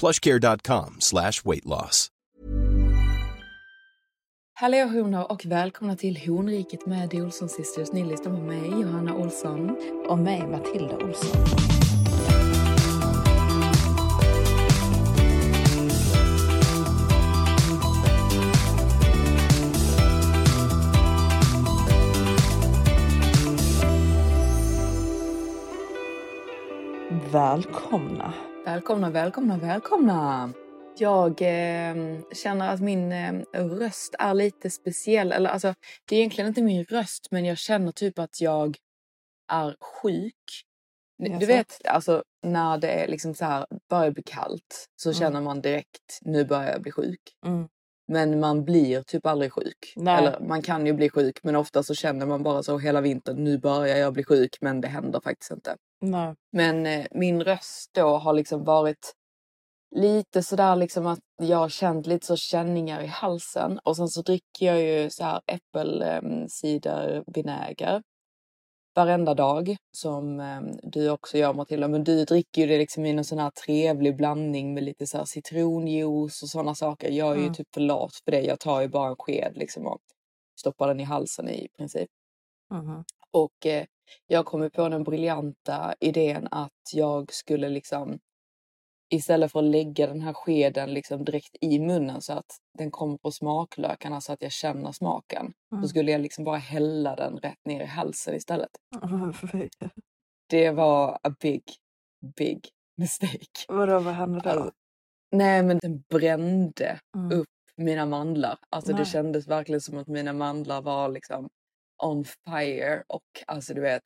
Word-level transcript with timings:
plushcare.com 0.00 0.96
slash 1.00 1.44
weight 1.44 1.64
loss. 1.66 2.10
Hallå 4.56 4.86
honor 4.86 5.32
och 5.32 5.46
välkomna 5.46 5.96
till 5.96 6.16
Honriket 6.26 6.86
med 6.86 7.10
The 7.10 7.22
Olsson 7.22 7.48
Sisters. 7.48 7.92
Ni 7.92 8.04
lyssnar 8.04 8.36
på 8.36 8.40
mig, 8.40 8.68
Johanna 8.68 9.14
Olsson. 9.14 9.76
Och 10.08 10.18
mig, 10.18 10.46
Matilda 10.46 10.96
Olsson. 10.96 11.44
Välkomna. 27.32 28.34
Välkomna, 28.64 29.10
välkomna, 29.10 29.56
välkomna. 29.58 30.52
Jag 30.98 31.30
eh, 31.42 32.20
känner 32.32 32.68
att 32.74 32.80
min 32.80 33.12
eh, 33.12 33.34
röst 33.54 34.14
är 34.18 34.34
lite 34.34 34.70
speciell. 34.70 35.32
Eller 35.32 35.50
alltså, 35.50 35.74
det 36.08 36.16
är 36.16 36.18
egentligen 36.20 36.48
inte 36.48 36.62
min 36.62 36.84
röst, 36.84 37.28
men 37.30 37.44
jag 37.44 37.58
känner 37.58 37.92
typ 37.92 38.18
att 38.18 38.40
jag 38.40 38.76
är 39.52 39.76
sjuk. 39.80 40.34
Du 41.18 41.30
Jaså? 41.30 41.46
vet, 41.46 41.86
alltså 41.86 42.24
när 42.46 42.78
det 42.78 42.88
är 42.88 43.08
liksom 43.08 43.34
så 43.34 43.44
här, 43.44 43.66
börjar 43.90 44.10
bli 44.10 44.22
kallt 44.22 44.86
så 44.96 45.08
Mm. 45.08 45.18
känner 45.18 45.40
man 45.40 45.60
direkt, 45.60 46.18
nu 46.20 46.44
börjar 46.44 46.70
jag 46.72 46.82
bli 46.82 46.92
sjuk. 46.92 47.20
Mm. 47.46 47.68
Men 48.08 48.40
man 48.40 48.64
blir 48.64 49.02
typ 49.02 49.26
aldrig 49.26 49.52
sjuk. 49.52 49.92
Nej. 49.96 50.18
Eller 50.18 50.40
man 50.40 50.62
kan 50.62 50.86
ju 50.86 50.92
bli 50.92 51.10
sjuk 51.10 51.38
men 51.42 51.56
ofta 51.56 51.82
så 51.82 51.94
känner 51.94 52.26
man 52.26 52.42
bara 52.42 52.62
så 52.62 52.78
hela 52.78 53.00
vintern, 53.00 53.44
nu 53.44 53.58
börjar 53.58 53.96
jag 53.96 54.12
bli 54.12 54.24
sjuk 54.24 54.58
men 54.60 54.80
det 54.80 54.88
händer 54.88 55.20
faktiskt 55.20 55.52
inte. 55.52 55.76
Nej. 56.00 56.34
Men 56.52 56.86
eh, 56.86 57.06
min 57.10 57.42
röst 57.42 57.90
då 57.94 58.16
har 58.16 58.32
liksom 58.32 58.64
varit 58.64 59.14
lite 59.96 60.42
sådär 60.42 60.76
liksom 60.76 61.06
att 61.06 61.20
jag 61.42 61.58
har 61.58 61.68
känt 61.68 62.06
lite 62.06 62.26
så 62.26 62.36
känningar 62.36 63.02
i 63.02 63.06
halsen 63.06 63.78
och 63.84 63.96
sen 63.96 64.08
så 64.08 64.22
dricker 64.22 64.66
jag 64.66 64.82
ju 64.82 65.10
så 65.10 65.24
här 65.24 65.40
äppelcidervinäger 65.46 68.02
varenda 68.94 69.34
dag 69.34 69.76
som 69.92 70.40
eh, 70.40 70.60
du 70.82 71.10
också 71.10 71.38
gör 71.38 71.54
Matilda. 71.54 71.88
Men 71.88 72.04
du 72.04 72.24
dricker 72.24 72.62
ju 72.62 72.68
det 72.68 72.78
liksom 72.78 73.06
i 73.06 73.10
en 73.10 73.24
sån 73.24 73.38
här 73.38 73.50
trevlig 73.50 74.16
blandning 74.16 74.74
med 74.74 74.82
lite 74.84 75.06
så 75.06 75.18
här 75.18 75.24
citronjuice 75.24 76.42
och 76.42 76.48
sådana 76.48 76.74
saker. 76.74 77.10
Jag 77.10 77.30
är 77.32 77.36
ju 77.36 77.42
Mm. 77.42 77.54
typ 77.54 77.68
för 77.74 77.80
lat 77.80 78.14
för 78.24 78.30
det. 78.30 78.40
Jag 78.40 78.60
tar 78.60 78.80
ju 78.80 78.88
bara 78.88 79.08
en 79.08 79.16
sked 79.16 79.52
liksom 79.56 79.86
och 79.86 80.00
stoppar 80.60 80.88
den 80.88 81.00
i 81.00 81.04
halsen 81.04 81.48
i 81.48 81.68
princip. 81.78 82.10
Mhm. 82.70 83.04
Och 83.30 83.66
eh, 83.66 83.84
jag 84.26 84.46
kom 84.46 84.62
ju 84.62 84.70
på 84.70 84.88
den 84.88 85.04
briljanta 85.04 85.94
idén 86.00 86.48
att 86.50 86.70
jag 86.92 87.32
skulle 87.32 87.68
liksom 87.68 88.18
istället 89.10 89.52
för 89.52 89.58
att 89.58 89.64
lägga 89.64 90.06
den 90.06 90.20
här 90.20 90.32
skeden 90.32 90.94
liksom 90.94 91.24
direkt 91.24 91.56
i 91.60 91.78
munnen 91.78 92.20
så 92.22 92.32
att 92.32 92.56
den 92.78 92.90
kommer 92.90 93.18
på 93.18 93.30
smaklökarna 93.30 94.20
så 94.20 94.32
att 94.32 94.42
jag 94.42 94.52
känner 94.52 94.92
smaken. 94.92 95.52
Mm. 95.72 95.82
Så 95.82 95.88
skulle 95.88 96.12
jag 96.12 96.20
liksom 96.20 96.44
bara 96.44 96.56
hälla 96.56 97.16
den 97.16 97.36
rätt 97.38 97.58
ner 97.64 97.80
i 97.82 97.86
halsen 97.86 98.34
istället. 98.34 98.70
Det 100.50 100.70
var 100.70 101.18
a 101.22 101.34
big, 101.40 101.62
big 102.36 102.68
mistake. 102.96 103.64
Vadå, 103.68 103.98
vad 103.98 104.14
hände 104.14 104.40
då? 104.44 104.50
Alltså, 104.50 104.70
nej 105.32 105.62
men 105.62 105.78
den 105.78 106.00
brände 106.10 107.00
Mm. 107.16 107.38
upp 107.40 107.46
mina 107.76 108.06
mandlar. 108.06 108.58
Alltså 108.70 108.92
det 108.92 108.96
Nej. 108.98 109.06
kändes 109.06 109.48
verkligen 109.48 109.80
som 109.80 109.98
att 109.98 110.06
mina 110.08 110.32
mandlar 110.32 110.82
var 110.82 111.08
liksom 111.08 111.48
on 112.02 112.24
fire 112.24 113.02
och 113.08 113.22
alltså 113.46 113.74
du 113.74 113.80
vet. 113.80 114.02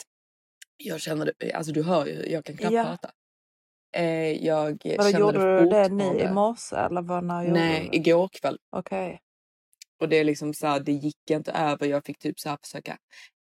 Jag 0.76 1.00
känner 1.00 1.32
det, 1.38 1.52
alltså 1.52 1.72
du 1.72 1.82
hör 1.82 2.06
ju, 2.06 2.26
jag 2.30 2.44
kan 2.44 2.56
knappt 2.56 2.74
Ja. 2.74 2.84
prata. 2.84 3.10
Eh, 3.96 4.44
jag 4.46 4.80
Vadå, 4.84 5.02
känner 5.10 5.20
gjorde 5.20 5.38
det 5.38 5.60
du 5.60 5.68
det 5.70 5.88
ni 5.88 6.20
i 6.20 6.28
morse 6.32 6.76
eller 6.76 7.02
vad 7.02 7.24
när 7.24 7.42
gjorde 7.42 7.60
Nej, 7.60 7.80
du 7.84 7.88
det? 7.90 7.96
igår 7.96 8.28
kväll. 8.32 8.58
Okej. 8.76 9.20
Och 10.00 10.08
det 10.08 10.16
är 10.16 10.24
liksom 10.24 10.54
så 10.54 10.66
här, 10.66 10.80
det 10.80 10.92
gick 10.92 11.30
inte 11.30 11.52
över. 11.52 11.86
Jag 11.86 12.04
fick 12.04 12.18
typ 12.18 12.40
så 12.40 12.48
här 12.48 12.58
försöka 12.62 12.98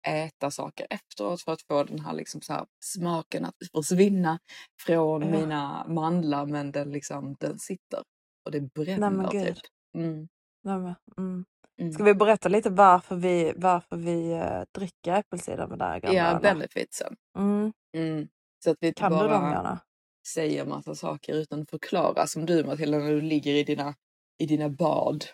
äta 0.08 0.50
saker 0.50 0.86
efteråt 0.90 1.42
för 1.42 1.52
att 1.52 1.62
få 1.62 1.84
den 1.84 2.00
här 2.00 2.12
liksom 2.14 2.40
så 2.40 2.52
här 2.52 2.66
smaken 2.84 3.44
att 3.44 3.54
försvinna 3.74 4.38
från 4.80 5.22
Ja. 5.22 5.28
mina 5.28 5.86
mandlar. 5.88 6.46
Men 6.46 6.72
den 6.72 6.90
liksom, 6.90 7.36
den 7.40 7.58
sitter. 7.58 8.02
Och 8.44 8.50
det 8.52 8.60
bränner 8.60 9.30
gud. 9.30 9.46
typ. 9.56 9.64
Mm. 9.94 10.28
Nej, 10.64 10.78
men, 10.78 10.94
mm. 11.18 11.44
Mm. 11.80 11.92
Ska 11.92 12.04
vi 12.04 12.14
berätta 12.14 12.48
lite 12.48 12.70
varför 12.70 13.16
vi, 13.16 13.52
varför 13.56 13.96
vi 13.96 14.34
uh, 14.34 14.62
dricker 14.74 15.12
äppelcidervinäger? 15.12 16.12
Ja, 16.12 16.26
eller? 16.30 16.40
benefitsen. 16.40 17.16
Mm. 17.38 17.72
Mm. 17.96 18.28
Så 18.64 18.70
att 18.70 18.76
vi 18.80 18.92
Kan 18.94 19.12
du 19.12 19.18
dem 19.18 19.28
bara 19.28 19.50
gärna? 19.52 19.80
Säger 20.26 20.64
massa 20.64 20.94
saker 20.94 21.34
utan 21.34 21.66
förklara. 21.66 22.26
Som 22.26 22.46
du 22.46 22.64
Matilda 22.64 22.98
när 22.98 23.10
du 23.10 23.20
ligger 23.20 23.54
i 23.54 23.62
dina, 23.62 23.94
i 24.38 24.46
dina 24.46 24.68
bad. 24.68 25.24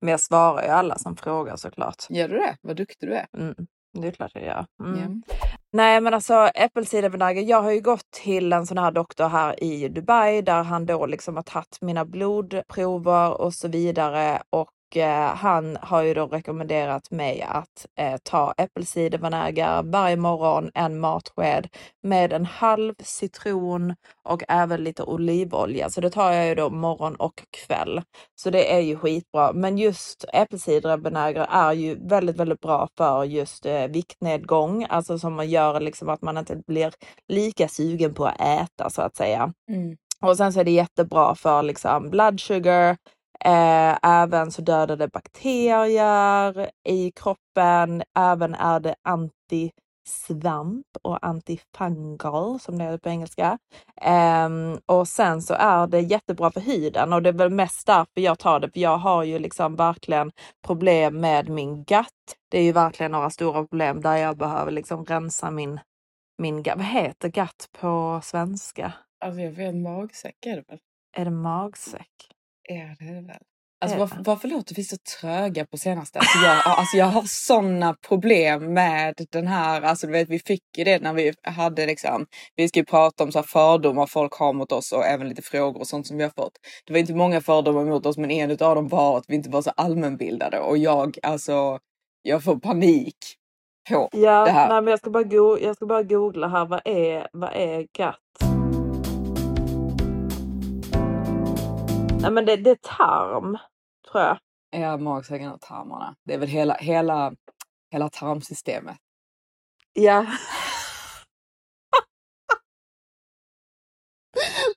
Men 0.00 0.10
jag 0.10 0.20
svarar 0.20 0.62
ju 0.62 0.68
alla 0.68 0.98
som 0.98 1.16
frågar 1.16 1.56
såklart. 1.56 2.06
Gör 2.10 2.28
du 2.28 2.36
det? 2.36 2.56
Vad 2.60 2.76
duktig 2.76 3.08
du 3.08 3.14
är. 3.14 3.26
Mm. 3.36 3.54
Det 3.92 4.08
är 4.08 4.12
klart 4.12 4.30
jag 4.34 4.44
gör. 4.44 4.66
Mm. 4.82 5.22
Ja. 5.28 5.34
Nej 5.72 6.00
men 6.00 6.14
alltså 6.14 6.34
äppelcidervinäger. 6.34 7.42
Jag 7.42 7.62
har 7.62 7.70
ju 7.70 7.80
gått 7.80 8.10
till 8.10 8.52
en 8.52 8.66
sån 8.66 8.78
här 8.78 8.92
doktor 8.92 9.28
här 9.28 9.64
i 9.64 9.88
Dubai 9.88 10.42
där 10.42 10.62
han 10.62 10.86
då 10.86 11.06
liksom 11.06 11.36
har 11.36 11.42
tagit 11.42 11.78
mina 11.80 12.04
blodprover 12.04 13.40
och 13.40 13.54
så 13.54 13.68
vidare 13.68 14.42
och 14.50 14.68
eh, 14.68 14.79
han 15.34 15.78
har 15.80 16.02
ju 16.02 16.14
då 16.14 16.26
rekommenderat 16.26 17.10
mig 17.10 17.42
att 17.42 17.86
eh, 17.98 18.16
ta 18.22 18.54
äppelcidervinäger 18.56 19.82
varje 19.82 20.16
morgon, 20.16 20.70
en 20.74 21.00
matsked 21.00 21.68
med 22.02 22.32
en 22.32 22.46
halv 22.46 22.94
citron 22.98 23.94
och 24.24 24.42
även 24.48 24.84
lite 24.84 25.02
olivolja. 25.02 25.90
Så 25.90 26.00
det 26.00 26.10
tar 26.10 26.32
jag 26.32 26.48
ju 26.48 26.54
då 26.54 26.70
morgon 26.70 27.16
och 27.16 27.42
kväll. 27.50 28.02
Så 28.34 28.50
det 28.50 28.74
är 28.74 28.80
ju 28.80 28.96
skitbra. 28.96 29.52
Men 29.52 29.78
just 29.78 30.24
äppelcidervinäger 30.32 31.46
är 31.50 31.72
ju 31.72 32.08
väldigt, 32.08 32.36
väldigt 32.36 32.60
bra 32.60 32.88
för 32.96 33.24
just 33.24 33.66
eh, 33.66 33.86
viktnedgång. 33.86 34.86
Alltså 34.88 35.18
som 35.18 35.34
man 35.34 35.50
gör 35.50 35.80
liksom 35.80 36.08
att 36.08 36.22
man 36.22 36.38
inte 36.38 36.62
blir 36.66 36.92
lika 37.28 37.68
sugen 37.68 38.14
på 38.14 38.26
att 38.26 38.40
äta 38.40 38.90
så 38.90 39.02
att 39.02 39.16
säga. 39.16 39.52
Mm. 39.68 39.96
Och 40.22 40.36
sen 40.36 40.52
så 40.52 40.60
är 40.60 40.64
det 40.64 40.70
jättebra 40.70 41.34
för 41.34 41.62
liksom 41.62 42.10
blood 42.10 42.40
sugar. 42.40 42.96
Eh, 43.44 43.98
även 44.02 44.52
så 44.52 44.62
dödar 44.62 44.96
det 44.96 45.08
bakterier 45.08 46.70
i 46.88 47.12
kroppen. 47.12 48.02
Även 48.18 48.54
är 48.54 48.80
det 48.80 48.94
antisvamp 49.02 50.86
och 51.02 51.26
antifungal 51.26 52.60
som 52.60 52.78
det 52.78 52.84
är 52.84 52.98
på 52.98 53.08
engelska. 53.08 53.58
Ehm, 54.00 54.78
och 54.86 55.08
sen 55.08 55.42
så 55.42 55.54
är 55.54 55.86
det 55.86 56.00
jättebra 56.00 56.50
för 56.50 56.60
huden 56.60 57.12
och 57.12 57.22
det 57.22 57.28
är 57.28 57.32
väl 57.32 57.50
mest 57.50 57.86
därför 57.86 58.20
jag 58.20 58.38
tar 58.38 58.60
det. 58.60 58.70
För 58.70 58.80
jag 58.80 58.96
har 58.98 59.24
ju 59.24 59.38
liksom 59.38 59.76
verkligen 59.76 60.32
problem 60.66 61.20
med 61.20 61.48
min 61.48 61.84
gut. 61.84 62.06
Det 62.50 62.58
är 62.58 62.62
ju 62.62 62.72
verkligen 62.72 63.12
några 63.12 63.30
stora 63.30 63.64
problem 63.66 64.00
där 64.00 64.16
jag 64.16 64.36
behöver 64.36 64.70
liksom 64.72 65.04
rensa 65.04 65.50
min, 65.50 65.80
min 66.38 66.62
gut. 66.62 66.74
Vad 66.76 66.86
heter 66.86 67.28
gut 67.28 67.68
på 67.80 68.20
svenska? 68.24 68.92
Alltså 69.24 69.40
jag 69.40 69.52
vet 69.52 69.74
magsäck 69.74 70.46
är 70.46 70.56
det 70.56 70.64
väl? 70.68 70.78
Är 71.16 71.24
det 71.24 71.30
magsäck? 71.30 72.10
Är 72.70 72.96
det 72.98 73.26
väl. 73.26 73.36
Alltså 73.82 73.98
varför, 73.98 74.22
varför 74.24 74.48
låter 74.48 74.74
vi 74.74 74.84
så 74.84 74.96
tröga 75.20 75.66
på 75.66 75.76
senaste? 75.76 76.18
Alltså 76.18 76.38
jag, 76.38 76.62
alltså 76.66 76.96
jag 76.96 77.06
har 77.06 77.22
såna 77.26 77.94
problem 78.08 78.74
med 78.74 79.14
den 79.32 79.46
här, 79.46 79.82
alltså 79.82 80.06
du 80.06 80.12
vet 80.12 80.28
vi 80.28 80.38
fick 80.38 80.62
ju 80.78 80.84
det 80.84 81.02
när 81.02 81.12
vi 81.12 81.32
hade 81.42 81.86
liksom, 81.86 82.26
vi 82.56 82.68
ska 82.68 82.78
ju 82.78 82.84
prata 82.84 83.24
om 83.24 83.32
så 83.32 83.38
här 83.38 83.46
fördomar 83.46 84.06
folk 84.06 84.32
har 84.34 84.52
mot 84.52 84.72
oss 84.72 84.92
och 84.92 85.06
även 85.06 85.28
lite 85.28 85.42
frågor 85.42 85.80
och 85.80 85.86
sånt 85.86 86.06
som 86.06 86.16
vi 86.16 86.22
har 86.22 86.30
fått. 86.30 86.52
Det 86.86 86.92
var 86.92 87.00
inte 87.00 87.14
många 87.14 87.40
fördomar 87.40 87.84
mot 87.84 88.06
oss 88.06 88.18
men 88.18 88.30
en 88.30 88.50
av 88.50 88.56
dem 88.56 88.88
var 88.88 89.18
att 89.18 89.24
vi 89.28 89.34
inte 89.34 89.50
var 89.50 89.62
så 89.62 89.70
allmänbildade 89.70 90.58
och 90.58 90.78
jag 90.78 91.16
alltså, 91.22 91.78
jag 92.22 92.44
får 92.44 92.56
panik 92.56 93.16
på 93.90 94.08
Ja, 94.12 94.44
det 94.44 94.50
här. 94.50 94.68
nej, 94.68 94.82
men 94.82 94.90
jag 94.90 94.98
ska, 95.00 95.10
bara 95.10 95.22
go- 95.24 95.58
jag 95.62 95.76
ska 95.76 95.86
bara 95.86 96.02
googla 96.02 96.48
här. 96.48 96.64
Vad 96.66 96.80
är, 96.84 97.28
vad 97.32 97.50
är 97.52 97.86
gatt? 97.98 98.59
Nej, 102.22 102.30
men 102.30 102.44
det, 102.46 102.56
det 102.56 102.70
är 102.70 102.78
tarm, 102.82 103.58
tror 104.10 104.24
jag. 104.24 104.38
Ja, 104.70 104.96
magsäcken 104.96 105.52
och 105.52 105.60
tarmarna. 105.60 106.16
Det 106.24 106.34
är 106.34 106.38
väl 106.38 106.48
hela, 106.48 106.74
hela, 106.74 107.32
hela 107.90 108.08
tarmsystemet. 108.08 108.96
Ja. 109.92 110.26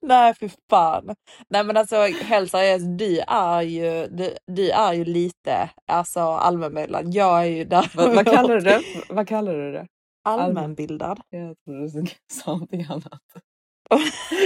Nej, 0.02 0.34
för 0.34 0.52
fan. 0.70 1.16
Nej, 1.50 1.64
men 1.64 1.78
alltså 1.78 1.96
helt 2.06 2.52
seriöst, 2.52 2.86
du 3.00 3.20
är 3.28 3.62
ju, 3.62 4.08
du, 4.08 4.38
du 4.48 4.70
är 4.70 4.94
ju 4.94 5.06
lite 5.06 5.70
alltså 5.88 6.20
allmänbildad. 6.20 7.14
Jag 7.14 7.42
är 7.42 7.46
ju 7.46 7.64
där. 7.66 7.92
Vad, 7.96 8.16
vad 8.16 8.26
kallar 8.34 8.56
du 8.56 8.60
det? 8.60 8.82
Vad 9.10 9.28
kallar 9.28 9.54
du 9.54 9.72
det? 9.72 9.88
Allmänbildad. 10.24 11.22
Jag 11.30 11.56
trodde 11.66 12.02
du 12.02 12.06
sa 12.32 12.52
någonting 12.52 12.86
annat. 12.90 13.22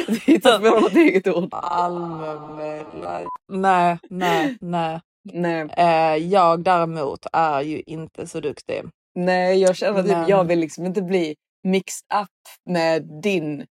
Du 0.08 0.14
hittade 0.26 0.70
på 0.72 0.80
något 0.80 0.94
eget 0.96 1.28
ord. 1.28 1.50
Allmänbildad. 1.52 3.28
Nej, 3.52 3.98
nej, 4.10 4.58
nej. 4.62 5.02
Nej, 5.34 5.68
Eh, 5.78 6.16
jag 6.16 6.64
däremot 6.64 7.26
är 7.34 7.62
ju 7.62 7.82
inte 7.86 8.28
så 8.28 8.40
duktig. 8.40 8.84
nej 9.16 9.62
jag 9.62 9.76
känner 9.76 10.04
typ 10.04 10.12
Men- 10.12 10.28
jag 10.28 10.44
vill 10.44 10.60
liksom 10.60 10.86
inte 10.86 11.02
bli 11.02 11.36
mixed 11.64 12.06
up 12.22 12.30
med 12.70 13.22
din 13.24 13.66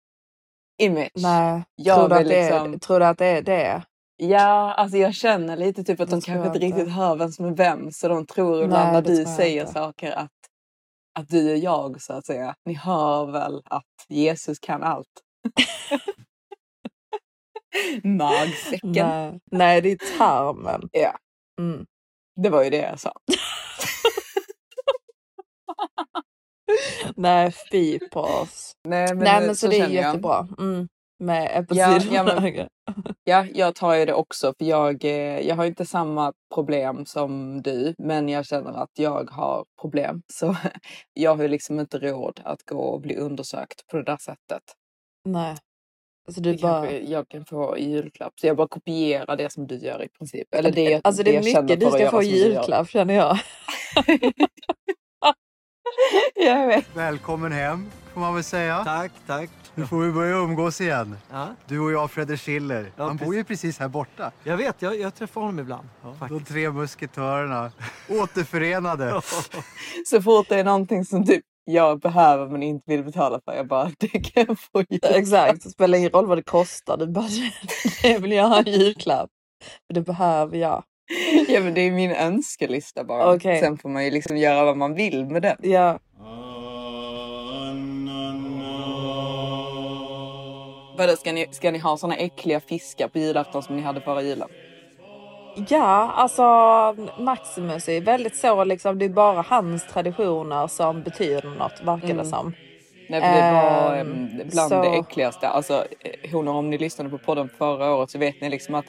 image. 0.82 1.10
Nej, 1.16 1.64
Jag 1.76 1.98
tror, 1.98 2.10
du 2.10 2.16
att 2.16 2.22
vill 2.22 2.28
det 2.28 2.40
är, 2.40 2.52
liksom- 2.64 2.80
tror 2.80 3.00
du 3.00 3.06
att 3.06 3.18
det 3.18 3.26
är 3.26 3.42
det? 3.42 3.84
Ja, 4.18 4.74
alltså 4.74 4.98
jag 4.98 5.14
känner 5.14 5.58
lite 5.58 5.84
typ 5.84 6.00
att 6.00 6.10
Det 6.10 6.16
de 6.16 6.22
kanske 6.22 6.48
inte 6.48 6.60
riktigt 6.60 6.90
hör 6.94 7.16
vem 7.16 7.32
som 7.32 7.46
är 7.46 7.56
vem. 7.56 7.92
Så 7.92 8.08
de 8.08 8.26
tror 8.26 8.64
ibland 8.64 8.94
när 8.94 9.02
du 9.02 9.26
säger 9.26 9.62
inte. 9.62 9.74
saker 9.74 10.12
att, 10.12 10.30
att 11.20 11.30
du 11.30 11.52
är 11.52 11.56
jag 11.56 12.02
så 12.02 12.14
att 12.14 12.26
säga. 12.26 12.56
Ni 12.66 12.74
hör 12.74 13.26
väl 13.32 13.62
att 13.66 13.84
Jesus 14.10 14.60
kan 14.60 14.84
allt. 14.84 15.08
Magsäcken. 18.04 18.92
Nej. 18.94 19.40
nej, 19.52 19.82
det 19.82 19.92
är 19.92 20.18
tarmen. 20.18 20.90
Ja, 20.92 21.18
Mm. 21.60 21.86
det 22.42 22.50
var 22.50 22.64
ju 22.64 22.70
det 22.70 22.78
jag 22.78 23.00
sa. 23.00 23.14
Nej, 27.16 27.52
fy 27.72 28.00
på 28.00 28.20
oss. 28.22 28.72
Nej 28.88 29.08
men, 29.08 29.18
nej, 29.24 29.46
men 29.46 29.56
så, 29.56 29.68
det 29.68 29.80
är 29.80 29.88
jättebra. 29.88 30.48
Mm. 30.60 30.88
Med 31.20 31.44
Ja, 31.44 31.50
äppelcider. 31.96 32.16
ja, 32.16 32.24
men- 32.24 32.68
Ja, 33.24 33.46
jag 33.54 33.76
tar 33.76 33.94
ju 33.94 34.06
det 34.06 34.14
också 34.14 34.54
för 34.58 34.66
jag, 34.66 35.06
eh, 35.06 35.40
jag 35.48 35.56
har 35.56 35.66
inte 35.66 35.86
samma 35.86 36.34
problem 36.54 37.06
som 37.06 37.62
du 37.62 37.96
men 37.98 38.30
jag 38.30 38.46
känner 38.46 38.72
att 38.72 38.90
jag 38.94 39.30
har 39.32 39.66
problem. 39.82 40.22
Så 40.34 40.56
jag 41.14 41.36
har 41.36 41.42
ju 41.44 41.48
liksom 41.50 41.80
inte 41.80 42.00
råd 42.00 42.42
att 42.44 42.64
gå 42.64 42.80
och 42.80 43.02
bli 43.02 43.16
undersökt 43.18 43.88
på 43.88 43.98
det 43.98 44.04
där 44.04 44.18
sättet. 44.18 44.64
Nej. 45.26 45.58
Alltså 46.28 46.42
du 46.42 46.52
Det 46.54 46.62
bara... 46.62 46.92
jag 46.92 47.30
kan 47.30 47.46
få 47.46 47.78
i 47.78 47.90
julklapp. 47.92 48.34
Så 48.40 48.48
jag 48.48 48.58
bara 48.58 48.68
kopierar 48.68 49.38
det 49.38 49.52
som 49.54 49.68
du 49.68 49.76
gör 49.76 50.04
i 50.04 50.08
princip. 50.10 50.48
Eller 50.56 50.72
det, 50.72 51.02
alltså 51.04 51.24
det 51.24 51.32
är 51.32 51.34
jag 51.36 51.44
känner 51.46 51.62
mycket 51.64 51.80
du 51.80 51.92
ska 51.92 52.10
få 52.10 52.24
i 52.24 52.28
julklapp 52.28 52.90
känner 52.90 53.14
jag. 53.14 53.40
jag 56.36 56.68
vet. 56.68 56.96
Välkommen 56.96 57.52
hem, 57.52 57.92
får 58.14 58.22
man 58.22 58.34
väl 58.34 58.44
säga. 58.44 58.84
Tack, 58.84 59.12
tack. 59.28 59.50
Nu 59.76 59.88
får 59.88 59.98
vi 60.02 60.12
börja 60.12 60.36
umgås 60.36 60.82
igen. 60.82 61.18
Ja, 61.32 61.48
Du 61.68 61.80
och 61.80 61.92
jag, 61.92 62.12
Fredrik 62.12 62.40
Schiller. 62.40 62.92
Ja, 62.96 63.04
Han 63.04 63.18
bor 63.18 63.36
ju 63.36 63.44
precis 63.44 63.80
här 63.80 63.88
borta. 63.88 64.32
jag 64.44 64.58
vet, 64.58 64.82
jag, 64.82 65.00
jag 65.00 65.16
träffar 65.16 65.42
honom 65.42 65.60
ibland. 65.60 65.90
De 66.04 66.18
faktiskt. 66.18 66.48
tre 66.48 66.72
musketörerna. 66.72 67.72
Återförenade. 68.10 69.22
Så 70.06 70.22
fort 70.22 70.50
det 70.50 70.56
är 70.60 70.64
någonting 70.64 71.06
som 71.06 71.26
typ 71.26 71.44
jag 71.66 72.00
behöver 72.00 72.50
men 72.50 72.64
inte 72.64 72.84
vill 72.88 73.04
betala 73.04 73.42
för. 73.46 73.54
Jag 73.54 73.68
bara, 73.68 73.92
det 74.00 74.08
kan 74.08 74.46
jag 74.48 74.60
få 74.60 74.82
i 74.82 74.86
julklapp. 74.90 75.16
Exakt, 75.16 75.64
det 75.64 75.70
spelar 75.70 75.98
ingen 75.98 76.10
roll 76.10 76.28
vad 76.28 76.38
det 76.38 76.44
kostar. 76.44 76.98
Du 76.98 77.08
bara, 77.08 77.30
det 78.02 78.20
vill 78.20 78.32
jag 78.32 78.48
ha 78.48 78.64
i 78.64 78.70
julklapp. 78.70 79.30
För 79.88 79.94
det 79.94 80.02
behöver 80.02 80.58
jag. 80.58 80.84
Ja 81.48 81.60
men 81.60 81.74
det 81.74 81.82
är 81.82 81.92
min 81.92 82.12
önskelista 82.12 83.04
bara. 83.04 83.34
Okej. 83.34 83.60
Sen 83.60 83.78
får 83.78 83.90
man 83.90 84.06
ju 84.06 84.12
liksom 84.12 84.38
göra 84.38 84.66
vad 84.66 84.78
man 84.78 84.94
vill 84.94 85.26
med 85.26 85.42
den. 85.42 85.58
Ja, 85.62 86.00
Vadå, 90.98 91.16
ska 91.16 91.32
ni, 91.32 91.48
ska 91.52 91.72
ni 91.72 91.80
ha 91.80 91.98
såna 91.98 92.16
äckliga 92.16 92.60
fiskar 92.60 93.08
på 93.08 93.20
julafton 93.20 93.64
som 93.64 93.76
ni 93.76 93.82
hade 93.82 94.02
förra 94.02 94.22
julen? 94.22 94.50
Ja 95.70 96.12
alltså 96.16 96.44
Maximus 97.24 97.90
är 97.90 98.02
väldigt 98.02 98.36
så 98.38 98.64
liksom. 98.64 99.00
Det 99.00 99.06
är 99.06 99.10
bara 99.10 99.42
hans 99.42 99.88
traditioner 99.88 100.68
som 100.68 101.04
betyder 101.04 101.50
något 101.60 101.82
verkar 101.84 102.08
det 102.08 102.14
Mm. 102.14 102.26
som. 102.26 102.54
Nej, 103.10 103.22
det 103.22 103.52
var 103.54 103.96
Ehm, 103.96 104.08
em, 104.12 104.30
bland 104.52 104.70
så- 104.70 104.82
det 104.82 104.88
äckligaste. 104.90 105.48
Alltså, 105.48 105.74
eh, 106.00 106.32
honor, 106.32 106.54
om 106.54 106.70
ni 106.70 106.78
lyssnade 106.78 107.10
på 107.10 107.18
podden 107.18 107.50
förra 107.58 107.96
året 107.96 108.10
så 108.10 108.18
vet 108.20 108.42
ni 108.42 108.50
liksom 108.50 108.76
att 108.76 108.86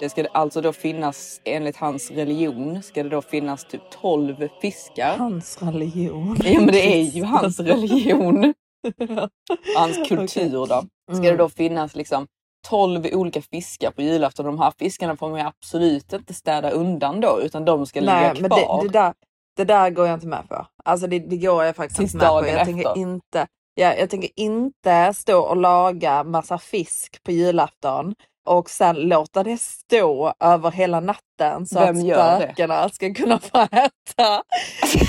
det 0.00 0.08
ska 0.08 0.26
alltså 0.32 0.60
då 0.60 0.72
finnas, 0.72 1.40
enligt 1.44 1.76
hans 1.76 2.10
religion, 2.10 2.82
ska 2.82 3.02
det 3.02 3.08
då 3.08 3.22
finnas 3.22 3.64
typ 3.64 3.82
12 4.02 4.48
fiskar. 4.62 5.14
Hans 5.18 5.62
religion. 5.62 6.36
Ja 6.44 6.60
men 6.60 6.66
det 6.66 6.96
är 6.96 7.02
ju 7.02 7.24
hans 7.24 7.60
religion. 7.60 8.54
Hans 9.76 10.08
kultur 10.08 10.50
då. 10.66 10.66
Ska 10.66 10.86
Mm. 11.12 11.22
det 11.22 11.36
då 11.36 11.48
finnas 11.48 11.96
liksom 11.96 12.26
12 12.68 13.06
olika 13.12 13.42
fiskar 13.42 13.90
på 13.90 14.02
julafton. 14.02 14.46
De 14.46 14.58
här 14.58 14.72
fiskarna 14.78 15.16
får 15.16 15.28
man 15.28 15.40
ju 15.40 15.46
absolut 15.46 16.12
inte 16.12 16.34
städa 16.34 16.70
undan 16.70 17.20
då 17.20 17.40
utan 17.42 17.64
de 17.64 17.86
ska 17.86 18.00
Nej, 18.00 18.34
ligga 18.34 18.48
men 18.48 18.50
kvar. 18.50 18.82
det, 18.82 18.88
det, 18.88 18.92
där, 18.92 19.14
det 19.56 19.64
där 19.64 19.90
går 19.90 20.06
jag 20.06 20.14
inte 20.14 20.26
med 20.26 20.48
på. 20.48 20.66
Alltså 20.84 21.06
det, 21.06 21.18
det 21.18 21.36
går 21.36 21.64
jag 21.64 21.76
faktiskt 21.76 21.98
Tills 21.98 22.14
inte 22.14 22.26
med 22.26 22.42
på. 22.42 22.48
Jag 22.48 22.64
tänker, 22.64 22.98
inte, 22.98 23.46
ja, 23.74 23.94
jag 23.94 24.10
tänker 24.10 24.30
inte 24.36 25.14
stå 25.14 25.40
och 25.40 25.56
laga 25.56 26.24
massa 26.24 26.58
fisk 26.58 27.22
på 27.22 27.30
julafton 27.32 28.14
och 28.46 28.70
sen 28.70 28.96
låta 28.96 29.42
det 29.42 29.60
stå 29.60 30.34
över 30.40 30.70
hela 30.70 31.00
natten 31.00 31.66
så 31.66 31.78
Vem 31.78 31.96
att 31.96 32.02
spökena 32.02 32.88
ska 32.88 33.14
kunna 33.14 33.38
få 33.40 33.58
äta. 33.58 34.42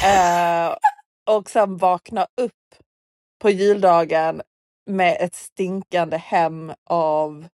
eh, 0.07 0.75
och 1.35 1.49
sen 1.49 1.77
vakna 1.77 2.27
upp 2.41 2.51
på 3.41 3.49
juldagen 3.49 4.41
med 4.89 5.17
ett 5.19 5.35
stinkande 5.35 6.17
hem 6.17 6.73
av 6.89 7.47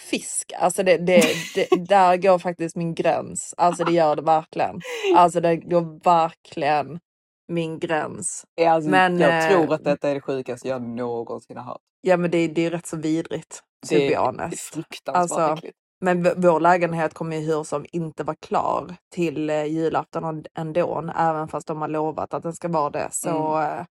fisk. 0.00 0.52
Alltså 0.58 0.82
det, 0.82 0.96
det, 0.96 1.22
det, 1.54 1.68
där 1.88 2.16
går 2.16 2.38
faktiskt 2.38 2.76
min 2.76 2.94
gräns. 2.94 3.54
Alltså 3.56 3.84
det 3.84 3.92
gör 3.92 4.16
det 4.16 4.22
verkligen. 4.22 4.80
Alltså 5.16 5.40
det 5.40 5.56
går 5.56 6.04
verkligen 6.04 7.00
min 7.48 7.78
gräns. 7.78 8.44
Alltså, 8.60 8.90
men, 8.90 9.20
jag 9.20 9.44
eh, 9.44 9.50
tror 9.50 9.74
att 9.74 9.84
detta 9.84 10.08
är 10.10 10.14
det 10.14 10.20
sjukaste 10.20 10.68
jag 10.68 10.82
någonsin 10.82 11.56
har 11.56 11.64
hört. 11.64 11.80
Ja 12.00 12.16
men 12.16 12.30
det, 12.30 12.48
det 12.48 12.66
är 12.66 12.70
rätt 12.70 12.86
så 12.86 12.96
vidrigt. 12.96 13.60
To 13.88 13.94
Det 13.94 13.96
be 13.98 14.04
är, 14.04 14.08
det 14.08 14.14
är 14.14 14.18
honest. 14.20 14.60
fruktansvärt 14.74 15.16
Alltså, 15.40 15.54
äckligt. 15.58 15.76
Men 16.00 16.22
vår 16.40 16.60
lägenhet 16.60 17.14
kommer 17.14 17.36
ju 17.36 17.42
hur 17.46 17.64
som 17.64 17.86
inte 17.92 18.24
vara 18.24 18.36
klar 18.46 18.94
till 19.14 19.50
eh, 19.50 19.64
julafton 19.64 20.24
och- 20.24 20.46
ändå, 20.58 21.10
även 21.18 21.48
fast 21.48 21.66
de 21.66 21.80
har 21.80 21.88
lovat 21.88 22.34
att 22.34 22.42
den 22.42 22.52
ska 22.52 22.68
vara 22.68 22.90
det. 22.90 23.08
Så 23.12 23.60
eh, 23.60 23.84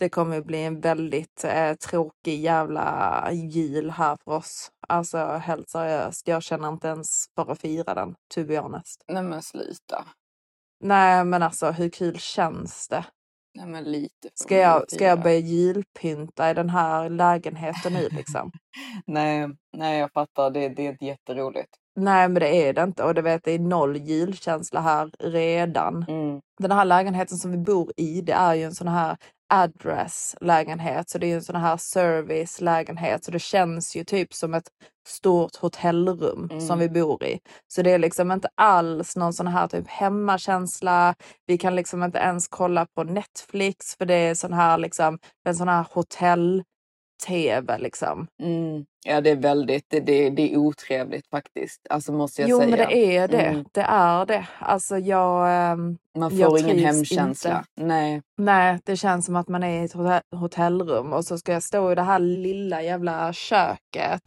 det 0.00 0.08
kommer 0.08 0.40
bli 0.40 0.64
en 0.64 0.80
väldigt 0.80 1.44
eh, 1.44 1.74
tråkig 1.74 2.40
jävla 2.40 3.28
jul 3.32 3.90
här 3.90 4.16
för 4.24 4.32
oss. 4.32 4.70
Alltså 4.88 5.18
helt 5.18 5.68
seriöst, 5.68 6.28
jag 6.28 6.42
känner 6.42 6.68
inte 6.68 6.88
ens 6.88 7.26
för 7.34 7.52
att 7.52 7.60
fira 7.60 7.94
den, 7.94 8.14
to 8.34 8.44
be 8.44 8.58
honest. 8.58 9.04
Nej 9.08 9.22
men 9.22 9.42
sluta. 9.42 10.04
Nej 10.80 11.24
men 11.24 11.42
alltså 11.42 11.70
hur 11.70 11.88
kul 11.88 12.18
känns 12.18 12.88
det? 12.88 13.04
Nej 13.54 13.66
men 13.66 13.84
lite. 13.84 14.28
Ska 14.34 14.56
jag, 14.56 14.90
ska 14.90 15.04
jag 15.04 15.22
börja 15.22 15.38
julpynta 15.38 16.50
i 16.50 16.54
den 16.54 16.70
här 16.70 17.10
lägenheten 17.10 17.92
nu 17.92 18.08
liksom? 18.08 18.50
Nej, 19.06 19.48
nej 19.76 19.98
jag 19.98 20.12
fattar. 20.12 20.50
Det, 20.50 20.68
det 20.68 20.86
är 20.86 21.04
jätteroligt. 21.04 21.70
Nej 21.96 22.28
men 22.28 22.40
det 22.40 22.68
är 22.68 22.72
det 22.72 22.82
inte 22.82 23.04
och 23.04 23.14
du 23.14 23.22
vet 23.22 23.44
det 23.44 23.52
är 23.52 23.58
noll 23.58 23.96
julkänsla 23.96 24.80
här 24.80 25.10
redan. 25.18 26.04
Mm. 26.08 26.40
Den 26.58 26.70
här 26.70 26.84
lägenheten 26.84 27.38
som 27.38 27.50
vi 27.50 27.58
bor 27.58 27.92
i, 27.96 28.20
det 28.20 28.32
är 28.32 28.54
ju 28.54 28.62
en 28.62 28.74
sån 28.74 28.88
här 28.88 29.16
address-lägenhet. 29.50 31.10
Så 31.10 31.18
det 31.18 31.26
är 31.32 31.34
en 31.34 31.42
sån 31.42 31.56
här 31.56 31.76
service-lägenhet. 31.76 33.24
Så 33.24 33.30
det 33.30 33.38
känns 33.38 33.96
ju 33.96 34.04
typ 34.04 34.34
som 34.34 34.54
ett 34.54 34.68
stort 35.08 35.56
hotellrum 35.56 36.48
Mm. 36.50 36.60
som 36.60 36.78
vi 36.78 36.88
bor 36.88 37.24
i. 37.24 37.38
Så 37.68 37.82
det 37.82 37.90
är 37.90 37.98
liksom 37.98 38.32
inte 38.32 38.48
alls 38.54 39.16
någon 39.16 39.32
sån 39.32 39.46
här 39.46 39.68
typ 39.68 39.88
hemmakänsla. 39.88 41.14
Vi 41.46 41.58
kan 41.58 41.74
liksom 41.76 42.02
inte 42.02 42.18
ens 42.18 42.48
kolla 42.48 42.86
på 42.94 43.04
Netflix 43.04 43.96
för 43.98 44.06
det 44.06 44.14
är 44.14 44.34
sån 44.34 44.52
här 44.52 44.78
liksom 44.78 45.18
en 45.44 45.54
sån 45.56 45.68
här 45.68 45.86
hotell 45.90 46.62
tv 47.26 47.78
liksom. 47.78 48.26
Mm. 48.42 48.84
Ja 49.06 49.20
det 49.20 49.30
är 49.30 49.36
väldigt, 49.36 49.84
det, 49.88 50.00
det, 50.00 50.30
det 50.30 50.52
är 50.52 50.56
otrevligt 50.56 51.26
faktiskt. 51.30 51.80
Alltså 51.90 52.12
måste 52.12 52.42
jag 52.42 52.50
Jo 52.50 52.58
säga. 52.58 52.68
men 52.70 52.78
det 52.78 53.16
är 53.16 53.28
det. 53.28 53.42
Mm. 53.46 53.64
Det 53.72 53.80
är 53.80 54.26
det. 54.26 54.46
Alltså 54.58 54.98
jag... 54.98 55.48
ehm, 55.72 55.98
Man 56.18 56.36
jag 56.38 56.50
får 56.50 56.58
ingen 56.58 56.70
trivs 56.76 56.84
hemkänsla. 56.86 57.50
inte. 57.58 57.84
Nej. 57.86 58.22
Nej, 58.38 58.78
det 58.84 58.96
känns 58.96 59.26
som 59.26 59.36
att 59.36 59.48
man 59.48 59.62
är 59.62 59.82
i 59.82 59.84
ett 59.84 59.94
hotell- 59.94 60.36
hotellrum 60.36 61.12
och 61.12 61.24
så 61.24 61.38
ska 61.38 61.52
jag 61.52 61.62
stå 61.62 61.92
i 61.92 61.94
det 61.94 62.02
här 62.02 62.18
lilla 62.18 62.82
jävla 62.82 63.32
köket 63.32 64.22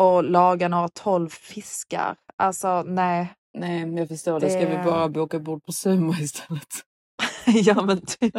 och 0.00 0.24
laga 0.24 0.68
några 0.68 0.88
tolv 0.88 1.28
fiskar. 1.28 2.16
Alltså 2.36 2.82
nej. 2.82 3.32
Nej, 3.58 3.86
men 3.86 3.96
jag 3.96 4.08
förstår 4.08 4.40
det. 4.40 4.50
Ska 4.50 4.58
vi 4.58 4.64
Det- 4.76 4.82
bara 4.84 5.08
boka 5.08 5.38
bord 5.38 5.64
på 5.64 5.72
Sumo 5.72 6.12
istället? 6.20 6.66
ja 7.46 7.82
men 7.82 8.00
typ. 8.06 8.34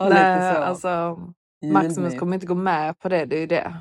Nej, 0.00 0.54
så. 0.54 0.60
alltså 0.62 1.18
Maximus 1.66 1.96
Juni. 1.98 2.18
kommer 2.18 2.34
inte 2.34 2.46
gå 2.46 2.54
med 2.54 2.98
på 2.98 3.08
det, 3.08 3.24
det 3.24 3.36
är 3.36 3.40
ju 3.40 3.46
det. 3.46 3.76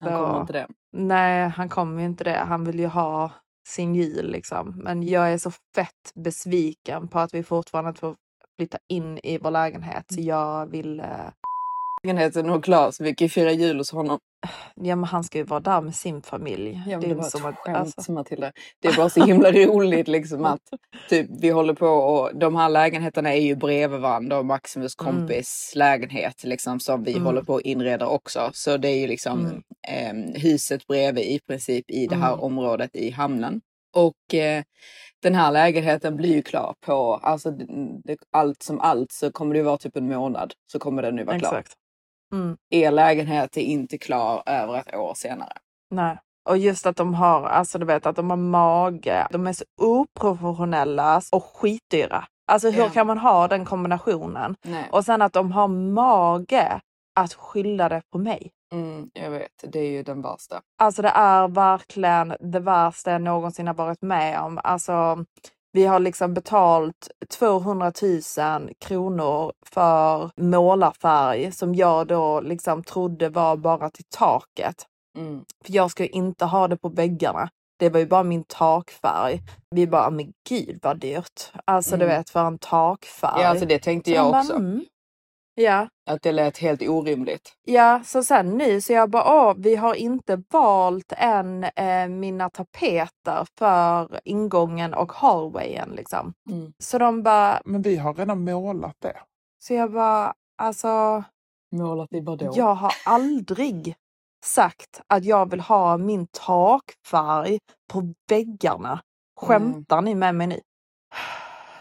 Han 0.00 0.12
så- 0.12 0.18
kommer 0.26 0.40
inte 0.40 0.52
det. 0.52 0.66
Nej, 0.92 1.48
han 1.48 1.68
kommer 1.68 2.00
ju 2.00 2.06
inte 2.06 2.24
det. 2.24 2.36
Han 2.36 2.64
vill 2.64 2.78
ju 2.78 2.86
ha 2.86 3.30
sin 3.68 3.94
jul 3.94 4.30
liksom. 4.30 4.80
Men 4.84 5.02
jag 5.02 5.32
är 5.32 5.38
så 5.38 5.50
fett 5.50 6.12
besviken 6.14 7.08
på 7.08 7.18
att 7.18 7.34
vi 7.34 7.42
fortfarande 7.42 7.94
får 7.94 8.16
flytta 8.56 8.78
in 8.88 9.18
i 9.18 9.38
vår 9.38 9.50
lägenhet. 9.50 10.04
Så 10.14 10.20
jag 10.20 10.66
vill... 10.66 11.00
Eh, 11.00 11.06
Lägenheten 12.02 12.50
och 12.50 12.64
klar 12.64 12.90
så 12.90 13.04
vi 13.04 13.14
kan 13.14 13.24
ju 13.24 13.28
fira 13.28 13.52
jul 13.52 13.78
hos 13.78 13.90
honom. 13.92 14.18
ja, 14.74 14.96
men 14.96 15.04
han 15.04 15.24
ska 15.24 15.38
ju 15.38 15.44
vara 15.44 15.60
där 15.60 15.80
med 15.80 15.94
sin 15.94 16.22
familj. 16.22 16.82
Ja, 16.86 16.98
det 16.98 17.06
det 17.06 17.10
är 17.12 17.14
var 17.14 17.24
ett 17.24 17.30
som 17.30 17.46
att, 17.46 17.56
skämt 17.56 17.76
alltså, 17.76 18.12
Matilda. 18.12 18.52
Det 18.82 18.88
är 18.88 18.96
bara 18.96 19.08
så 19.10 19.24
himla 19.24 19.52
roligt 19.52 20.08
liksom 20.08 20.44
att 20.44 20.60
typ, 21.08 21.26
vi 21.40 21.50
håller 21.50 21.74
på 21.74 21.86
och 21.86 22.36
de 22.38 22.56
här 22.56 22.68
lägenheterna 22.68 23.34
är 23.34 23.40
ju 23.40 23.56
bredvid 23.56 24.00
varandra 24.00 24.38
och 24.38 24.46
Maximus 24.46 24.94
kompis 24.94 25.72
lägenhet 25.74 26.44
liksom 26.44 26.80
som 26.80 27.04
vi 27.04 27.12
Mm. 27.12 27.26
håller 27.26 27.42
på 27.42 27.56
att 27.56 27.62
inreda 27.62 28.06
också. 28.06 28.50
Så 28.52 28.76
det 28.76 28.88
är 28.88 29.00
ju 29.00 29.06
liksom 29.06 29.62
Mm. 29.88 30.24
eh, 30.34 30.40
huset 30.42 30.86
bredvid 30.86 31.24
i 31.24 31.40
princip 31.48 31.90
i 31.90 32.06
det 32.06 32.16
här 32.16 32.32
Mm. 32.32 32.40
området 32.44 32.96
i 32.96 33.10
hamnen. 33.10 33.60
Och 33.96 34.34
eh, 34.34 34.62
den 35.22 35.34
här 35.34 35.52
lägenheten 35.52 36.16
blir 36.16 36.34
ju 36.34 36.42
klar 36.42 36.74
på, 36.86 37.14
alltså 37.22 37.50
det, 38.04 38.16
allt 38.32 38.62
som 38.62 38.80
allt 38.80 39.12
så 39.12 39.32
kommer 39.32 39.54
det 39.54 39.62
vara 39.62 39.76
typ 39.78 39.96
en 39.96 40.08
månad 40.08 40.52
så 40.72 40.78
kommer 40.78 41.02
den 41.02 41.16
nu 41.16 41.24
vara 41.24 41.38
klar. 41.38 41.48
exakt. 41.58 41.72
Mm, 42.32 42.56
Er 42.70 42.90
lägenhet 42.90 43.56
är 43.56 43.60
inte 43.60 43.98
klar 43.98 44.42
över 44.46 44.74
ett 44.78 44.94
år 44.94 45.14
senare. 45.14 45.52
nej. 45.90 46.18
Och 46.48 46.58
just 46.58 46.86
att 46.86 46.96
de 46.96 47.14
har, 47.14 47.46
alltså 47.48 47.78
du 47.78 47.86
vet 47.86 48.06
att 48.06 48.16
de 48.16 48.30
har 48.30 48.36
mage. 48.36 49.26
De 49.30 49.46
är 49.46 49.52
så 49.52 49.64
oprofessionella 49.82 51.20
och 51.32 51.44
skitdyra. 51.44 52.24
Alltså 52.52 52.70
hur 52.70 52.82
Ja. 52.82 52.88
kan 52.90 53.06
man 53.06 53.18
ha 53.18 53.48
den 53.48 53.64
kombinationen? 53.64 54.56
Nej. 54.64 54.88
Och 54.92 55.04
sen 55.04 55.22
att 55.22 55.32
de 55.32 55.52
har 55.52 55.68
mage 55.68 56.80
att 57.20 57.34
skylla 57.34 57.88
det 57.88 58.02
på 58.12 58.18
mig. 58.18 58.50
Mm, 58.72 59.10
jag 59.14 59.30
vet, 59.30 59.64
det 59.72 59.78
är 59.78 59.90
ju 59.90 60.02
den 60.02 60.22
värsta. 60.22 60.60
Alltså 60.78 61.02
det 61.02 61.08
är 61.14 61.48
verkligen 61.48 62.34
det 62.40 62.60
värsta 62.60 63.10
jag 63.12 63.22
någonsin 63.22 63.66
har 63.66 63.74
varit 63.74 64.02
med 64.02 64.40
om. 64.40 64.60
Alltså 64.64 65.24
vi 65.72 65.84
har 65.86 65.98
liksom 66.00 66.34
betalt 66.34 67.08
200 67.38 67.92
000 68.02 68.70
kronor 68.80 69.52
för 69.66 70.30
målarfärg 70.40 71.52
som 71.52 71.74
jag 71.74 72.06
då 72.06 72.40
liksom 72.40 72.82
trodde 72.84 73.28
var 73.28 73.56
bara 73.56 73.90
till 73.90 74.04
taket. 74.16 74.86
Mm. 75.18 75.44
För 75.64 75.72
jag 75.72 75.90
ska 75.90 76.02
ju 76.02 76.08
inte 76.08 76.44
ha 76.44 76.68
det 76.68 76.76
på 76.76 76.88
väggarna. 76.88 77.48
Det 77.78 77.90
var 77.90 78.00
ju 78.00 78.06
bara 78.06 78.22
min 78.22 78.44
takfärg. 78.44 79.40
Vi 79.70 79.86
bara, 79.86 80.10
men 80.10 80.32
gud 80.48 80.78
vad 80.82 80.98
dyrt. 81.00 81.52
Alltså 81.64 81.96
du 81.96 82.04
Mm. 82.04 82.16
vet 82.16 82.30
för 82.30 82.44
en 82.44 82.58
takfärg. 82.58 83.42
Ja, 83.42 83.48
alltså 83.48 83.66
det 83.66 83.78
tänkte 83.78 84.10
Så 84.10 84.16
jag 84.16 84.30
bara, 84.30 84.40
också. 84.40 84.54
mm. 84.56 84.84
Ja, 85.60 85.88
Att 86.10 86.22
det 86.22 86.32
lät 86.32 86.58
helt 86.58 86.82
orimligt. 86.82 87.52
Ja, 87.64 88.00
så 88.04 88.22
sen 88.22 88.58
nu 88.58 88.80
så 88.80 88.92
jag 88.92 89.10
bara, 89.10 89.48
åh, 89.50 89.54
vi 89.58 89.76
har 89.76 89.94
inte 89.94 90.42
valt 90.50 91.12
än 91.16 91.64
eh, 91.64 92.08
mina 92.08 92.50
tapeter 92.50 93.46
för 93.58 94.20
ingången 94.24 94.94
och 94.94 95.12
hallwayen 95.12 95.90
liksom. 95.90 96.34
Mm. 96.50 96.72
Så 96.78 96.98
de 96.98 97.22
bara, 97.22 97.60
Men 97.64 97.82
vi 97.82 97.96
har 97.96 98.14
redan 98.14 98.44
målat 98.44 98.96
det. 98.98 99.16
så 99.58 99.74
jag 99.74 99.92
bara, 99.92 100.34
alltså 100.58 101.24
Målat 101.72 102.12
i 102.12 102.20
vadå? 102.20 102.52
jag 102.54 102.74
har 102.74 102.92
aldrig 103.06 103.94
sagt 104.44 105.00
att 105.06 105.24
jag 105.24 105.50
vill 105.50 105.60
ha 105.60 105.96
min 105.96 106.26
takfärg 106.26 107.58
på 107.92 108.14
väggarna. 108.28 109.00
Skämtar 109.40 110.00
ni 110.00 110.14
med 110.14 110.34
mig 110.34 110.46
nu? 110.46 110.60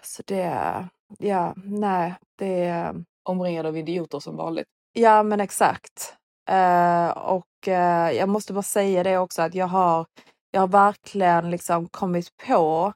Så 0.01 0.23
det, 0.25 0.87
ja, 1.19 1.53
nej, 1.63 2.15
det 2.37 2.93
Omringad 3.27 3.65
av 3.65 3.77
idioter 3.77 4.19
som 4.19 4.35
vanligt. 4.37 4.67
Ja 4.93 5.23
men 5.23 5.39
exakt. 5.39 6.15
Eh, 6.49 7.09
och 7.09 7.67
eh, 7.67 8.11
jag 8.11 8.29
måste 8.29 8.53
bara 8.53 8.63
säga 8.63 9.03
det 9.03 9.17
också 9.17 9.41
att 9.41 9.55
jag 9.55 9.67
har, 9.67 10.05
jag 10.51 10.61
har 10.61 10.67
verkligen 10.67 11.49
liksom 11.51 11.87
kommit 11.87 12.27
på 12.47 12.93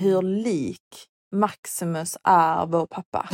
hur 0.00 0.22
lik 0.22 1.06
Maximus 1.34 2.18
är 2.24 2.66
vår 2.66 2.86
pappa. 2.86 3.28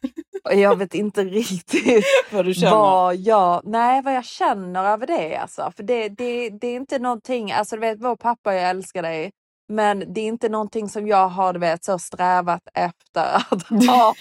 och 0.44 0.54
jag 0.54 0.76
vet 0.76 0.94
inte 0.94 1.24
riktigt 1.24 2.04
Vad 2.32 2.44
du 2.44 2.54
känner. 2.54 2.70
vad 2.76 3.16
jag, 3.16 3.60
nej, 3.64 4.02
vad 4.02 4.14
jag 4.14 4.24
känner 4.24 4.84
över 4.84 5.06
det. 5.06 5.36
Alltså. 5.36 5.72
För 5.76 5.82
det, 5.82 6.08
det, 6.08 6.50
det 6.50 6.66
är 6.66 6.76
inte 6.76 6.98
någonting, 6.98 7.52
alltså 7.52 7.76
du 7.76 7.80
vet 7.80 8.00
vår 8.00 8.16
pappa, 8.16 8.54
jag 8.54 8.70
älskar 8.70 9.02
dig. 9.02 9.30
Men 9.72 10.12
det 10.14 10.20
är 10.20 10.24
inte 10.26 10.48
någonting 10.48 10.88
som 10.88 11.06
jag 11.06 11.28
har 11.28 11.54
vet, 11.54 11.84
så 11.84 11.98
strävat 11.98 12.62
efter 12.74 13.24
att 13.50 13.86
ha 13.88 14.14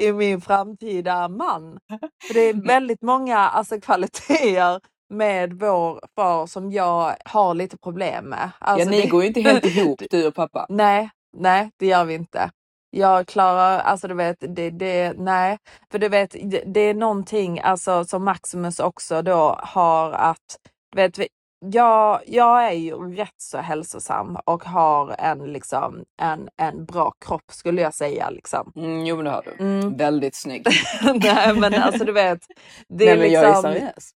i 0.00 0.12
min 0.12 0.40
framtida 0.40 1.28
man. 1.28 1.78
För 2.26 2.34
det 2.34 2.40
är 2.40 2.66
väldigt 2.66 3.02
många 3.02 3.38
alltså, 3.38 3.80
kvaliteter 3.80 4.80
med 5.14 5.52
vår 5.52 6.00
far 6.16 6.46
som 6.46 6.72
jag 6.72 7.16
har 7.24 7.54
lite 7.54 7.78
problem 7.78 8.24
med. 8.24 8.50
Alltså, 8.58 8.86
ja, 8.86 8.90
ni 8.90 9.00
det- 9.02 9.08
går 9.08 9.22
ju 9.22 9.28
inte 9.28 9.40
helt 9.40 9.64
ihop 9.76 10.02
du 10.10 10.26
och 10.26 10.34
pappa. 10.34 10.66
Nej, 10.68 11.10
nej, 11.36 11.70
det 11.78 11.86
gör 11.86 12.04
vi 12.04 12.14
inte. 12.14 12.50
Jag 12.90 13.26
klarar, 13.26 13.78
alltså 13.78 14.08
du 14.08 14.14
vet, 14.14 14.36
det, 14.40 14.70
det, 14.70 15.12
nej. 15.18 15.58
För 15.92 15.98
du 15.98 16.08
vet, 16.08 16.30
det, 16.30 16.62
det 16.66 16.80
är 16.80 16.94
någonting 16.94 17.60
alltså, 17.60 18.04
som 18.04 18.24
Maximus 18.24 18.80
också 18.80 19.22
då 19.22 19.60
har 19.62 20.12
att, 20.12 20.56
vet, 20.96 21.18
jag, 21.60 22.20
jag 22.26 22.66
är 22.66 22.72
ju 22.72 23.14
rätt 23.16 23.34
så 23.36 23.58
hälsosam 23.58 24.38
och 24.44 24.64
har 24.64 25.14
en, 25.18 25.52
liksom, 25.52 26.04
en, 26.20 26.48
en 26.56 26.84
bra 26.84 27.12
kropp 27.26 27.52
skulle 27.52 27.82
jag 27.82 27.94
säga. 27.94 28.30
Liksom. 28.30 28.72
Mm, 28.76 29.06
jo 29.06 29.16
men 29.16 29.24
det 29.24 29.30
har 29.30 29.42
du. 29.42 29.64
Mm. 29.64 29.96
Väldigt 29.96 30.34
snygg. 30.34 30.66
nej 31.14 31.54
men 31.54 31.74
alltså 31.74 32.04
du 32.04 32.12
vet, 32.12 32.40
det 32.88 33.04
Nej, 33.04 33.08
är 33.08 33.16
men 33.18 33.32
jag 33.32 33.44
är 33.44 33.48
liksom, 33.48 33.62
seriös. 33.62 34.10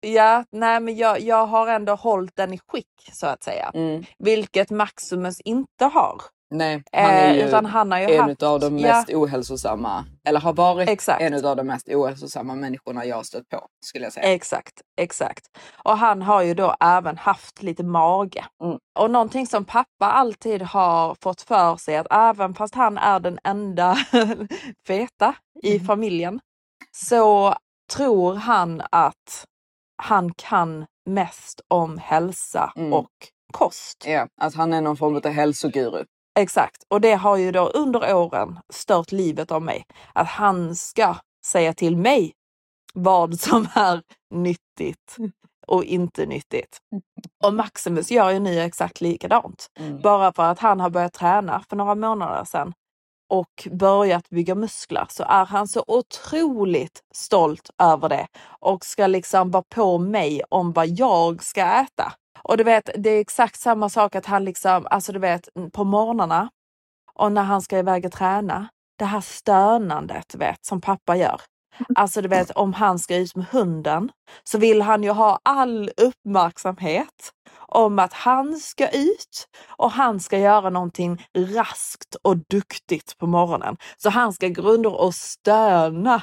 ja, 0.00 0.44
nej 0.52 0.80
men 0.80 0.96
jag, 0.96 1.20
jag 1.20 1.46
har 1.46 1.68
ändå 1.68 1.94
hållit 1.94 2.36
den 2.36 2.52
i 2.54 2.58
skick 2.66 3.10
så 3.12 3.26
att 3.26 3.42
säga. 3.42 3.70
Mm. 3.74 4.04
Vilket 4.18 4.70
Maximus 4.70 5.40
inte 5.40 5.84
har. 5.84 6.22
Nej, 6.52 6.82
han 6.92 7.04
är 7.04 7.30
Eh, 7.30 7.36
ju 7.36 7.42
utan 7.48 7.66
han 7.66 7.92
har 7.92 7.98
ju 7.98 8.04
en 8.14 8.20
haft, 8.28 8.42
av 8.42 8.60
de 8.60 8.78
ja, 8.78 8.88
mest 8.92 9.10
ohälsosamma, 9.10 10.04
eller 10.24 10.40
har 10.40 10.52
varit 10.52 10.88
Exakt. 10.88 11.20
en 11.22 11.44
av 11.46 11.56
de 11.56 11.66
mest 11.66 11.88
ohälsosamma 11.88 12.54
människorna 12.54 13.04
jag 13.04 13.16
har 13.16 13.22
stött 13.22 13.48
på 13.48 13.66
skulle 13.84 14.04
jag 14.06 14.12
säga. 14.12 14.32
Exakt, 14.32 14.80
exakt. 15.00 15.44
Och 15.84 15.98
han 15.98 16.22
har 16.22 16.42
ju 16.42 16.54
då 16.54 16.74
även 16.80 17.18
haft 17.18 17.62
lite 17.62 17.82
mage. 17.84 18.44
Mm. 18.64 18.78
Och 18.98 19.10
någonting 19.10 19.46
som 19.46 19.64
pappa 19.64 20.06
alltid 20.06 20.62
har 20.62 21.16
fått 21.22 21.40
för 21.40 21.76
sig 21.76 21.96
att 21.96 22.06
även 22.10 22.54
fast 22.54 22.74
han 22.74 22.98
är 22.98 23.20
den 23.20 23.38
enda 23.44 23.96
feta 24.86 25.34
i 25.62 25.74
Mm. 25.74 25.86
familjen 25.86 26.40
så 26.96 27.54
tror 27.96 28.34
han 28.34 28.82
att 28.90 29.44
han 30.02 30.32
kan 30.36 30.86
mest 31.06 31.60
om 31.68 31.98
hälsa 31.98 32.72
Mm. 32.76 32.92
och 32.92 33.08
kost. 33.52 34.04
Ja, 34.06 34.26
att 34.40 34.54
han 34.54 34.72
är 34.72 34.80
någon 34.80 34.96
form 34.96 35.16
av 35.16 35.26
hälsoguru. 35.26 36.04
Exakt. 36.40 36.84
Och 36.88 37.00
det 37.00 37.14
har 37.14 37.36
ju 37.36 37.52
då 37.52 37.66
under 37.68 38.14
åren 38.14 38.58
stört 38.68 39.12
livet 39.12 39.52
av 39.52 39.62
mig. 39.62 39.84
Att 40.12 40.28
han 40.28 40.76
ska 40.76 41.16
säga 41.46 41.74
till 41.74 41.96
mig 41.96 42.32
vad 42.94 43.40
som 43.40 43.68
är 43.74 44.02
nyttigt 44.34 45.16
och 45.66 45.84
inte 45.84 46.26
nyttigt. 46.26 46.78
Och 47.44 47.54
Maximus 47.54 48.10
gör 48.10 48.30
ju 48.30 48.38
nu 48.38 48.60
exakt 48.60 49.00
likadant. 49.00 49.66
Mm. 49.78 50.00
Bara 50.00 50.32
för 50.32 50.42
att 50.42 50.58
han 50.58 50.80
har 50.80 50.90
börjat 50.90 51.12
träna 51.12 51.64
för 51.68 51.76
några 51.76 51.94
månader 51.94 52.44
sedan 52.44 52.72
och 53.30 53.68
börjat 53.70 54.30
bygga 54.30 54.54
muskler 54.54 55.06
så 55.08 55.22
är 55.22 55.44
han 55.44 55.68
så 55.68 55.84
otroligt 55.86 57.00
stolt 57.14 57.70
över 57.78 58.08
det 58.08 58.26
och 58.60 58.84
ska 58.84 59.06
liksom 59.06 59.50
vara 59.50 59.64
på 59.74 59.98
mig 59.98 60.42
om 60.48 60.72
vad 60.72 60.88
jag 60.88 61.42
ska 61.42 61.60
äta. 61.60 62.12
Och 62.42 62.56
du 62.56 62.64
vet, 62.64 62.90
det 62.94 63.10
är 63.10 63.20
exakt 63.20 63.60
samma 63.60 63.88
sak 63.88 64.14
att 64.14 64.26
han 64.26 64.44
liksom, 64.44 64.86
alltså 64.90 65.12
du 65.12 65.18
vet 65.18 65.48
på 65.72 65.84
morgnarna 65.84 66.50
och 67.14 67.32
när 67.32 67.42
han 67.42 67.62
ska 67.62 67.78
iväg 67.78 68.04
och 68.06 68.12
träna, 68.12 68.68
det 68.98 69.04
här 69.04 69.20
stönandet 69.20 70.34
vet 70.34 70.64
som 70.64 70.80
pappa 70.80 71.16
gör. 71.16 71.40
Alltså 71.94 72.22
du 72.22 72.28
vet 72.28 72.50
om 72.50 72.72
han 72.74 72.98
ska 72.98 73.16
ut 73.16 73.36
med 73.36 73.46
hunden 73.46 74.10
så 74.44 74.58
vill 74.58 74.82
han 74.82 75.02
ju 75.02 75.10
ha 75.10 75.38
all 75.42 75.90
uppmärksamhet 75.96 77.32
om 77.58 77.98
att 77.98 78.12
han 78.12 78.56
ska 78.56 78.88
ut 78.88 79.48
och 79.68 79.90
han 79.90 80.20
ska 80.20 80.38
göra 80.38 80.70
någonting 80.70 81.26
raskt 81.36 82.14
och 82.22 82.36
duktigt 82.36 83.18
på 83.18 83.26
morgonen. 83.26 83.76
Så 83.96 84.10
han 84.10 84.32
ska 84.32 84.48
gå 84.48 84.62
runt 84.62 84.86
och 84.86 85.14
stöna 85.14 86.22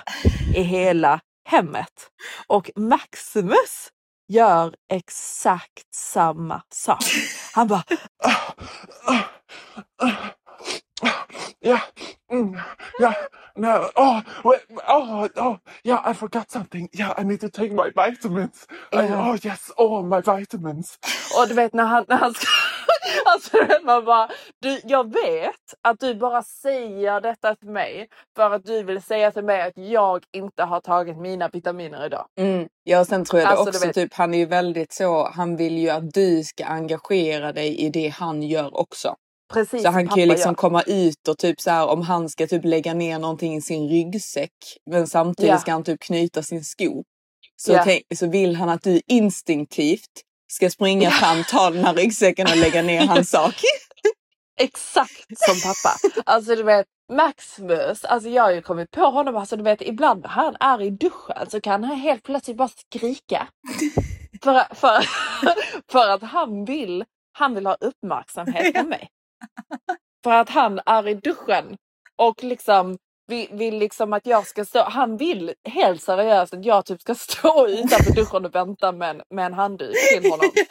i 0.56 0.62
hela 0.62 1.20
hemmet. 1.50 2.10
Och 2.48 2.72
Maximus 2.76 3.90
gör 4.28 4.76
exakt 4.94 5.96
samma 5.96 6.62
sak. 6.74 7.04
Han 7.54 7.68
bara 7.68 7.84
ah, 8.24 8.54
ah, 9.08 9.24
ah, 10.04 11.18
Ja, 11.60 11.80
Mm. 12.32 12.60
Yeah. 13.02 13.16
No. 13.56 13.90
Oh. 13.96 14.22
Wait. 14.44 14.60
Oh. 14.88 15.28
Oh. 15.36 15.58
Yeah. 15.84 16.12
I 16.12 16.14
forgot 16.14 16.52
something. 16.52 16.90
Yeah. 16.94 17.14
I 17.22 17.24
need 17.24 17.42
to 17.42 17.50
take 17.50 17.72
my 17.74 17.90
vitamins. 17.96 18.68
I, 18.94 18.96
Yeah. 18.96 19.30
oh 19.30 19.38
yes. 19.46 19.72
Oh, 19.78 20.04
my 20.04 20.22
vitamins. 20.38 21.00
Och 21.42 21.48
du 21.48 21.54
vet 21.54 21.74
när 21.74 21.86
han, 21.86 22.06
när 22.08 22.18
han 22.18 22.34
ska... 22.34 22.48
Alltså 23.26 23.58
man 23.84 24.06
bara, 24.06 24.30
du, 24.62 24.82
jag 24.84 25.14
vet 25.14 25.74
att 25.82 26.00
du 26.00 26.16
bara 26.16 26.44
säger 26.44 27.22
detta 27.22 27.56
till 27.56 27.70
mig 27.70 28.10
för 28.36 28.52
att 28.52 28.66
du 28.66 28.84
vill 28.84 29.02
säga 29.02 29.32
till 29.32 29.44
mig 29.44 29.62
att 29.62 29.74
jag 29.78 30.24
inte 30.34 30.64
har 30.64 30.80
tagit 30.82 31.18
mina 31.18 31.50
vitaminer 31.50 32.06
idag. 32.06 32.26
Mm. 32.40 32.68
Ja, 32.84 33.00
och 33.00 33.08
sen 33.08 33.26
tror 33.26 33.40
jag 33.42 33.48
det 33.50 33.52
Alltså, 33.52 33.70
också 33.70 33.88
vet- 33.88 33.96
typ, 33.96 34.14
han 34.14 34.34
är 34.34 34.38
ju 34.38 34.46
väldigt 34.46 34.94
så, 34.94 35.30
han 35.36 35.56
vill 35.56 35.78
ju 35.78 35.90
att 35.90 36.14
du 36.14 36.44
ska 36.44 36.66
engagera 36.66 37.52
dig 37.54 37.78
i 37.80 37.90
det 37.90 38.08
han 38.08 38.44
gör 38.44 38.78
också. 38.80 39.16
Precis 39.54 39.82
Så 39.84 39.90
han 39.90 40.08
kan 40.08 40.18
ju 40.20 40.26
liksom 40.26 40.50
gör. 40.52 40.56
komma 40.56 40.82
ut 40.82 41.28
och 41.28 41.38
typ 41.38 41.62
så 41.62 41.70
här 41.72 41.88
om 41.88 42.02
han 42.02 42.30
ska 42.30 42.48
typ 42.48 42.66
lägga 42.66 42.94
ner 42.94 43.20
någonting 43.20 43.56
i 43.56 43.62
sin 43.62 43.90
ryggsäck 43.90 44.52
men 44.92 45.08
samtidigt 45.08 45.50
Ja. 45.52 45.58
ska 45.58 45.72
han 45.72 45.84
typ 45.84 46.00
knyta 46.00 46.44
sin 46.44 46.64
sko. 46.64 47.04
Så, 47.56 47.72
Ja. 47.72 47.84
tänk, 47.84 48.04
så 48.16 48.28
vill 48.28 48.56
han 48.56 48.70
att 48.70 48.84
du 48.84 49.02
instinktivt 49.08 50.22
ska 50.52 50.70
springa 50.70 51.12
fram, 51.12 51.44
ta 51.44 51.70
den 51.70 51.86
här 51.86 51.94
ryggsäcken 51.94 52.48
och 52.52 52.58
lägga 52.58 52.82
ner 52.82 53.08
hans 53.08 53.30
sak. 53.30 53.56
Exakt 54.60 55.26
som 55.38 55.56
pappa. 55.72 55.98
Alltså 56.26 56.56
du 56.56 56.64
vet 56.64 56.86
Maximus, 57.14 58.04
alltså 58.06 58.30
jag 58.30 58.44
har 58.44 58.52
ju 58.52 58.62
kommit 58.62 58.92
på 58.92 59.02
honom, 59.02 59.36
alltså 59.36 59.56
du 59.58 59.64
vet 59.64 59.82
ibland 59.82 60.22
när 60.22 60.30
han 60.30 60.56
är 60.60 60.82
i 60.82 60.90
duschen 60.90 61.50
så 61.50 61.62
kan 61.62 61.84
han 61.84 61.98
helt 61.98 62.24
plötsligt 62.24 62.58
bara 62.58 62.68
skrika. 62.88 63.48
För, 64.44 64.76
för, 64.76 65.06
för 65.92 66.08
att 66.10 66.22
han 66.24 66.66
vill, 66.66 67.06
han 67.32 67.56
vill 67.56 67.66
ha 67.66 67.78
uppmärksamhet 67.80 68.74
på 68.74 68.84
mig. 68.88 69.10
För 70.24 70.32
att 70.32 70.50
han 70.50 70.80
är 70.86 71.08
i 71.08 71.14
duschen 71.14 71.78
och 72.16 72.44
liksom 72.44 72.98
vill, 73.28 73.48
vill 73.52 73.78
liksom 73.78 74.14
att 74.14 74.26
jag 74.26 74.48
ska 74.48 74.66
stå, 74.66 74.84
han 74.84 75.18
vill 75.18 75.54
helt 75.70 76.02
seriöst 76.02 76.54
att 76.54 76.66
jag 76.66 76.86
typ 76.86 77.02
ska 77.02 77.16
stå 77.16 77.68
utanför 77.68 78.14
duschen 78.16 78.46
och 78.46 78.56
vänta 78.56 78.92
med 78.92 79.10
en, 79.10 79.22
med 79.30 79.46
en 79.46 79.54
handduk 79.54 79.96
till 80.14 80.32
honom. 80.32 80.52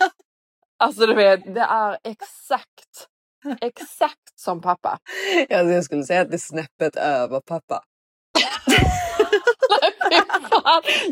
Alltså 0.79 1.07
du 1.07 1.15
vet, 1.15 1.55
det 1.55 1.61
är 1.61 1.99
exakt, 2.05 3.09
exakt 3.61 4.41
som 4.41 4.61
pappa. 4.61 4.99
Alltså, 5.51 5.75
jag 5.75 5.85
skulle 5.85 6.05
säga 6.05 6.21
att 6.21 6.31
det 6.31 6.37
är 6.37 6.39
snäppet 6.39 6.97
över 6.97 7.41
pappa. 7.41 7.83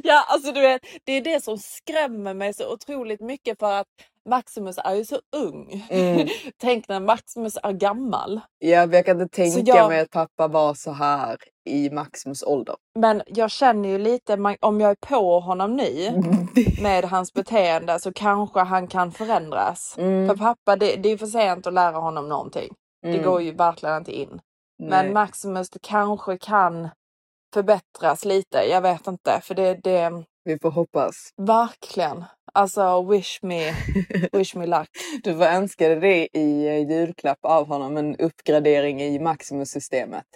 Ja, 0.02 0.24
alltså 0.28 0.52
du 0.52 0.60
vet, 0.60 0.82
det 1.04 1.12
är 1.12 1.20
det 1.20 1.44
som 1.44 1.58
skrämmer 1.58 2.34
mig 2.34 2.54
så 2.54 2.72
otroligt 2.72 3.20
mycket 3.20 3.58
för 3.58 3.72
att 3.72 3.86
Maximus 4.28 4.78
är 4.84 4.94
ju 4.94 5.04
så 5.04 5.18
ung. 5.36 5.86
Mm. 5.90 6.28
Tänk 6.58 6.88
när 6.88 7.00
Maximus 7.00 7.58
är 7.62 7.72
gammal. 7.72 8.40
Ja, 8.58 8.86
jag 8.92 9.06
kan 9.06 9.20
inte 9.20 9.36
tänka 9.36 9.60
jag- 9.76 9.88
mig 9.88 10.00
att 10.00 10.10
pappa 10.10 10.48
var 10.48 10.74
så 10.74 10.92
här 10.92 11.36
i 11.70 11.90
Maximus 11.90 12.42
ålder. 12.42 12.76
Men 12.98 13.22
jag 13.26 13.50
känner 13.50 13.88
ju 13.88 13.98
lite, 13.98 14.56
om 14.60 14.80
jag 14.80 14.90
är 14.90 14.96
på 15.08 15.40
honom 15.40 15.76
nu 15.76 16.22
med 16.82 17.04
hans 17.04 17.32
beteende 17.32 18.00
så 18.00 18.12
kanske 18.12 18.60
han 18.60 18.86
kan 18.86 19.12
förändras. 19.12 19.94
Mm. 19.98 20.28
För 20.28 20.36
pappa, 20.36 20.76
det, 20.76 20.96
det 20.96 21.08
är 21.08 21.16
för 21.16 21.26
sent 21.26 21.66
att 21.66 21.74
lära 21.74 21.96
honom 21.96 22.28
någonting. 22.28 22.74
Det 23.02 23.08
Mm. 23.08 23.22
går 23.22 23.42
ju 23.42 23.52
verkligen 23.52 23.96
inte 23.96 24.12
in. 24.12 24.40
Nej. 24.78 24.90
Men 24.90 25.12
Maximus 25.12 25.70
det 25.70 25.78
kanske 25.82 26.38
kan 26.38 26.88
förbättras 27.54 28.24
lite. 28.24 28.58
Jag 28.70 28.80
vet 28.80 29.06
inte, 29.06 29.40
för 29.42 29.54
det, 29.54 29.74
det 29.74 30.24
Vi 30.44 30.58
får 30.58 30.70
hoppas. 30.70 31.30
verkligen. 31.36 32.24
Alltså 32.52 33.02
wish 33.02 33.42
me, 33.42 33.74
wish 34.32 34.54
me 34.54 34.66
luck. 34.66 34.88
Du 35.22 35.34
får 35.34 35.44
önska 35.44 35.88
dig 35.88 36.00
det 36.00 36.38
i 36.40 36.66
eh, 36.66 36.90
julklapp 36.90 37.38
av 37.42 37.66
honom, 37.68 37.96
en 37.96 38.16
uppgradering 38.16 39.02
i 39.02 39.18
Maximus-systemet. 39.18 40.24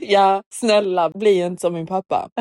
Ja, 0.00 0.42
snälla 0.54 1.10
bli 1.10 1.40
inte 1.40 1.60
som 1.60 1.74
min 1.74 1.86
pappa. 1.86 2.28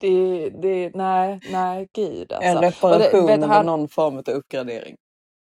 det, 0.00 0.50
det, 0.50 0.90
nej, 0.94 1.40
nej, 1.50 1.88
gud 1.92 2.32
alltså. 2.32 2.48
En 2.48 2.58
reparation 2.58 3.28
eller 3.28 3.62
någon 3.62 3.88
form 3.88 4.16
av 4.16 4.28
uppgradering. 4.28 4.96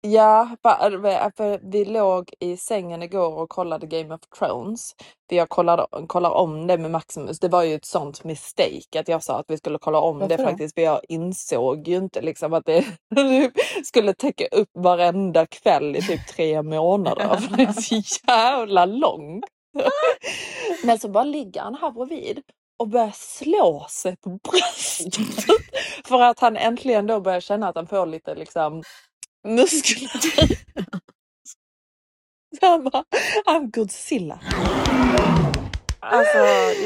Ja, 0.01 0.56
för, 0.62 1.32
för 1.38 1.60
vi 1.72 1.86
låg 1.86 2.29
i 2.39 2.58
sängen 2.58 3.03
igår 3.03 3.34
och 3.34 3.50
kollade 3.50 3.88
Game 3.88 4.15
of 4.15 4.21
Thrones. 4.39 4.95
För 5.30 5.36
jag 5.36 5.50
kollade, 5.50 5.88
kollar 6.08 6.30
om 6.32 6.67
det 6.67 6.78
med 6.78 6.91
Maximus. 6.91 7.39
Det 7.39 7.47
var 7.50 7.63
ju 7.63 7.76
ett 7.76 7.86
sånt 7.86 8.24
mistake 8.24 9.00
att 9.00 9.08
jag 9.08 9.24
sa 9.24 9.39
att 9.39 9.45
vi 9.47 9.58
skulle 9.58 9.78
kolla 9.78 10.00
om 10.00 10.19
Varför 10.19 10.38
det 10.38 10.43
då? 10.43 10.50
faktiskt. 10.50 10.76
För 10.76 10.82
jag 10.82 11.02
insåg 11.10 11.88
ju 11.88 11.97
inte 11.97 12.21
liksom 12.21 12.54
att 12.54 12.65
det 12.65 12.86
skulle 13.84 14.13
täcka 14.13 14.45
upp 14.52 14.69
varenda 14.74 15.45
kväll 15.45 15.95
i 15.95 16.02
typ 16.02 16.28
tre 16.28 16.62
månader. 16.62 17.36
För 17.38 17.58
det 17.58 17.63
är 17.63 17.74
så 17.74 18.02
jävla 18.28 18.86
långt. 18.86 19.45
Men 20.84 21.00
så 21.00 21.10
bara 21.10 21.24
ligger 21.24 21.62
han 21.62 21.76
här 21.76 21.91
bredvid 21.91 22.41
och 22.80 22.88
börjar 22.88 23.12
slå 23.13 23.86
sig 23.89 24.17
på 24.17 24.30
bröstet. 24.30 25.45
För 26.08 26.21
att 26.21 26.39
han 26.39 26.58
äntligen 26.58 27.08
då 27.08 27.19
börjar 27.19 27.39
känna 27.39 27.67
att 27.67 27.76
han 27.76 27.88
får 27.88 28.06
lite 28.06 28.36
liksom 28.36 28.84
muskler. 29.47 30.47
Så 32.60 32.65
han 32.65 32.84
bara, 32.84 33.04
I'm 33.47 33.71
Godzilla. 33.71 34.39
Alltså 35.99 36.38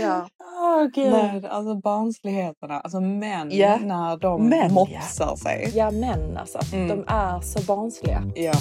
ja. 0.02 0.28
Åh 0.44 0.84
gud, 0.94 1.12
Nej. 1.12 1.48
alltså 1.50 1.76
barnsligheterna. 1.76 2.80
Alltså 2.80 3.00
män 3.02 3.50
Ja. 3.52 3.78
när 3.78 4.18
de 4.18 4.50
Män, 4.50 4.74
mopsar 4.74 5.36
sig. 5.36 5.72
Ja 5.76 5.92
män 5.92 6.38
alltså, 6.38 6.60
Mm. 6.74 6.88
de 6.88 7.04
är 7.08 7.42
så 7.42 7.62
barnsliga. 7.62 8.24
Ja. 8.36 8.54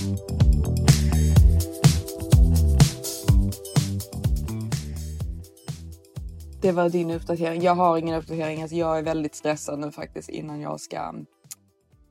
Det 6.62 6.72
var 6.72 6.88
din 6.88 7.10
uppdatering. 7.10 7.62
Jag 7.62 7.74
har 7.74 7.98
ingen 7.98 8.14
uppdatering. 8.14 8.62
Alltså 8.62 8.76
jag 8.76 8.98
är 8.98 9.02
väldigt 9.02 9.34
stressad 9.34 9.78
nu 9.78 9.90
faktiskt 9.92 10.28
innan 10.28 10.60
jag 10.60 10.80
ska 10.80 11.14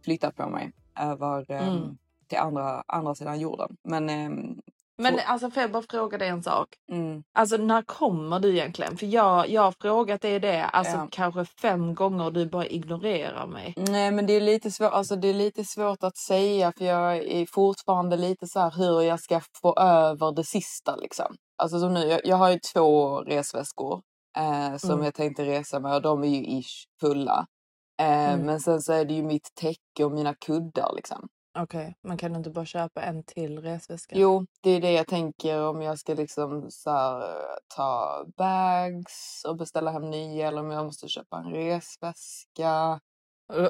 flytta 0.06 0.32
på 0.32 0.50
mig 0.50 0.72
över 1.02 1.52
em, 1.52 1.68
Mm. 1.68 1.98
till 2.28 2.38
andra, 2.38 2.84
andra 2.88 3.16
sidan 3.16 3.40
jorden. 3.40 3.78
Men 3.84 4.10
em, 4.10 4.60
Men 4.98 5.14
Så- 5.16 5.22
alltså 5.28 5.50
får 5.52 5.62
jag 5.62 5.72
bara 5.72 5.84
fråga 5.90 6.18
dig 6.18 6.28
en 6.30 6.44
sak? 6.44 6.68
mm, 6.92 7.24
Alltså 7.34 7.58
när 7.58 7.82
kommer 7.82 8.40
du 8.40 8.50
egentligen? 8.52 8.98
För 8.98 9.06
jag, 9.06 9.50
jag 9.50 9.62
har 9.62 9.74
frågat 9.82 10.22
dig 10.22 10.40
det 10.40 10.64
alltså 10.66 10.98
Ja. 10.98 11.08
kanske 11.12 11.46
fem 11.46 11.96
gånger 11.96 12.26
och 12.26 12.34
du 12.34 12.46
bara 12.46 12.66
ignorerar 12.68 13.48
mig. 13.48 13.74
Nej 13.78 14.12
men 14.12 14.26
det 14.26 14.34
är 14.34 14.42
lite 14.42 14.72
svårt, 14.72 14.94
alltså 14.94 15.16
det 15.16 15.28
är 15.28 15.34
lite 15.34 15.66
svårt 15.66 16.04
att 16.04 16.18
säga 16.18 16.74
för 16.78 16.86
jag 16.86 17.18
är 17.18 17.46
fortfarande 17.46 18.18
lite 18.18 18.48
så 18.48 18.60
här 18.60 18.72
hur 18.78 19.02
jag 19.02 19.20
ska 19.20 19.42
få 19.62 19.76
över 19.80 20.32
det 20.36 20.44
sista 20.44 20.96
liksom. 20.96 21.36
Alltså 21.58 21.80
som 21.80 21.94
nu, 21.94 22.00
jag, 22.06 22.22
jag 22.24 22.36
har 22.36 22.50
ju 22.50 22.60
två 22.74 23.20
resväskor 23.22 24.02
eh, 24.38 24.78
som 24.78 24.92
Mm. 24.92 25.06
jag 25.06 25.14
tänkte 25.14 25.46
resa 25.46 25.80
med 25.80 25.96
och 25.96 26.02
de 26.02 26.24
är 26.24 26.28
ju 26.28 26.60
ish 26.60 26.86
fulla. 27.00 27.46
Eh, 28.02 28.34
Mm. 28.34 28.46
Men 28.46 28.60
sen 28.60 28.82
så 28.82 28.94
är 28.94 29.06
det 29.06 29.14
ju 29.14 29.24
mitt 29.24 29.56
täcke 29.56 30.04
och 30.06 30.12
mina 30.12 30.34
kuddar 30.34 30.94
liksom. 30.96 31.28
Okej, 31.60 31.96
man 32.08 32.18
kan 32.18 32.36
inte 32.36 32.50
bara 32.50 32.66
köpa 32.66 33.02
en 33.02 33.24
till 33.24 33.60
resväska? 33.62 34.16
Jo, 34.18 34.46
det 34.62 34.70
är 34.70 34.82
det 34.82 34.92
jag 34.92 35.08
tänker 35.08 35.62
om 35.68 35.82
jag 35.82 36.00
ska 36.00 36.14
liksom 36.14 36.66
så 36.72 36.92
här, 36.92 37.24
ta 37.76 38.24
bags 38.38 39.46
och 39.48 39.58
beställa 39.58 39.92
hem 39.92 40.10
nya 40.10 40.48
eller 40.48 40.62
om 40.62 40.72
jag 40.72 40.86
måste 40.86 41.08
köpa 41.08 41.38
en 41.38 41.52
resväska. 41.52 43.00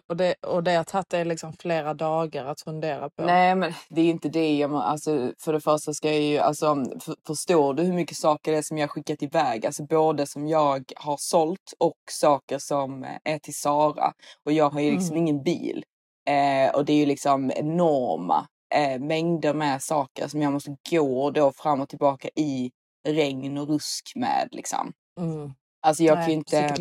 Och- 0.07 0.17
det, 0.17 0.33
och 0.41 0.63
det 0.63 0.73
har 0.75 0.83
tagit 0.83 1.09
dig 1.09 1.25
liksom 1.25 1.53
flera 1.53 1.93
dagar 1.93 2.45
att 2.45 2.61
fundera 2.61 3.09
på? 3.09 3.23
Nej, 3.25 3.55
men 3.55 3.73
det 3.89 4.01
är 4.01 4.09
inte 4.09 4.29
det. 4.29 4.57
Jag, 4.57 4.73
alltså, 4.75 5.31
för 5.39 5.53
det 5.53 5.61
första 5.61 5.93
ska 5.93 6.11
jag 6.11 6.21
ju, 6.21 6.37
alltså, 6.37 6.75
för, 6.99 7.15
förstår 7.27 7.73
du 7.73 7.83
hur 7.83 7.93
mycket 7.93 8.17
saker 8.17 8.51
det 8.51 8.57
är 8.57 8.61
som 8.61 8.77
jag 8.77 8.89
skickat 8.91 9.23
iväg? 9.23 9.65
Alltså 9.65 9.83
både 9.83 10.27
som 10.27 10.47
jag 10.47 10.83
har 10.95 11.17
sålt 11.19 11.73
och 11.77 11.97
saker 12.11 12.57
som 12.59 13.03
eh, 13.03 13.09
är 13.23 13.39
till 13.39 13.55
Sara. 13.55 14.13
Och 14.45 14.51
jag 14.51 14.69
har 14.69 14.79
ju 14.79 14.91
liksom 14.91 15.15
Mm. 15.15 15.27
ingen 15.27 15.43
bil. 15.43 15.83
Eh, 16.29 16.75
och 16.75 16.85
det 16.85 16.93
är 16.93 16.97
ju 16.97 17.05
liksom 17.05 17.51
enorma 17.55 18.47
eh, 18.75 18.99
mängder 18.99 19.53
med 19.53 19.81
saker 19.81 20.27
som 20.27 20.41
jag 20.41 20.53
måste 20.53 20.75
gå 20.89 21.31
då 21.31 21.51
fram 21.51 21.81
och 21.81 21.89
tillbaka 21.89 22.29
i 22.35 22.71
regn 23.07 23.57
och 23.57 23.67
rusk 23.67 24.11
med 24.15 24.47
liksom. 24.51 24.93
Mm. 25.19 25.53
Alltså 25.81 26.03
jag 26.03 26.15
Nej, 26.15 26.23
kan 26.25 26.31
ju 26.31 26.37
inte... 26.37 26.75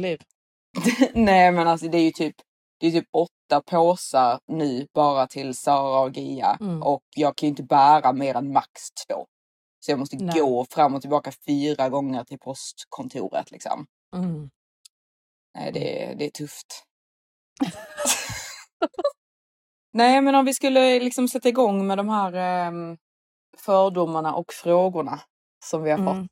Nej 1.14 1.52
men 1.52 1.68
alltså 1.68 1.88
det 1.88 1.98
är 1.98 2.02
ju 2.02 2.10
typ 2.10 2.34
det 2.80 2.86
är 2.86 2.90
typ 2.90 3.08
åtta 3.12 3.62
påsar 3.66 4.40
nu 4.46 4.86
bara 4.94 5.26
till 5.26 5.54
Sara 5.54 6.00
och 6.00 6.16
Gia 6.16 6.56
Mm. 6.60 6.82
och 6.82 7.02
jag 7.16 7.36
kan 7.36 7.46
ju 7.46 7.50
inte 7.50 7.62
bära 7.62 8.12
mer 8.12 8.34
än 8.34 8.52
max 8.52 8.70
två. 9.08 9.26
Så 9.80 9.90
jag 9.90 9.98
måste 9.98 10.16
Nej. 10.16 10.40
gå 10.40 10.64
fram 10.70 10.94
och 10.94 11.00
tillbaka 11.00 11.32
fyra 11.46 11.88
gånger 11.88 12.24
till 12.24 12.38
postkontoret 12.38 13.50
liksom. 13.50 13.86
Mm. 14.16 14.50
Nej 15.54 15.72
det, 15.72 16.04
är- 16.04 16.14
det 16.14 16.24
är 16.26 16.30
tufft. 16.30 16.84
Nej 19.92 20.20
men 20.20 20.34
om 20.34 20.44
vi 20.44 20.54
skulle 20.54 21.00
liksom 21.00 21.28
sätta 21.28 21.48
igång 21.48 21.86
med 21.86 21.98
de 21.98 22.08
här 22.08 22.32
ehm, 22.32 22.96
fördomarna 23.58 24.34
och 24.34 24.52
frågorna. 24.52 25.20
Som 25.64 25.82
vi 25.82 25.90
har 25.90 25.98
Mm. 25.98 26.14
fått. 26.22 26.28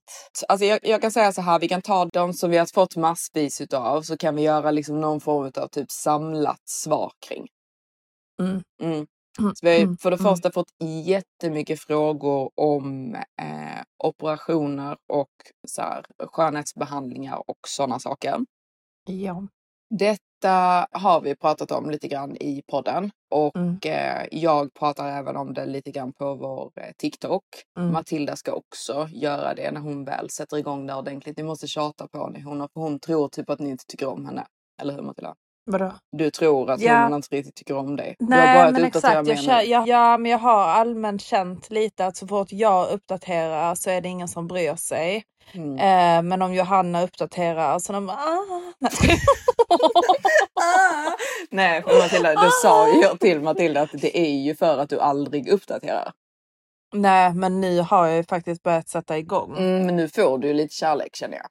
Alltså 0.48 0.66
jag, 0.66 0.78
jag 0.82 1.00
kan 1.02 1.12
säga 1.12 1.32
så 1.32 1.40
här, 1.40 1.58
vi 1.58 1.68
kan 1.68 1.82
ta 1.82 2.04
de 2.04 2.32
som 2.32 2.50
vi 2.50 2.56
har 2.58 2.74
fått 2.74 2.96
massvis 2.96 3.60
utav 3.60 4.02
så 4.02 4.16
kan 4.16 4.36
vi 4.36 4.42
göra 4.42 4.70
liksom 4.70 5.00
någon 5.00 5.20
form 5.20 5.52
av 5.56 5.68
typ 5.68 5.90
samlat 5.90 6.62
svar 6.68 7.12
kring. 7.28 7.46
Mm. 8.42 8.62
Mm. 8.82 9.06
Mm, 9.40 9.54
Så 9.54 9.66
vi 9.66 9.70
har 9.70 9.78
mm, 9.82 9.96
för 9.96 10.10
det 10.10 10.20
mm. 10.20 10.32
första 10.32 10.52
fått 10.52 10.70
jättemycket 11.04 11.80
frågor 11.80 12.50
om 12.54 13.14
eh, 13.14 13.82
operationer 14.04 14.96
och 15.12 15.30
så 15.68 15.82
här, 15.82 16.04
skönhetsbehandlingar 16.18 17.36
och 17.50 17.58
sådana 17.68 17.98
saker. 17.98 18.38
Ja. 19.06 19.46
Detta 19.90 20.86
har 20.92 21.20
vi 21.20 21.34
pratat 21.36 21.70
om 21.70 21.90
lite 21.90 22.08
grann 22.08 22.36
i 22.36 22.62
podden 22.70 23.10
och 23.30 23.56
Mm. 23.56 23.78
eh, 23.84 24.26
jag 24.30 24.74
pratar 24.74 25.08
även 25.08 25.36
om 25.36 25.54
det 25.54 25.66
lite 25.66 25.90
grann 25.90 26.12
på 26.12 26.34
vår 26.34 26.70
eh, 26.76 26.92
TikTok. 26.98 27.44
Mm. 27.78 27.92
Matilda 27.92 28.36
ska 28.36 28.52
också 28.52 29.08
göra 29.12 29.54
det 29.54 29.70
när 29.70 29.80
hon 29.80 30.04
väl 30.04 30.30
sätter 30.30 30.56
igång 30.56 30.86
det 30.86 30.94
ordentligt. 30.94 31.36
Ni 31.36 31.42
måste 31.42 31.66
tjata 31.66 32.08
på 32.08 32.24
henne. 32.24 32.42
Hon, 32.44 32.68
hon 32.74 33.00
tror 33.00 33.28
typ 33.28 33.50
att 33.50 33.58
ni 33.58 33.70
inte 33.70 33.84
tycker 33.86 34.08
om 34.08 34.26
henne. 34.26 34.46
Eller 34.82 34.94
hur 34.94 35.02
Matilda? 35.02 35.34
Vadå? 35.70 35.92
Du 36.16 36.30
tror 36.30 36.70
att 36.70 36.80
Ja. 36.80 37.02
hon 37.04 37.14
inte 37.14 37.36
riktigt 37.36 37.54
tycker 37.54 37.76
om 37.76 37.96
dig. 37.96 38.16
Nej 38.18 38.72
men 38.72 38.84
exakt, 38.84 39.28
jag, 39.28 39.38
känner, 39.38 39.62
jag, 39.62 39.88
ja, 39.88 40.18
men 40.18 40.30
jag 40.30 40.38
har 40.38 40.62
allmänt 40.64 41.22
känt 41.22 41.70
lite 41.70 42.06
att 42.06 42.16
så 42.16 42.26
fort 42.26 42.52
jag 42.52 42.90
uppdaterar 42.90 43.74
så 43.74 43.90
är 43.90 44.00
det 44.00 44.08
ingen 44.08 44.28
som 44.28 44.46
bryr 44.46 44.74
sig. 44.74 45.24
Mm. 45.52 45.78
Eh, 45.78 46.22
men 46.22 46.42
om 46.42 46.54
Johanna 46.54 47.02
uppdaterar 47.02 47.78
så 47.78 47.92
de 47.92 48.06
bara, 48.06 48.16
ah. 48.16 48.62
Nej. 48.78 48.92
Nej, 51.50 51.82
för 51.82 51.98
Matilda, 52.02 52.34
det 52.34 52.50
sa 52.62 52.94
ju 52.94 53.00
jag 53.00 53.20
till 53.20 53.40
Matilda 53.40 53.80
att 53.82 53.90
det 53.92 54.18
är 54.18 54.36
ju 54.42 54.54
för 54.54 54.78
att 54.78 54.90
du 54.90 55.00
aldrig 55.00 55.48
uppdaterar. 55.48 56.12
Nej 56.92 57.34
men 57.34 57.60
nu 57.60 57.80
har 57.80 58.06
jag 58.06 58.16
ju 58.16 58.24
faktiskt 58.24 58.62
börjat 58.62 58.88
sätta 58.88 59.18
igång. 59.18 59.56
Mm, 59.58 59.86
men 59.86 59.96
nu 59.96 60.08
får 60.08 60.38
du 60.38 60.52
lite 60.52 60.74
kärlek 60.74 61.16
känner 61.16 61.36
jag. 61.36 61.46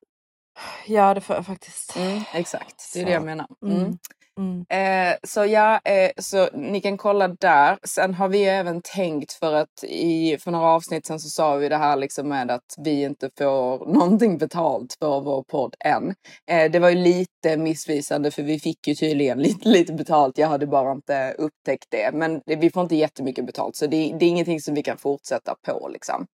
Ja 0.86 1.13
det 1.13 1.21
får 1.21 1.36
jag 1.36 1.45
faktiskt. 1.45 1.95
Mm, 1.97 2.21
exakt, 2.33 2.93
det 2.93 2.99
är 2.99 3.03
Så. 3.03 3.07
det 3.07 3.13
jag 3.13 3.23
menar. 3.23 3.47
Mm. 3.65 3.97
Mm. 4.38 4.65
Eh, 4.69 5.15
så 5.23 5.45
ja, 5.45 5.80
eh, 5.86 6.12
så 6.17 6.50
ni 6.54 6.82
kan 6.82 6.97
kolla 6.97 7.28
där. 7.28 7.78
Sen 7.84 8.13
har 8.13 8.28
vi 8.28 8.45
även 8.45 8.82
tänkt 8.82 9.34
för 9.34 9.54
att 9.54 9.84
i, 9.84 10.38
för 10.38 10.52
några 10.52 10.67
avsnitt 10.67 11.06
sen 11.06 11.19
så 11.19 11.30
sa 11.30 11.56
vi 11.56 11.69
det 11.69 11.78
här 11.78 11.95
liksom 11.95 12.30
med 12.30 12.52
att 12.52 12.76
vi 12.78 13.04
inte 13.04 13.30
får 13.38 13.86
någonting 13.93 14.38
betalt 14.38 14.95
för 15.00 15.21
vår 15.21 15.43
podd 15.43 15.76
än. 15.80 16.15
Eh, 16.50 16.71
det 16.71 16.80
var 16.80 16.89
ju 16.89 16.95
lite 16.95 17.58
missvisande 17.58 18.32
för 18.32 18.43
vi 18.43 18.60
fick 18.60 18.88
ju 18.88 18.95
tydligen 18.95 19.38
lite, 19.43 19.69
lite 19.69 19.93
betalt. 19.93 20.38
Jag 20.38 20.47
hade 20.47 20.67
bara 20.67 20.91
inte 20.91 21.36
upptäckt 21.38 21.88
det. 21.89 22.12
Men 22.13 22.41
det, 22.45 22.56
vi 22.56 22.69
får 22.69 22.84
inte 22.84 22.95
jättemycket 22.95 23.45
betalt 23.45 23.76
så 23.76 23.88
det, 23.88 24.15
det 24.19 24.26
är 24.26 24.30
ingenting 24.30 24.62
som 24.62 24.73
vi 24.73 24.84
kan 24.84 24.97
fortsätta 24.97 25.56
på 25.65 25.89
liksom. 25.93 26.28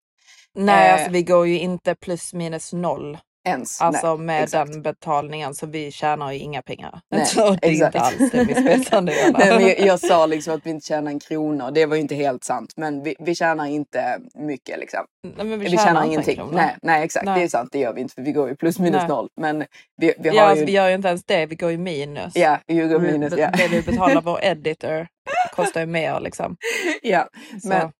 Nej 0.55 0.91
alltså 0.91 1.11
vi 1.11 1.23
går 1.23 1.47
ju 1.47 1.59
inte 1.59 1.95
plus 1.95 2.33
minus 2.33 2.73
noll. 2.73 3.17
Ens. 3.47 3.81
Alltså 3.81 4.15
Nej, 4.15 4.25
med 4.25 4.43
exakt. 4.43 4.71
den 4.71 4.81
betalningen 4.81 5.53
så 5.53 5.65
vi 5.67 5.91
tjänar 5.91 6.31
ju 6.31 6.39
inga 6.39 6.61
pengar. 6.61 6.99
Nej, 7.11 7.25
så 7.25 7.49
det 7.61 7.67
är 7.67 7.71
exakt. 7.71 7.95
inte 7.95 7.99
alls 7.99 8.31
det. 8.31 9.01
Nej, 9.37 9.49
men 9.49 9.61
jag, 9.61 9.79
jag 9.79 9.99
sa 9.99 10.25
liksom 10.25 10.53
att 10.55 10.65
vi 10.65 10.69
inte 10.69 10.87
tjänar 10.87 11.11
en 11.11 11.19
krona 11.19 11.65
och 11.65 11.73
det 11.73 11.85
var 11.85 11.95
ju 11.95 12.01
inte 12.01 12.15
helt 12.15 12.43
sant. 12.43 12.73
Men 12.75 13.03
vi, 13.03 13.15
vi 13.19 13.35
tjänar 13.35 13.65
inte 13.65 14.19
mycket 14.35 14.79
liksom. 14.79 15.05
Nej, 15.37 15.45
men 15.45 15.59
Vi, 15.59 15.69
tjänar, 15.69 16.01
en 16.01 16.07
ingenting. 16.07 16.41
Nej, 16.51 16.75
nej 16.81 17.03
exakt, 17.03 17.25
Nej. 17.25 17.39
det 17.39 17.45
är 17.45 17.47
sant. 17.47 17.69
Det 17.71 17.79
gör 17.79 17.93
vi 17.93 18.01
inte 18.01 18.13
för 18.13 18.21
vi 18.21 18.31
går 18.31 18.49
ju 18.49 18.55
plus 18.55 18.79
minus 18.79 19.07
noll. 19.07 19.27
Men 19.41 19.65
vi, 19.97 20.13
vi 20.19 20.29
har 20.29 20.35
Ja, 20.35 20.43
alltså, 20.43 20.59
ju... 20.59 20.65
vi 20.65 20.71
gör 20.71 20.89
ju 20.89 20.95
inte 20.95 21.07
ens 21.07 21.23
det, 21.25 21.45
vi 21.45 21.55
går 21.55 21.71
ju 21.71 21.77
minus. 21.77 22.35
Ja, 22.35 22.59
vi 22.67 22.75
går 22.75 22.99
Vi- 22.99 23.11
minus. 23.11 23.33
Ja. 23.37 23.49
Det 23.57 23.67
vi 23.67 23.81
betalar 23.81 24.21
vår 24.21 24.39
editor 24.43 25.07
kostar 25.55 25.79
ju 25.81 25.85
mer 25.87 26.19
liksom. 26.19 26.57
ja. 27.01 27.27
Så. 27.61 27.67
Men, 27.67 27.91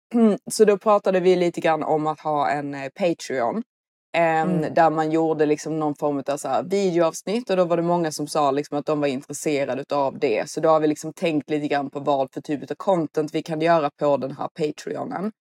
så 0.51 0.65
då 0.65 0.77
pratade 0.77 1.19
vi 1.19 1.35
lite 1.35 1.61
grann 1.61 1.83
om 1.83 2.07
att 2.07 2.19
ha 2.19 2.49
en 2.49 2.73
eh, 2.73 2.89
Patreon. 2.99 3.63
Ehm, 4.13 4.49
Mm. 4.49 4.73
Där 4.73 4.89
man 4.89 5.11
gjorde 5.11 5.45
liksom 5.45 5.79
någon 5.79 5.95
form 5.95 6.23
av 6.27 6.37
så 6.37 6.61
videoavsnitt 6.65 7.49
och 7.49 7.57
då 7.57 7.65
var 7.65 7.77
det 7.77 7.83
många 7.83 8.11
som 8.11 8.27
sa 8.27 8.51
liksom 8.51 8.77
att 8.77 8.85
de 8.85 8.99
var 9.01 9.07
intresserade 9.07 9.95
av 9.95 10.19
det. 10.19 10.49
Så 10.49 10.59
då 10.61 10.69
har 10.69 10.79
vi 10.79 10.87
liksom 10.87 11.13
tänkt 11.13 11.49
lite 11.49 11.67
grann 11.67 11.89
på 11.89 11.99
vad 11.99 12.31
för 12.33 12.41
typ 12.41 12.71
av 12.71 12.75
content 12.75 13.33
vi 13.35 13.43
kan 13.43 13.61
göra 13.61 13.89
på 13.99 14.17
den 14.17 14.31
här 14.37 14.47
Patreonen. 14.47 15.31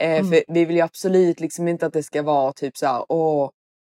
Eh, 0.00 0.18
Mm. 0.18 0.30
För 0.32 0.44
vi 0.48 0.64
vill 0.64 0.76
ju 0.76 0.82
absolut 0.82 1.40
liksom 1.40 1.68
inte 1.68 1.86
att 1.86 1.92
det 1.92 2.02
ska 2.02 2.22
vara 2.22 2.52
typ 2.52 2.76
så 2.76 2.86
här, 2.86 3.04
åh, 3.08 3.50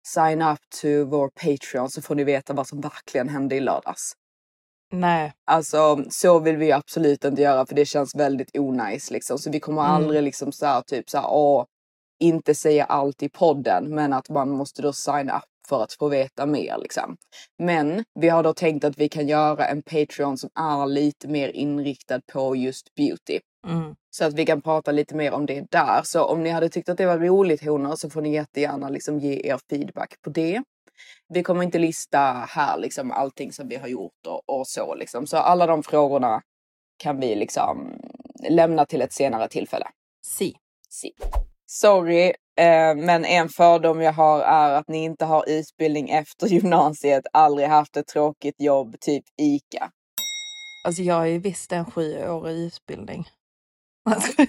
sign 0.06 0.42
up 0.42 0.58
to 0.82 1.04
vår 1.04 1.28
Patreon 1.28 1.90
så 1.90 2.02
får 2.02 2.14
ni 2.14 2.24
veta 2.24 2.52
vad 2.52 2.66
som 2.66 2.80
verkligen 2.80 3.28
hände 3.28 3.54
i 3.56 3.60
lördags. 3.60 4.12
Nej. 4.92 5.32
Alltså 5.46 6.04
så 6.10 6.38
vill 6.38 6.56
vi 6.56 6.72
absolut 6.72 7.24
inte 7.24 7.42
göra 7.42 7.66
för 7.66 7.74
det 7.74 7.84
känns 7.86 8.14
väldigt 8.14 8.56
onajs 8.58 9.10
liksom. 9.10 9.38
Så 9.38 9.50
vi 9.50 9.60
kommer 9.60 9.82
Mm. 9.82 9.92
aldrig 9.94 10.22
liksom 10.22 10.52
så 10.52 10.66
här, 10.66 10.82
typ 10.82 11.10
så 11.10 11.18
här, 11.18 11.26
åh, 11.30 11.64
inte 12.20 12.54
säga 12.54 12.84
allt 12.84 13.22
i 13.22 13.28
podden 13.28 13.94
men 13.94 14.12
att 14.12 14.28
man 14.28 14.50
måste 14.50 14.82
då 14.82 14.92
sign 14.92 15.30
up 15.30 15.44
för 15.68 15.82
att 15.82 15.92
få 15.92 16.08
veta 16.08 16.46
mer 16.46 16.78
liksom. 16.78 17.16
Men 17.58 18.04
vi 18.20 18.28
har 18.28 18.42
då 18.42 18.54
tänkt 18.54 18.84
att 18.84 18.98
vi 18.98 19.08
kan 19.08 19.28
göra 19.28 19.66
en 19.66 19.82
Patreon 19.82 20.38
som 20.38 20.50
är 20.54 20.86
lite 20.86 21.28
mer 21.28 21.48
inriktad 21.48 22.20
på 22.32 22.56
just 22.56 22.94
beauty. 22.94 23.40
Mm. 23.66 23.94
Så 24.10 24.24
att 24.24 24.34
vi 24.34 24.46
kan 24.46 24.62
prata 24.62 24.92
lite 24.92 25.14
mer 25.14 25.32
om 25.32 25.46
det 25.46 25.70
där. 25.70 26.00
Så 26.04 26.24
om 26.24 26.42
ni 26.42 26.50
hade 26.50 26.68
tyckt 26.68 26.88
att 26.88 26.98
det 26.98 27.06
var 27.06 27.18
roligt 27.18 27.64
honor 27.64 27.96
så 27.96 28.10
får 28.10 28.20
ni 28.20 28.34
jättegärna 28.34 28.88
liksom 28.88 29.18
ge 29.18 29.40
er 29.44 29.60
feedback 29.70 30.22
på 30.22 30.30
det. 30.30 30.62
Vi 31.28 31.42
kommer 31.42 31.62
inte 31.62 31.78
lista 31.78 32.46
här 32.48 32.78
liksom 32.78 33.10
allting 33.10 33.52
som 33.52 33.68
vi 33.68 33.76
har 33.76 33.88
gjort 33.88 34.26
och, 34.26 34.60
och 34.60 34.66
så 34.66 34.94
liksom. 34.94 35.26
Så 35.26 35.36
alla 35.36 35.66
de 35.66 35.82
frågorna 35.82 36.42
kan 36.96 37.20
vi 37.20 37.34
liksom 37.34 37.98
lämna 38.48 38.86
till 38.86 39.02
ett 39.02 39.12
senare 39.12 39.48
tillfälle. 39.48 39.86
Si. 40.26 40.54
Si. 40.88 41.12
Sorry, 41.66 42.26
eh, 42.58 42.94
men 42.96 43.24
en 43.24 43.48
fördom 43.48 44.00
jag 44.00 44.12
har 44.12 44.40
är 44.40 44.70
att 44.70 44.88
ni 44.88 45.04
inte 45.04 45.24
har 45.24 45.48
utbildning 45.48 46.10
efter 46.10 46.46
gymnasiet, 46.54 47.24
aldrig 47.32 47.68
haft 47.68 47.96
ett 47.96 48.06
tråkigt 48.06 48.60
jobb, 48.60 48.96
typ 49.00 49.24
ICA. 49.42 49.90
Alltså 50.86 51.02
jag 51.02 51.30
ju 51.30 51.38
visst 51.38 51.72
en 51.72 51.84
sjuårig 51.90 52.56
utbildning. 52.56 53.24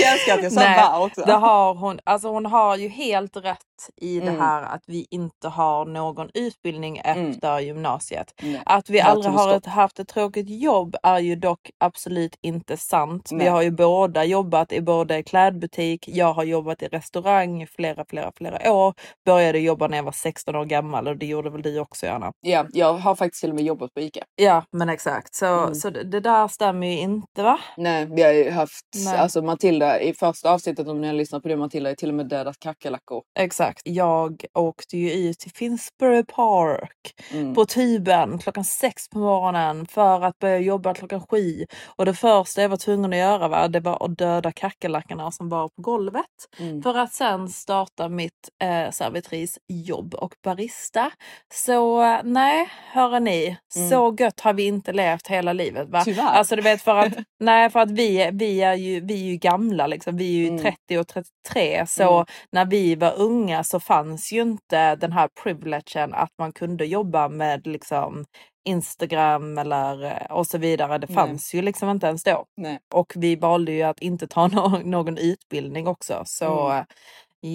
Jag 0.00 0.12
älskar 0.12 0.34
att 0.34 0.42
jag 0.42 0.52
sa 0.52 0.60
Nej, 0.60 0.76
va 0.76 1.04
också. 1.04 1.20
Det 1.20 1.32
har 1.32 1.74
hon, 1.74 2.00
alltså 2.04 2.28
hon 2.28 2.46
har 2.46 2.76
ju 2.76 2.88
helt 2.88 3.36
rätt 3.36 3.65
i 3.96 4.20
det 4.20 4.26
Mm. 4.28 4.40
här 4.40 4.62
att 4.62 4.82
vi 4.86 5.06
inte 5.10 5.48
har 5.48 5.84
någon 5.84 6.30
utbildning 6.34 6.98
Mm. 7.04 7.30
efter 7.30 7.60
gymnasiet. 7.60 8.34
Nej. 8.42 8.62
Att 8.66 8.90
vi 8.90 9.00
aldrig 9.00 9.32
det 9.34 9.38
har 9.38 9.56
ett, 9.56 9.66
haft 9.66 9.98
ett 9.98 10.08
tråkigt 10.08 10.48
jobb 10.50 10.96
är 11.02 11.18
ju 11.18 11.36
dock 11.36 11.70
absolut 11.78 12.36
inte 12.42 12.76
sant. 12.76 13.28
Vi 13.32 13.36
Nej. 13.36 13.46
har 13.48 13.62
ju 13.62 13.70
båda 13.70 14.24
jobbat 14.24 14.72
i 14.72 14.80
både 14.80 15.22
klädbutik, 15.22 16.08
jag 16.08 16.32
har 16.32 16.44
jobbat 16.44 16.82
i 16.82 16.88
restaurang 16.88 17.62
i 17.62 17.66
flera, 17.66 18.04
flera, 18.08 18.32
flera 18.36 18.72
år. 18.72 18.94
Började 19.24 19.58
jobba 19.58 19.88
när 19.88 19.96
jag 19.96 20.04
var 20.04 20.12
16 20.12 20.56
år 20.56 20.64
gammal 20.64 21.08
och 21.08 21.16
det 21.16 21.26
gjorde 21.26 21.50
väl 21.50 21.62
du 21.62 21.78
också 21.80 22.06
Johanna? 22.06 22.32
Ja, 22.40 22.66
jag 22.72 22.92
har 22.94 23.14
faktiskt 23.14 23.40
till 23.40 23.50
och 23.50 23.56
med 23.56 23.64
jobbat 23.64 23.94
på 23.94 24.00
ICA. 24.00 24.24
Ja 24.36 24.64
men 24.72 24.88
exakt, 24.88 25.34
så, 25.34 25.46
Mm. 25.46 25.74
så 25.74 25.90
det, 25.90 26.04
det 26.04 26.20
där 26.20 26.48
stämmer 26.48 26.86
ju 26.86 26.98
inte 26.98 27.42
va? 27.42 27.58
Nej, 27.76 28.06
vi 28.10 28.22
har 28.22 28.32
ju 28.32 28.50
haft, 28.50 28.86
Nej. 29.04 29.16
alltså 29.18 29.42
Matilda 29.42 30.00
i 30.00 30.14
första 30.14 30.50
avsnittet 30.52 30.88
om 30.88 31.00
ni 31.00 31.06
har 31.06 31.14
lyssnat 31.14 31.42
på 31.42 31.48
det, 31.48 31.56
Matilda 31.56 31.90
har 31.90 31.94
till 31.94 32.08
och 32.08 32.14
med 32.14 32.28
dödat 32.28 32.58
kackerlackor. 32.58 33.22
Exakt. 33.38 33.65
Jag 33.84 34.44
åkte 34.54 34.96
ju 34.98 35.12
ut 35.12 35.38
till 35.38 35.50
Finsbury 35.52 36.24
Park 36.24 36.90
Mm. 37.32 37.54
på 37.54 37.64
tuben 37.66 38.38
klockan 38.38 38.64
sex 38.64 39.08
på 39.08 39.18
morgonen 39.18 39.86
för 39.86 40.24
att 40.24 40.38
börja 40.38 40.58
jobba 40.58 40.94
klockan 40.94 41.26
sju. 41.30 41.66
Och 41.86 42.04
det 42.04 42.14
första 42.14 42.62
jag 42.62 42.68
var 42.68 42.76
tvungen 42.76 43.12
att 43.12 43.18
göra 43.18 43.48
va, 43.48 43.68
det 43.68 43.80
var 43.80 44.04
att 44.04 44.18
döda 44.18 44.52
kackerlackorna 44.52 45.30
som 45.30 45.48
var 45.48 45.68
på 45.68 45.82
golvet. 45.82 46.24
Mm. 46.58 46.82
För 46.82 46.94
att 46.98 47.12
sen 47.12 47.48
starta 47.48 48.08
mitt 48.08 48.32
eh, 48.62 48.90
servitrisjobb 48.90 50.14
och 50.14 50.34
barista. 50.44 51.10
Så 51.54 52.02
nej, 52.22 52.68
hörre 52.92 53.20
ni, 53.20 53.56
Mm. 53.76 53.90
så 53.90 54.16
gött 54.18 54.40
har 54.40 54.52
vi 54.52 54.66
inte 54.66 54.92
levt 54.92 55.26
hela 55.28 55.52
livet. 55.52 55.88
Va? 55.88 56.02
Tyvärr. 56.04 56.22
Alltså 56.26 56.56
du 56.56 56.62
vet 56.62 56.82
för 56.82 56.96
att, 56.96 57.12
nej, 57.40 57.70
för 57.70 57.80
att 57.80 57.90
vi, 57.90 58.30
vi, 58.32 58.62
är 58.62 58.74
ju, 58.74 59.00
vi 59.00 59.14
är 59.14 59.30
ju 59.30 59.36
gamla 59.36 59.86
liksom. 59.86 60.16
Vi 60.16 60.24
är 60.34 60.38
ju 60.40 60.46
Mm. 60.48 60.62
30 60.62 60.98
och 60.98 61.08
33 61.08 61.86
så 61.86 62.14
Mm. 62.14 62.26
när 62.52 62.64
vi 62.64 62.94
var 62.94 63.14
unga 63.16 63.55
så 63.62 63.80
fanns 63.80 64.32
ju 64.32 64.42
inte 64.42 64.96
den 64.96 65.12
här 65.12 65.28
privilegen 65.42 66.14
att 66.14 66.30
man 66.38 66.52
kunde 66.52 66.84
jobba 66.86 67.28
med 67.28 67.66
liksom 67.66 68.24
Instagram 68.68 69.58
eller 69.58 70.04
eh, 70.04 70.26
och 70.36 70.46
så 70.46 70.58
vidare. 70.58 70.98
Det 70.98 71.06
Nej. 71.06 71.14
fanns 71.14 71.54
ju 71.54 71.62
liksom 71.62 71.88
inte 71.88 72.06
ens 72.06 72.22
då. 72.24 72.44
Nej. 72.56 72.78
Och 72.94 73.12
vi 73.16 73.36
valde 73.36 73.72
ju 73.72 73.82
att 73.82 74.00
inte 74.02 74.26
ta 74.26 74.46
nå- 74.52 74.80
någon 74.84 75.18
utbildning 75.18 75.86
också. 75.86 76.22
Så 76.26 76.66
Mm. 76.70 76.78
eh, 76.78 76.84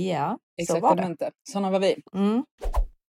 ja, 0.09 0.37
så 0.67 0.79
var 0.79 0.95
det. 0.95 1.03
Exakt, 1.03 1.35
sådana 1.49 1.71
var 1.71 1.79
vi. 1.79 1.95
Mm. 2.13 2.45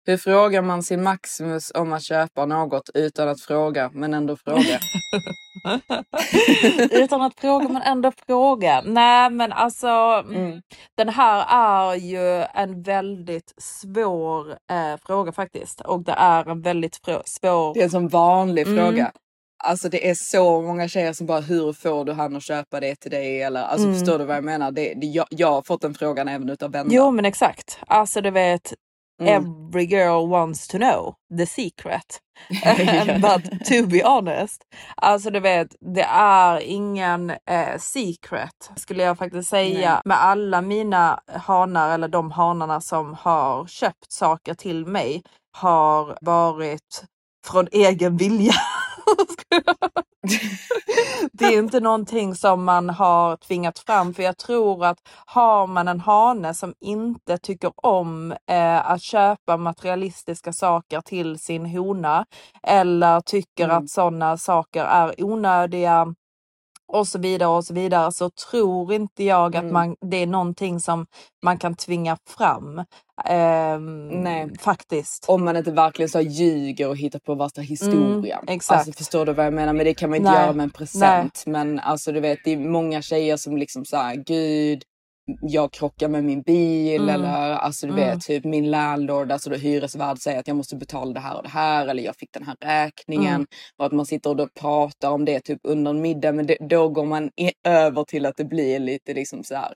Hur 0.07 0.17
frågar 0.17 0.63
man 0.63 0.83
sin 0.83 1.03
Maximus 1.03 1.73
om 1.75 1.93
att 1.93 2.03
köpa 2.03 2.47
något 2.47 2.91
utan 2.95 3.29
att 3.29 3.41
fråga, 3.41 3.91
men 3.95 4.15
ändå 4.15 4.37
fråga? 4.37 4.79
Utan 6.91 7.23
att 7.23 7.41
fråga 7.41 7.69
men 7.69 7.83
ändå 7.83 8.13
fråga. 8.27 8.83
Nej 8.87 9.31
men 9.31 9.53
alltså 9.53 9.87
Mm. 9.89 10.63
den 10.97 11.09
här 11.09 11.45
är 11.49 11.95
ju 11.95 12.45
en 12.55 12.83
väldigt 12.83 13.55
svår 13.59 14.51
eh, 14.51 14.97
fråga 15.07 15.33
faktiskt. 15.33 15.81
Och 15.81 16.05
det 16.05 16.13
är 16.13 16.51
en 16.51 16.63
väldigt 16.63 16.95
svår... 17.25 17.75
Det 17.75 17.81
är 17.81 17.85
en 17.85 17.91
sån 17.91 18.09
vanlig 18.09 18.67
Mm. 18.67 18.79
fråga. 18.85 19.13
Alltså 19.65 19.89
det 19.89 20.11
är 20.11 20.15
så 20.15 20.63
många 20.63 20.89
tjejer 20.89 21.13
som 21.13 21.27
bara 21.27 21.41
hur 21.41 21.73
får 21.73 22.05
du 22.05 22.13
han 22.13 22.37
att 22.37 22.43
köpa 22.43 22.81
det 22.81 22.95
till 22.97 23.11
dig? 23.11 23.43
Eller 23.43 23.63
alltså 23.63 23.87
Mm. 23.87 23.99
förstår 23.99 24.19
du 24.19 24.25
vad 24.25 24.37
jag 24.37 24.45
menar? 24.45 24.71
Det, 24.71 24.95
det, 24.95 25.07
jag, 25.07 25.27
jag 25.31 25.51
har 25.51 25.63
fått 25.63 25.81
den 25.83 25.95
frågan 25.95 26.29
även 26.29 26.49
utav 26.51 26.73
vänner. 26.73 26.95
Jo 26.95 27.11
men 27.11 27.25
exakt. 27.25 27.79
Alltså 27.87 28.21
du 28.21 28.31
vet, 28.31 28.73
Mm. 29.23 29.69
every 29.69 29.87
girl 29.87 30.29
wants 30.29 30.69
to 30.69 30.79
know 30.79 31.15
the 31.39 31.47
secret. 31.47 32.21
But 33.21 33.65
to 33.65 33.87
be 33.87 34.03
honest, 34.05 34.63
alltså 34.97 35.31
du 35.31 35.41
vet, 35.41 35.69
det 35.95 36.03
är 36.03 36.61
ingen 36.61 37.31
eh, 37.31 37.79
secret 37.79 38.71
skulle 38.77 39.03
jag 39.03 39.19
faktiskt 39.19 39.49
säga 39.49 39.93
Nej. 39.93 40.01
med 40.05 40.23
alla 40.23 40.61
mina 40.61 41.21
hanar 41.27 41.95
eller 41.95 42.09
de 42.09 42.31
hanarna 42.31 42.81
som 42.81 43.15
har 43.15 43.67
köpt 43.67 44.13
saker 44.13 44.55
till 44.55 44.87
mig 44.87 45.23
har 45.59 46.19
varit 46.21 47.05
från 47.47 47.69
egen 47.73 48.17
vilja. 48.17 48.53
det 51.33 51.45
är 51.45 51.59
inte 51.59 51.81
någonting 51.81 52.35
som 52.35 52.65
man 52.65 52.91
har 52.91 53.37
tvingat 53.37 53.79
fram 53.79 54.15
för 54.15 54.23
jag 54.23 54.39
tror 54.39 54.85
att 54.85 54.99
har 55.27 55.67
man 55.67 55.89
en 55.89 56.01
hane 56.01 56.55
som 56.55 56.75
inte 56.81 57.39
tycker 57.39 57.73
om 57.77 58.33
eh, 58.51 58.91
att 58.91 59.03
köpa 59.03 59.57
materialistiska 59.57 60.53
saker 60.53 61.01
till 61.01 61.39
sin 61.39 61.67
hona 61.67 62.25
eller 62.63 63.21
tycker 63.21 63.65
Mm. 63.65 63.77
att 63.79 63.91
sådana 63.91 64.37
saker 64.39 64.85
är 64.85 65.25
onödiga 65.25 66.15
och 66.93 67.09
så 67.09 67.19
vidare 67.19 67.49
och 67.49 67.65
så 67.65 67.75
vidare 67.75 68.13
så 68.13 68.31
tror 68.51 68.93
inte 68.93 69.25
jag 69.25 69.57
att 69.57 69.63
Mm. 69.63 69.73
man, 69.73 69.97
det 70.11 70.17
är 70.17 70.27
någonting 70.27 70.81
som 70.81 71.07
man 71.45 71.59
kan 71.59 71.75
tvinga 71.77 72.17
fram. 72.37 72.85
Ehm, 73.25 74.09
Nej. 74.09 74.51
Faktiskt. 74.61 75.25
Om 75.29 75.45
man 75.45 75.57
inte 75.57 75.71
verkligen 75.73 76.09
så 76.09 76.21
ljuger 76.21 76.89
och 76.89 76.97
hittar 76.97 77.19
på 77.19 77.35
värsta 77.35 77.61
historien. 77.61 78.39
Mm, 78.43 78.55
exakt. 78.55 78.79
Alltså, 78.79 78.93
förstår 78.93 79.27
du 79.27 79.33
vad 79.33 79.47
jag 79.47 79.53
menar? 79.55 79.73
Men 79.73 79.87
det 79.87 79.95
kan 79.95 80.11
man 80.11 80.17
inte 80.17 80.31
Nej. 80.31 80.41
göra 80.43 80.53
med 80.53 80.65
en 80.65 80.71
present. 80.71 81.43
Men 81.47 81.79
alltså 81.81 82.13
du 82.13 82.21
vet, 82.21 82.39
det 82.45 82.53
är 82.53 82.57
många 82.59 83.03
tjejer 83.03 83.37
som 83.37 83.57
liksom 83.57 83.85
såhär, 83.85 84.15
gud, 84.15 84.83
jag 85.43 85.73
krockar 85.73 86.09
med 86.09 86.25
min 86.25 86.43
bil 86.43 87.03
Mm. 87.03 87.15
eller 87.15 87.53
alltså 87.55 87.87
du 87.87 87.93
Mm. 87.93 88.05
vet 88.09 88.21
typ 88.21 88.45
min 88.45 88.71
landlord, 88.71 89.33
alltså 89.33 89.51
då 89.51 89.57
hyresvärd 89.57 90.19
säger 90.19 90.41
att 90.41 90.49
jag 90.49 90.57
måste 90.57 90.77
betala 90.77 91.13
det 91.13 91.21
här 91.21 91.37
och 91.37 91.43
det 91.43 91.49
här 91.49 91.87
eller 91.87 92.03
jag 92.03 92.17
fick 92.17 92.33
den 92.33 92.43
här 92.47 92.57
räkningen 92.61 93.35
Mm. 93.35 93.47
och 93.79 93.87
att 93.87 93.93
man 93.93 94.07
sitter 94.07 94.31
och 94.31 94.37
då 94.37 94.49
pratar 94.61 95.11
om 95.11 95.25
det 95.25 95.41
typ 95.41 95.61
under 95.63 95.91
en 95.91 96.01
middag 96.01 96.33
men 96.33 96.47
det, 96.47 96.57
då 96.61 96.89
går 96.89 97.05
man 97.07 97.31
i, 97.37 97.53
över 97.69 98.05
till 98.05 98.27
att 98.27 98.37
det 98.37 98.45
blir 98.45 98.79
lite 98.79 99.15
liksom 99.15 99.45
så 99.45 99.55
här 99.55 99.73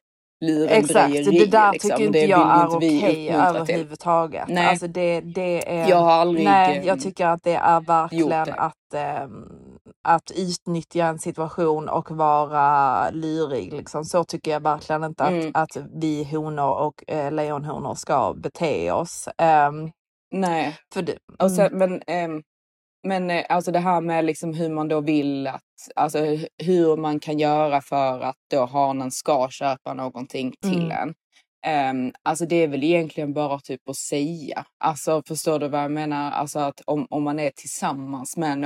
Exakt, 0.69 1.13
det 1.13 1.47
där 1.47 1.73
liksom. 1.73 1.91
tycker 1.91 2.05
inte 2.05 2.19
jag 2.19 2.63
är 2.63 2.77
okej 2.77 3.01
till. 3.01 3.35
överhuvudtaget. 3.35 4.49
Nej. 4.49 4.67
Alltså 4.67 4.87
det, 4.89 5.21
det 5.21 5.71
är, 5.79 5.89
Jag 5.89 5.97
har 5.97 6.13
aldrig, 6.13 6.45
nej, 6.45 6.83
jag 6.85 7.01
tycker 7.01 7.27
att 7.27 7.43
det 7.43 7.55
är 7.55 7.81
verkligen 7.81 8.29
det. 8.29 8.55
att, 8.55 8.95
ehm, 8.95 9.45
att 10.07 10.31
utnyttja 10.31 11.07
en 11.07 11.19
situation 11.19 11.89
och 11.89 12.11
vara 12.11 13.11
lyrig. 13.11 13.73
Liksom. 13.73 14.05
Så 14.05 14.25
tycker 14.25 14.51
jag 14.51 14.61
verkligen 14.63 15.05
inte 15.05 15.25
att, 15.25 15.31
Mm. 15.33 15.51
att 15.55 15.77
vi 15.95 16.25
honor 16.25 16.79
och 16.79 17.05
eh, 17.11 17.33
lejonhonor 17.33 17.95
ska 17.95 18.35
bete 18.35 18.93
oss. 18.93 19.29
Ehm, 19.39 19.91
Nej. 20.33 20.77
för 20.95 21.03
det, 21.03 21.19
Och 21.39 21.51
sen, 21.53 21.67
mm, 21.67 21.79
men 21.79 22.03
ehm, 22.07 22.43
men 23.07 23.31
eh, 23.31 23.45
alltså 23.49 23.73
det 23.73 23.79
här 23.79 24.01
med 24.01 24.25
liksom 24.25 24.55
hur 24.55 24.69
man 24.71 24.89
då 24.89 25.01
vill 25.01 25.47
att, 25.47 25.63
alltså 25.97 26.19
hu- 26.19 26.47
hur 26.63 26.97
man 26.97 27.21
kan 27.21 27.39
göra 27.39 27.81
för 27.81 28.21
att 28.21 28.37
då 28.51 28.65
hanen 28.67 29.11
ska 29.11 29.49
köpa 29.51 29.95
någonting 29.95 30.53
till 30.63 30.85
Mm. 30.93 30.99
en. 31.09 31.15
Ehm, 31.67 32.13
alltså 32.23 32.47
det 32.47 32.57
är 32.57 32.69
väl 32.69 32.85
egentligen 32.85 33.33
bara 33.33 33.59
typ 33.61 33.89
att 33.89 33.97
säga. 33.97 34.65
Alltså 34.85 35.23
förstår 35.29 35.59
du 35.59 35.69
vad 35.69 35.83
jag 35.85 35.91
menar? 35.91 36.31
Alltså 36.33 36.59
att 36.59 36.81
om, 36.87 37.07
om 37.11 37.23
man 37.23 37.39
är 37.39 37.51
tillsammans 37.51 38.37
med 38.37 38.53
Mm. 38.53 38.65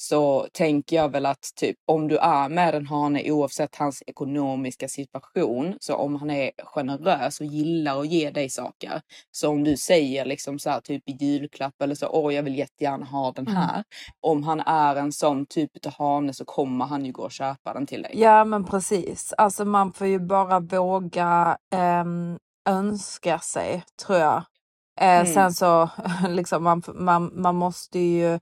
Så 0.00 0.46
tänker 0.52 0.96
jag 0.96 1.08
väl 1.12 1.26
att 1.26 1.48
typ 1.56 1.76
om 1.86 2.08
du 2.08 2.16
är 2.16 2.48
med 2.48 2.74
en 2.74 2.86
hane 2.86 3.30
oavsett 3.32 3.76
hans 3.76 4.02
ekonomiska 4.06 4.88
situation, 4.88 5.74
så 5.80 5.94
om 5.94 6.16
han 6.16 6.30
är 6.30 6.50
generös 6.64 7.40
och 7.40 7.46
gillar 7.46 8.00
att 8.00 8.08
ge 8.08 8.30
dig 8.30 8.50
saker. 8.50 9.00
Så 9.30 9.48
om 9.50 9.64
du 9.64 9.76
säger 9.76 10.24
liksom 10.24 10.58
så 10.58 10.70
här 10.70 10.80
typ 10.80 11.08
i 11.08 11.12
julklapp 11.24 11.82
eller 11.82 11.94
så, 11.94 12.08
åh 12.08 12.34
jag 12.34 12.42
vill 12.42 12.58
jättegärna 12.58 13.06
ha 13.06 13.32
den 13.32 13.46
Mm. 13.48 13.56
här. 13.56 13.84
Om 14.20 14.42
han 14.42 14.60
är 14.60 14.96
en 14.96 15.12
sån 15.12 15.46
typ 15.46 15.86
av 15.86 15.92
hane 15.98 16.34
så 16.34 16.44
kommer 16.44 16.84
han 16.84 17.04
ju 17.04 17.12
gå 17.12 17.22
och 17.22 17.32
köpa 17.32 17.74
den 17.74 17.86
till 17.86 18.02
dig. 18.02 18.12
Ja 18.14 18.44
men 18.44 18.64
precis. 18.64 19.32
Alltså 19.38 19.64
man 19.64 19.92
får 19.92 20.06
ju 20.06 20.18
bara 20.18 20.60
våga 20.60 21.58
ehm, 21.74 22.38
önska 22.68 23.38
sig 23.38 23.82
tror 24.06 24.18
jag. 24.18 24.36
Eh, 25.00 25.20
Mm. 25.20 25.26
Sen 25.26 25.52
så 25.52 25.88
liksom 26.28 26.62
man, 26.64 26.82
man, 26.94 27.30
man 27.34 27.54
måste 27.56 27.98
ju 27.98 28.38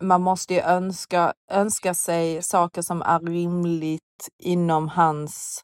man 0.00 0.22
måste 0.22 0.54
ju 0.54 0.60
önska, 0.60 1.32
önska 1.50 1.94
sig 1.94 2.42
saker 2.42 2.82
som 2.82 3.02
är 3.02 3.20
rimligt 3.20 4.02
inom 4.42 4.88
hans 4.88 5.60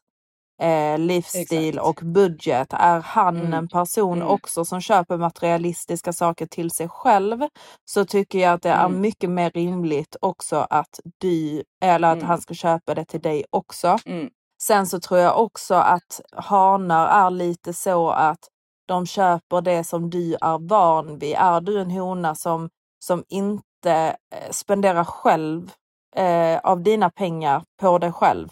eh, 0.61 0.97
livsstil 0.99 1.67
Exakt. 1.77 1.87
och 1.87 2.05
budget. 2.05 2.73
Är 2.73 2.99
han 3.01 3.37
Mm. 3.37 3.53
en 3.53 3.67
person 3.67 4.17
Mm. 4.17 4.27
också 4.27 4.65
som 4.65 4.81
köper 4.81 5.17
materialistiska 5.17 6.13
saker 6.13 6.45
till 6.45 6.71
sig 6.71 6.89
själv 6.89 7.39
så 7.85 8.05
tycker 8.05 8.39
jag 8.39 8.53
att 8.53 8.61
det 8.61 8.69
är 8.69 8.85
Mm. 8.85 9.01
mycket 9.01 9.29
mer 9.29 9.51
rimligt 9.51 10.15
också 10.21 10.67
att 10.69 10.99
du 11.17 11.63
eller 11.83 12.07
att 12.11 12.17
Mm. 12.17 12.27
han 12.27 12.41
ska 12.41 12.53
köpa 12.53 12.95
det 12.95 13.05
till 13.05 13.21
dig 13.21 13.45
också. 13.49 13.97
Mm. 14.05 14.29
Sen 14.61 14.87
så 14.87 14.99
tror 14.99 15.19
jag 15.19 15.39
också 15.41 15.75
att 15.75 16.21
hanar 16.35 17.07
är 17.27 17.29
lite 17.29 17.73
så 17.73 18.09
att 18.09 18.39
de 18.87 19.05
köper 19.05 19.61
det 19.61 19.83
som 19.83 20.09
du 20.09 20.33
är 20.41 20.67
van 20.69 21.19
vid. 21.19 21.35
Är 21.37 21.61
du 21.61 21.81
en 21.81 21.91
hona 21.91 22.35
som, 22.35 22.69
som 22.99 23.23
inte 23.29 23.63
eh, 23.89 24.51
spenderar 24.51 25.03
själv 25.03 25.71
eh, 26.15 26.59
av 26.59 26.83
dina 26.83 27.09
pengar 27.09 27.63
på 27.81 27.97
dig 27.97 28.11
själv 28.11 28.49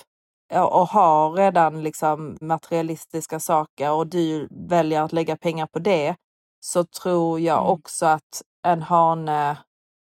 och 0.54 0.88
har 0.88 1.32
redan 1.34 1.84
liksom 1.84 2.38
materialistiska 2.42 3.40
saker 3.40 3.92
och 3.92 4.08
du 4.08 4.48
väljer 4.52 5.02
att 5.02 5.14
lägga 5.14 5.38
pengar 5.38 5.68
på 5.68 5.80
det 5.80 6.16
så 6.60 6.84
tror 6.86 7.40
jag 7.40 7.58
Mm. 7.60 7.70
också 7.72 8.06
att 8.06 8.42
en 8.68 8.82
hane 8.82 9.58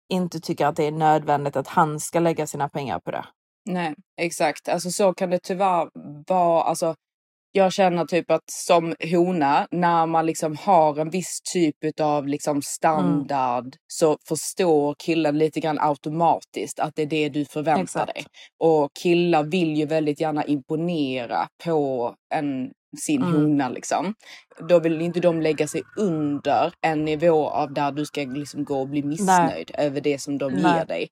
inte 0.09 0.41
tycker 0.41 0.67
att 0.67 0.77
det 0.77 0.85
är 0.85 0.93
nödvändigt 0.93 1.57
att 1.57 1.69
han 1.69 2.01
ska 2.01 2.21
lägga 2.21 2.47
sina 2.47 2.69
pengar 2.69 2.99
på 2.99 3.11
det. 3.11 3.25
Nej, 3.71 3.95
exakt. 4.21 4.69
Alltså 4.69 4.91
så 4.91 5.15
kan 5.15 5.31
det 5.31 5.39
tyvärr 5.43 5.89
vara. 6.29 6.63
Alltså, 6.63 6.95
jag 7.57 7.73
känner 7.73 8.05
typ 8.05 8.31
att 8.31 8.51
som 8.51 8.95
hona, 9.13 9.67
när 9.71 10.07
man 10.07 10.27
liksom 10.27 10.57
har 10.57 10.99
en 10.99 11.11
viss 11.11 11.41
typ 11.53 12.01
av 12.01 12.29
liksom 12.29 12.63
standard 12.63 13.77
så 13.87 14.19
förstår 14.29 14.95
killen 14.99 15.39
lite 15.39 15.61
grann 15.61 15.79
automatiskt 15.81 16.81
att 16.81 16.95
det 16.97 17.03
är 17.03 17.07
det 17.07 17.29
du 17.29 17.45
förväntar 17.45 17.83
Exakt. 17.83 18.15
dig. 18.15 18.25
Och 18.59 18.91
killar 19.03 19.43
vill 19.43 19.77
ju 19.77 19.87
väldigt 19.87 20.21
gärna 20.21 20.45
imponera 20.45 21.47
på 21.65 22.15
en, 22.35 22.71
sin 23.01 23.23
Mm. 23.23 23.35
hona 23.35 23.69
liksom. 23.69 24.15
Då 24.69 24.79
vill 24.79 25.01
inte 25.01 25.21
de 25.21 25.43
lägga 25.43 25.67
sig 25.67 25.83
under 25.97 26.73
en 26.81 27.05
nivå 27.05 27.49
av 27.49 27.73
där 27.73 27.93
du 27.93 28.05
ska 28.07 28.21
liksom 28.21 28.65
gå 28.65 28.81
och 28.81 28.89
bli 28.89 29.03
missnöjd 29.03 29.71
över 29.75 30.01
det 30.01 30.19
som 30.21 30.39
de 30.39 30.53
Nej. 30.53 30.63
ger 30.79 30.85
dig. 30.87 31.09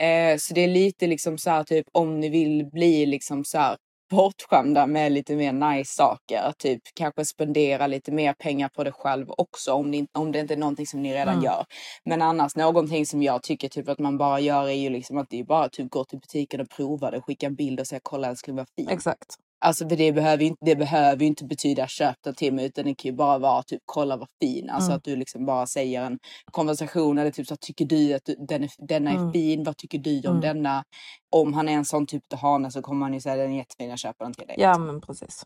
Eh, 0.00 0.36
så 0.38 0.54
det 0.54 0.60
är 0.60 0.68
lite 0.68 1.06
liksom 1.06 1.38
så 1.38 1.50
här 1.50 1.64
typ 1.64 1.86
om 1.92 2.20
ni 2.20 2.28
vill 2.28 2.66
bli 2.72 3.06
liksom 3.06 3.44
så 3.44 3.58
här 3.58 3.76
bortskämda 4.12 4.86
med 4.86 5.12
lite 5.12 5.36
mer 5.36 5.52
nice 5.52 5.94
saker. 5.94 6.52
Typ 6.58 6.80
kanske 6.94 7.24
spendera 7.24 7.86
lite 7.86 8.12
mer 8.12 8.32
pengar 8.32 8.68
på 8.68 8.84
det 8.84 8.92
själv 8.92 9.26
också 9.30 9.72
om 9.72 9.90
det, 9.90 10.06
om 10.18 10.32
det 10.32 10.38
inte 10.38 10.54
är 10.54 10.58
någonting 10.58 10.86
som 10.86 11.02
ni 11.02 11.14
redan 11.14 11.34
Mm. 11.34 11.44
gör. 11.44 11.64
Men 12.04 12.22
annars 12.22 12.56
någonting 12.56 13.06
som 13.06 13.22
jag 13.22 13.42
tycker 13.42 13.68
typ 13.68 13.88
att 13.88 13.98
man 13.98 14.18
bara 14.18 14.40
gör 14.40 14.68
är 14.68 14.72
ju 14.72 14.90
liksom 14.90 15.18
att 15.18 15.26
det 15.30 15.40
är 15.40 15.44
bara 15.44 15.68
typ 15.68 15.90
gå 15.90 16.04
till 16.04 16.18
butiken 16.18 16.60
och 16.60 16.68
prova 16.70 17.10
det, 17.10 17.20
skicka 17.22 17.46
en 17.46 17.54
bild 17.54 17.80
och 17.80 17.86
säga 17.86 18.00
kolla 18.02 18.28
älskling 18.28 18.56
vad 18.56 18.66
fint. 18.76 18.90
Exakt. 18.90 19.34
Alltså 19.64 19.88
för 19.88 19.96
det 19.96 20.12
behöver 20.12 20.42
ju 20.42 20.48
inte, 20.48 20.64
det 20.64 20.76
behöver 20.76 21.24
inte 21.24 21.44
betyda 21.44 21.86
köp 21.86 22.16
den 22.24 22.34
till 22.34 22.54
mig 22.54 22.66
utan 22.66 22.84
det 22.84 22.94
kan 22.94 23.10
ju 23.10 23.16
bara 23.16 23.38
vara 23.38 23.62
typ 23.62 23.82
kolla 23.84 24.16
vad 24.16 24.28
fin. 24.42 24.70
Alltså 24.70 24.90
Mm. 24.90 24.96
att 24.96 25.04
du 25.04 25.16
liksom 25.16 25.46
bara 25.46 25.66
säger 25.66 26.02
en 26.04 26.18
konversation 26.52 27.18
eller 27.18 27.30
typ 27.30 27.46
så 27.46 27.56
tycker 27.56 27.84
du 27.84 28.14
att 28.14 28.24
du, 28.24 28.34
den 28.48 28.62
är, 28.64 28.70
denna 28.88 29.10
är 29.10 29.14
Mm. 29.14 29.32
fin? 29.32 29.64
Vad 29.64 29.76
tycker 29.76 29.98
du 29.98 30.18
om 30.18 30.26
Mm. 30.36 30.40
denna? 30.40 30.84
Om 31.30 31.54
han 31.54 31.68
är 31.68 31.72
en 31.72 31.84
sån 31.84 32.06
typ 32.06 32.32
av 32.32 32.38
hane 32.38 32.70
så 32.70 32.82
kommer 32.82 33.06
han 33.06 33.14
ju 33.14 33.20
säga 33.20 33.36
den 33.36 33.52
är 33.52 33.56
jättefin, 33.56 33.88
jag 33.90 33.98
köper 33.98 34.24
den 34.24 34.34
till 34.34 34.46
dig. 34.46 34.56
Ja 34.58 34.78
men 34.78 35.00
precis. 35.00 35.42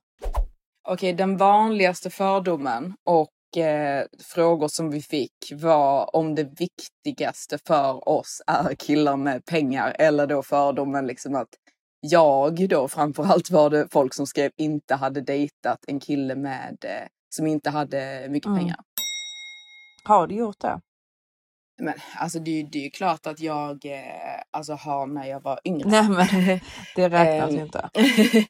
Okej, 0.88 1.12
den 1.12 1.36
vanligaste 1.36 2.10
fördomen 2.10 2.94
och 3.04 3.62
eh, 3.62 4.04
frågor 4.34 4.68
som 4.68 4.90
vi 4.90 5.02
fick 5.02 5.32
var 5.52 6.16
om 6.16 6.34
det 6.34 6.44
viktigaste 6.60 7.58
för 7.66 8.08
oss 8.08 8.42
är 8.46 8.74
killar 8.74 9.16
med 9.16 9.44
pengar 9.44 9.96
eller 9.98 10.26
då 10.26 10.42
fördomen 10.42 11.06
liksom 11.06 11.34
att 11.34 11.48
jag 12.10 12.68
då 12.68 12.88
framförallt 12.88 13.50
var 13.50 13.70
det 13.70 13.88
folk 13.90 14.14
som 14.14 14.26
skrev 14.26 14.50
inte 14.56 14.94
hade 14.94 15.20
dejtat 15.20 15.78
en 15.86 16.00
kille 16.00 16.34
med 16.34 16.76
eh, 16.84 17.06
som 17.36 17.46
inte 17.46 17.70
hade 17.70 18.26
mycket 18.30 18.46
Mm. 18.46 18.58
pengar. 18.58 18.76
Har 20.04 20.26
du 20.26 20.34
gjort 20.34 20.60
det? 20.60 20.80
Men 21.82 21.94
alltså 22.16 22.38
det, 22.38 22.62
det 22.72 22.78
är 22.78 22.82
ju 22.82 22.90
klart 22.90 23.26
att 23.26 23.40
jag 23.40 23.84
eh, 23.86 24.40
alltså 24.50 24.72
har 24.72 25.06
när 25.06 25.26
jag 25.26 25.40
var 25.42 25.60
yngre. 25.64 25.88
Nej 25.90 26.08
men 26.08 26.26
det 26.96 27.08
räknas 27.08 27.50
Ehm, 27.50 27.58
inte. 27.60 27.90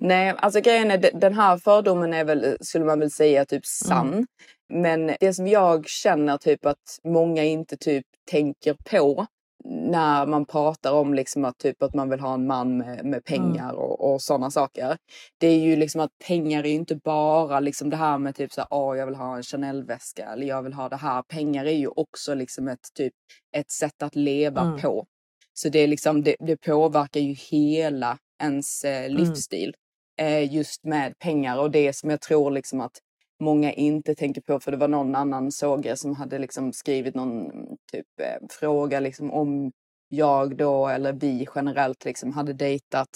Nej, 0.00 0.34
alltså 0.38 0.60
grejen 0.60 0.90
är 0.90 0.98
de- 0.98 1.10
den 1.10 1.34
här 1.34 1.58
fördomen 1.58 2.14
är 2.14 2.24
väl, 2.24 2.56
skulle 2.60 2.84
man 2.84 2.98
väl 3.00 3.10
säga, 3.10 3.44
typ 3.44 3.66
sann. 3.66 4.26
Men 4.72 5.14
det 5.20 5.34
som 5.34 5.46
jag 5.46 5.88
känner 5.88 6.38
typ 6.38 6.66
att 6.66 6.98
många 7.04 7.44
inte 7.44 7.76
typ 7.76 8.06
tänker 8.30 8.74
på 8.90 9.26
när 9.64 10.26
man 10.26 10.46
pratar 10.46 10.92
om 10.92 11.14
liksom 11.14 11.44
att, 11.44 11.58
typ 11.58 11.82
att 11.82 11.94
man 11.94 12.10
vill 12.10 12.20
ha 12.20 12.34
en 12.34 12.46
man 12.46 12.76
med, 12.76 13.04
med 13.04 13.24
pengar 13.24 13.72
och, 13.72 14.12
och 14.12 14.22
sådana 14.22 14.50
saker. 14.50 14.96
Det 15.38 15.46
är 15.46 15.58
ju 15.58 15.76
liksom 15.76 16.00
att 16.00 16.10
pengar 16.26 16.64
är 16.64 16.68
ju 16.68 16.74
inte 16.74 16.96
bara 16.96 17.60
liksom 17.60 17.90
det 17.90 17.96
här 17.96 18.18
med 18.18 18.36
typ 18.36 18.52
så 18.52 18.60
här, 18.60 18.68
åh, 18.70 18.98
jag 18.98 19.06
vill 19.06 19.14
ha 19.14 19.36
en 19.36 19.42
Chanel-väska 19.42 20.26
eller 20.32 20.46
jag 20.46 20.62
vill 20.62 20.72
ha 20.72 20.88
det 20.88 20.96
här. 20.96 21.22
Pengar 21.22 21.64
är 21.64 21.76
ju 21.76 21.88
också 21.88 22.34
liksom 22.34 22.68
ett, 22.68 22.94
typ, 22.94 23.12
ett 23.56 23.70
sätt 23.70 24.02
att 24.02 24.16
leva 24.16 24.60
Mm. 24.60 24.80
på. 24.80 25.06
Så 25.52 25.68
det, 25.68 25.78
är 25.78 25.86
liksom, 25.86 26.22
det, 26.22 26.36
det 26.40 26.56
påverkar 26.56 27.20
ju 27.20 27.32
hela 27.32 28.18
ens 28.42 28.84
eh, 28.84 29.08
livsstil 29.10 29.74
eh, 30.20 30.54
just 30.54 30.84
med 30.84 31.18
pengar 31.18 31.58
och 31.58 31.70
det 31.70 31.92
som 31.92 32.10
jag 32.10 32.20
tror 32.20 32.50
liksom 32.50 32.80
att 32.80 32.98
många 33.40 33.72
inte 33.72 34.14
tänker 34.14 34.40
på 34.40 34.60
för 34.60 34.70
det 34.70 34.76
var 34.76 34.88
någon 34.88 35.14
annan 35.14 35.52
såg 35.52 35.86
jag 35.86 35.98
som 35.98 36.14
hade 36.16 36.38
liksom 36.38 36.72
skrivit 36.72 37.14
någon 37.14 37.50
typ 37.92 38.06
eh, 38.22 38.46
fråga 38.50 39.00
liksom 39.00 39.30
om 39.32 39.72
jag 40.08 40.56
då 40.56 40.88
eller 40.88 41.12
vi 41.12 41.46
generellt 41.54 42.04
liksom 42.04 42.32
hade 42.32 42.52
dejtat 42.52 43.08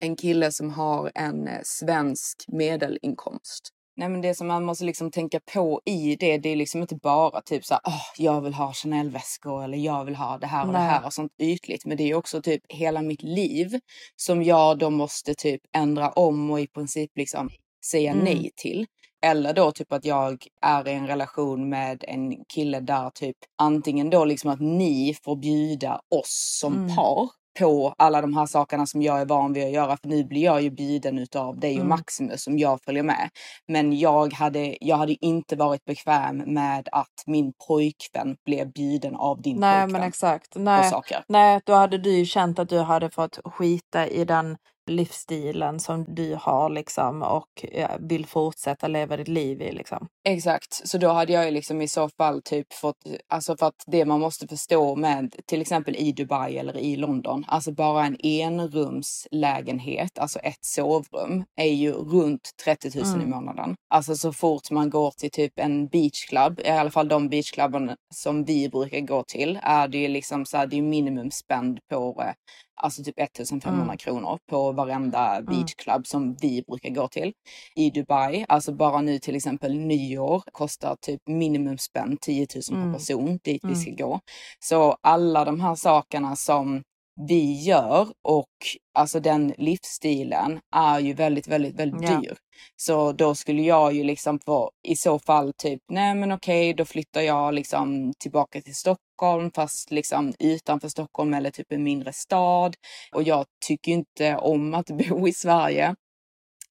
en 0.00 0.16
kille 0.16 0.52
som 0.52 0.70
har 0.70 1.10
en 1.14 1.48
eh, 1.48 1.60
svensk 1.64 2.44
medelinkomst. 2.48 3.68
Nej 3.96 4.08
men 4.08 4.20
det 4.20 4.34
som 4.34 4.46
man 4.46 4.64
måste 4.64 4.84
liksom 4.84 5.10
tänka 5.10 5.40
på 5.54 5.80
i 5.84 6.16
det, 6.16 6.38
det 6.38 6.48
är 6.48 6.56
liksom 6.56 6.80
inte 6.80 6.96
bara 6.96 7.40
typ 7.40 7.64
så 7.64 7.74
här, 7.74 7.80
"Åh, 7.86 8.02
jag 8.18 8.40
vill 8.40 8.54
ha 8.54 8.72
Chanel-väskor 8.72 9.64
eller 9.64 9.78
jag 9.78 10.04
vill 10.04 10.14
ha 10.16 10.38
det 10.38 10.46
här 10.46 10.66
och 10.66 10.72
det 10.72 10.78
Nej. 10.78 10.88
här 10.88 11.06
och 11.06 11.12
sånt 11.12 11.32
ytligt. 11.42 11.84
Men 11.86 11.96
det 11.96 12.10
är 12.10 12.14
också 12.14 12.42
typ 12.42 12.62
hela 12.68 13.02
mitt 13.02 13.22
liv 13.22 13.80
som 14.16 14.42
jag 14.42 14.78
då 14.78 14.90
måste 14.90 15.34
typ 15.34 15.60
ändra 15.76 16.10
om 16.10 16.50
och 16.50 16.60
i 16.60 16.66
princip 16.66 17.10
liksom 17.16 17.50
säga 17.90 18.12
Mm. 18.12 18.24
nej 18.24 18.50
till. 18.56 18.86
Eller 19.24 19.52
då 19.52 19.70
typ 19.72 19.92
att 19.92 20.04
jag 20.04 20.46
är 20.62 20.88
i 20.88 20.92
en 20.92 21.06
relation 21.06 21.68
med 21.68 22.04
en 22.08 22.44
kille 22.54 22.80
där 22.80 23.10
typ 23.10 23.36
antingen 23.62 24.10
då 24.10 24.24
liksom 24.24 24.50
att 24.50 24.60
ni 24.60 25.16
får 25.24 25.36
bjuda 25.36 26.00
oss 26.10 26.58
som 26.60 26.72
Mm. 26.74 26.96
par 26.96 27.28
på 27.58 27.94
alla 27.98 28.20
de 28.20 28.36
här 28.36 28.46
sakerna 28.46 28.86
som 28.86 29.02
jag 29.02 29.20
är 29.20 29.24
van 29.26 29.52
vid 29.52 29.64
att 29.64 29.70
göra. 29.72 29.96
För 29.96 30.08
nu 30.08 30.24
blir 30.24 30.42
jag 30.44 30.62
ju 30.62 30.70
bjuden 30.70 31.18
utav 31.18 31.60
dig 31.60 31.70
och 31.74 31.76
Mm. 31.84 31.88
Maximus 31.88 32.42
som 32.44 32.58
jag 32.58 32.82
följer 32.84 33.02
med. 33.02 33.28
Men 33.68 33.98
jag 33.98 34.32
hade, 34.32 34.76
jag 34.80 34.96
hade 34.96 35.24
inte 35.24 35.56
varit 35.56 35.84
bekväm 35.84 36.36
med 36.38 36.88
att 36.92 37.22
min 37.26 37.52
pojkvän 37.68 38.36
blev 38.46 38.72
bjuden 38.72 39.16
av 39.16 39.42
din 39.42 39.56
Nej 39.56 39.82
pojkvän 39.82 39.92
men 40.00 40.08
exakt. 40.08 40.52
på 40.52 40.58
Nej, 40.58 40.90
saker. 40.90 41.24
nej, 41.28 41.60
då 41.66 41.72
hade 41.72 41.98
du 41.98 42.10
ju 42.10 42.24
känt 42.24 42.58
att 42.58 42.68
du 42.68 42.78
hade 42.78 43.10
fått 43.10 43.38
skita 43.44 44.06
i 44.06 44.24
den 44.24 44.56
livsstilen 44.90 45.80
som 45.80 46.04
du 46.08 46.34
har 46.40 46.68
liksom 46.70 47.22
och 47.22 47.64
ja, 47.72 47.88
vill 48.00 48.26
fortsätta 48.26 48.88
leva 48.88 49.16
ditt 49.16 49.28
liv 49.28 49.62
i 49.62 49.72
liksom. 49.72 50.06
Exakt, 50.28 50.88
så 50.88 50.98
då 50.98 51.08
hade 51.08 51.32
jag 51.32 51.44
ju 51.44 51.50
liksom 51.50 51.82
i 51.82 51.88
så 51.88 52.08
fall 52.08 52.42
typ 52.42 52.72
fått, 52.72 52.96
alltså 53.28 53.56
för 53.56 53.66
att 53.66 53.84
det 53.86 54.04
man 54.04 54.20
måste 54.20 54.48
förstå 54.48 54.96
med 54.96 55.34
till 55.46 55.60
exempel 55.60 55.96
i 55.96 56.12
Dubai 56.12 56.58
eller 56.58 56.76
i 56.76 56.96
London, 56.96 57.44
alltså 57.48 57.72
bara 57.72 58.06
en 58.06 58.16
enrumslägenhet, 58.22 60.18
alltså 60.18 60.38
ett 60.38 60.64
sovrum, 60.64 61.44
är 61.56 61.72
ju 61.72 61.92
runt 61.92 62.50
30 62.64 62.90
000 62.98 63.04
i 63.06 63.14
Mm. 63.14 63.30
månaden. 63.30 63.74
Alltså 63.94 64.16
så 64.16 64.32
fort 64.32 64.70
man 64.70 64.90
går 64.90 65.10
till 65.10 65.30
typ 65.30 65.52
en 65.56 65.86
beachclub, 65.88 66.60
i 66.64 66.68
alla 66.68 66.90
fall 66.90 67.08
de 67.08 67.28
beachklubbarna 67.28 67.96
som 68.14 68.44
vi 68.44 68.68
brukar 68.68 69.00
gå 69.00 69.24
till, 69.26 69.58
är 69.62 69.88
det 69.88 69.98
ju 69.98 70.08
liksom 70.08 70.46
så 70.46 70.56
här, 70.56 70.66
det 70.66 70.78
är 70.78 70.82
minimumspend 70.82 71.78
på 71.90 72.22
eh, 72.22 72.32
alltså 72.76 73.02
typ 73.04 73.18
1500 73.20 73.82
Mm. 73.84 73.96
kronor 73.96 74.38
på 74.50 74.72
varenda 74.72 75.42
beachclub 75.42 76.06
som 76.06 76.36
vi 76.40 76.62
brukar 76.68 76.90
gå 76.90 77.08
till 77.08 77.32
i 77.76 77.90
Dubai. 77.90 78.44
Alltså 78.48 78.72
bara 78.72 79.00
nu 79.00 79.18
till 79.18 79.36
exempel 79.36 79.74
nyår 79.78 80.42
kostar 80.52 80.96
typ 81.00 81.20
minimumspänn 81.28 82.16
10 82.20 82.46
000 82.54 82.62
per 82.68 82.74
Mm. 82.76 82.92
person 82.92 83.38
dit 83.44 83.64
vi 83.64 83.68
Mm. 83.68 83.80
ska 83.80 83.90
gå. 84.04 84.20
Så 84.60 84.96
alla 85.00 85.44
de 85.44 85.60
här 85.60 85.74
sakerna 85.74 86.36
som 86.36 86.82
vi 87.28 87.62
gör 87.62 88.08
och 88.22 88.48
alltså 88.94 89.20
den 89.20 89.54
livsstilen 89.58 90.60
är 90.76 91.00
ju 91.00 91.12
väldigt, 91.12 91.48
väldigt, 91.48 91.74
väldigt 91.74 92.10
Ja. 92.10 92.20
dyr. 92.20 92.36
Så 92.76 93.12
då 93.12 93.34
skulle 93.34 93.62
jag 93.62 93.92
ju 93.92 94.04
liksom 94.04 94.38
få 94.46 94.70
i 94.88 94.96
så 94.96 95.18
fall 95.18 95.52
typ, 95.58 95.80
nej 95.88 96.14
men 96.14 96.32
okej, 96.32 96.74
då 96.74 96.84
flyttar 96.84 97.20
jag 97.20 97.54
liksom 97.54 98.12
tillbaka 98.18 98.60
till 98.60 98.74
Stockholm 98.74 99.50
fast 99.54 99.90
liksom 99.90 100.32
utanför 100.38 100.88
Stockholm 100.88 101.34
eller 101.34 101.50
typ 101.50 101.72
en 101.72 101.82
mindre 101.82 102.12
stad. 102.12 102.76
Och 103.12 103.22
jag 103.22 103.44
tycker 103.66 103.92
inte 103.92 104.36
om 104.36 104.74
att 104.74 104.86
bo 105.08 105.28
i 105.28 105.32
Sverige. 105.32 105.94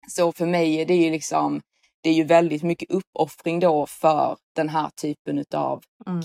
Så 0.09 0.31
för 0.31 0.45
mig 0.45 0.81
är 0.81 0.85
det 0.85 0.95
ju 0.95 1.11
liksom, 1.11 1.61
det 2.03 2.09
är 2.09 2.13
ju 2.13 2.23
väldigt 2.23 2.63
mycket 2.63 2.89
uppoffring 2.91 3.59
då 3.59 3.85
för 3.85 4.37
den 4.55 4.69
här 4.69 4.89
typen 5.01 5.37
utav 5.39 5.83
Mm. 6.07 6.21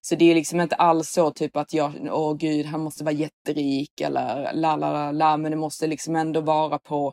Så 0.00 0.14
det 0.14 0.30
är 0.30 0.34
liksom 0.34 0.60
inte 0.60 0.76
alls 0.76 1.10
så 1.10 1.30
typ 1.30 1.56
att 1.56 1.72
jag, 1.72 2.08
åh 2.12 2.34
gud, 2.36 2.66
han 2.66 2.80
måste 2.80 3.04
vara 3.04 3.14
jätterik 3.14 4.00
eller 4.00 4.52
la 4.54 4.76
la 4.76 4.92
la 4.92 5.12
la, 5.12 5.36
men 5.36 5.50
det 5.50 5.56
måste 5.58 5.86
liksom 5.86 6.16
ändå 6.16 6.40
vara 6.40 6.78
på 6.78 7.12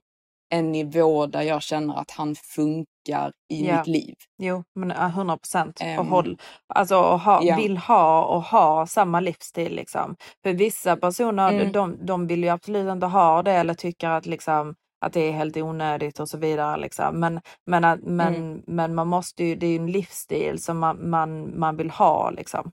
en 0.53 0.71
nivå 0.71 1.25
där 1.25 1.41
jag 1.41 1.62
känner 1.62 1.95
att 1.95 2.12
han 2.12 2.36
funkar 2.36 3.31
i 3.53 3.67
Ja. 3.67 3.77
mitt 3.77 3.88
liv. 3.88 4.15
Jo, 4.38 4.63
men 4.75 4.89
ja, 4.89 5.07
100 5.07 5.38
procent. 5.38 5.79
och 5.79 5.86
Ehm, 5.88 6.07
håll, 6.07 6.38
alltså 6.73 6.97
och 6.97 7.19
ha, 7.19 7.43
ja. 7.43 7.55
vill 7.55 7.77
ha 7.77 8.25
och 8.25 8.41
ha 8.43 8.88
samma 8.88 9.19
livsstil 9.19 9.75
liksom. 9.75 10.15
För 10.43 10.53
vissa 10.53 10.95
personer, 10.97 11.51
Mm. 11.53 11.71
de, 11.71 12.05
de 12.05 12.27
vill 12.27 12.43
ju 12.43 12.49
absolut 12.49 12.91
inte 12.91 13.05
ha 13.05 13.43
det 13.43 13.51
eller 13.51 13.73
tycker 13.73 14.10
att 14.10 14.25
liksom 14.25 14.75
att 15.02 15.14
det 15.14 15.20
är 15.20 15.32
helt 15.32 15.58
onödigt 15.58 16.20
och 16.20 16.30
så 16.30 16.38
vidare. 16.38 16.78
Liksom. 16.82 17.20
Men, 17.20 17.42
men, 17.66 18.00
men, 18.04 18.36
Mm. 18.36 18.62
men 18.68 18.96
man 18.96 19.08
måste 19.08 19.44
ju, 19.44 19.56
det 19.56 19.66
är 19.66 19.70
ju 19.72 19.76
en 19.78 19.92
livsstil 19.92 20.62
som 20.64 20.80
man, 20.80 21.10
man, 21.10 21.60
man 21.60 21.78
vill 21.78 21.90
ha 21.90 22.30
liksom. 22.30 22.72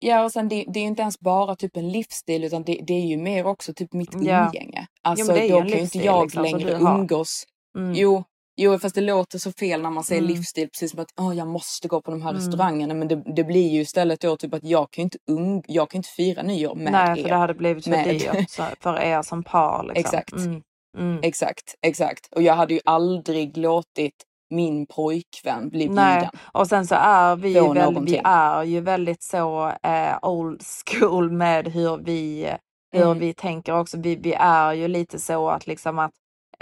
Ja, 0.00 0.24
och 0.24 0.32
sen 0.32 0.48
det, 0.48 0.64
det 0.68 0.78
är 0.78 0.82
ju 0.82 0.88
inte 0.88 1.02
ens 1.02 1.20
bara 1.20 1.56
typ 1.56 1.76
en 1.76 1.88
livsstil 1.92 2.44
utan 2.44 2.62
det, 2.62 2.80
det 2.86 2.94
är 2.94 3.06
ju 3.06 3.16
mer 3.16 3.46
också 3.46 3.74
typ 3.74 3.92
mitt 3.92 4.14
Ja. 4.14 4.46
umgänge. 4.46 4.86
Alltså 5.02 5.36
ju 5.36 5.48
då 5.48 5.58
kan 5.58 5.68
ju 5.68 5.78
inte 5.80 5.98
jag 5.98 6.22
liksom, 6.24 6.44
som 6.46 6.58
längre 6.58 6.72
umgås. 6.78 7.44
Mm. 7.78 7.94
Jo, 7.94 8.24
jo, 8.60 8.78
fast 8.78 8.94
det 8.94 9.00
låter 9.00 9.38
så 9.38 9.52
fel 9.52 9.82
när 9.82 9.90
man 9.90 10.04
säger 10.04 10.22
Mm. 10.22 10.34
livsstil, 10.34 10.68
precis 10.68 10.90
som 10.90 11.00
att 11.00 11.12
"Åh, 11.20 11.36
jag 11.36 11.48
måste 11.48 11.88
gå 11.88 12.02
på 12.02 12.10
de 12.10 12.22
här 12.22 12.30
Mm. 12.30 12.40
restaurangerna. 12.42 12.94
Men 12.94 13.08
det, 13.08 13.22
det 13.36 13.44
blir 13.44 13.68
ju 13.68 13.80
istället 13.80 14.20
då 14.20 14.36
typ 14.36 14.54
att 14.54 14.64
jag 14.64 14.90
kan 14.90 15.02
ju 15.02 15.04
inte, 15.04 15.18
um, 15.30 15.62
jag 15.66 15.90
kan 15.90 15.98
inte 15.98 16.08
fira 16.08 16.42
nyår 16.42 16.74
med 16.74 16.92
Nej, 16.92 17.18
er. 17.18 17.22
för 17.22 17.28
det 17.28 17.34
hade 17.36 17.54
blivit 17.54 17.84
för 17.84 17.90
med- 17.90 18.08
dyrt 18.08 18.50
för 18.80 19.00
er 19.00 19.22
som 19.22 19.42
par. 19.44 19.82
Liksom. 19.94 20.00
Exakt. 20.18 20.32
Mm. 20.98 21.18
Exakt, 21.22 21.74
exakt. 21.82 22.28
Och 22.32 22.42
jag 22.42 22.54
hade 22.54 22.74
ju 22.74 22.80
aldrig 22.84 23.56
låtit 23.56 24.14
min 24.50 24.86
pojkvän 24.86 25.68
bli 25.68 25.88
bjuden. 25.88 26.30
och 26.52 26.66
sen 26.66 26.86
så 26.86 26.94
är 26.94 27.36
vi, 27.36 27.52
ju 27.52 27.72
väl, 27.74 28.04
vi 28.04 28.20
är 28.24 28.62
ju 28.64 28.80
väldigt 28.80 29.22
så 29.22 29.72
eh, 29.82 30.18
old 30.22 30.62
school 30.86 31.30
med 31.30 31.68
hur 31.68 31.96
vi, 31.96 32.52
hur 32.92 33.02
Mm. 33.04 33.18
vi 33.18 33.34
tänker 33.34 33.78
också. 33.78 33.98
Vi, 34.00 34.16
vi 34.16 34.32
är 34.38 34.72
ju 34.72 34.88
lite 34.88 35.18
så 35.18 35.48
att 35.50 35.66
liksom 35.66 35.98
att 35.98 36.12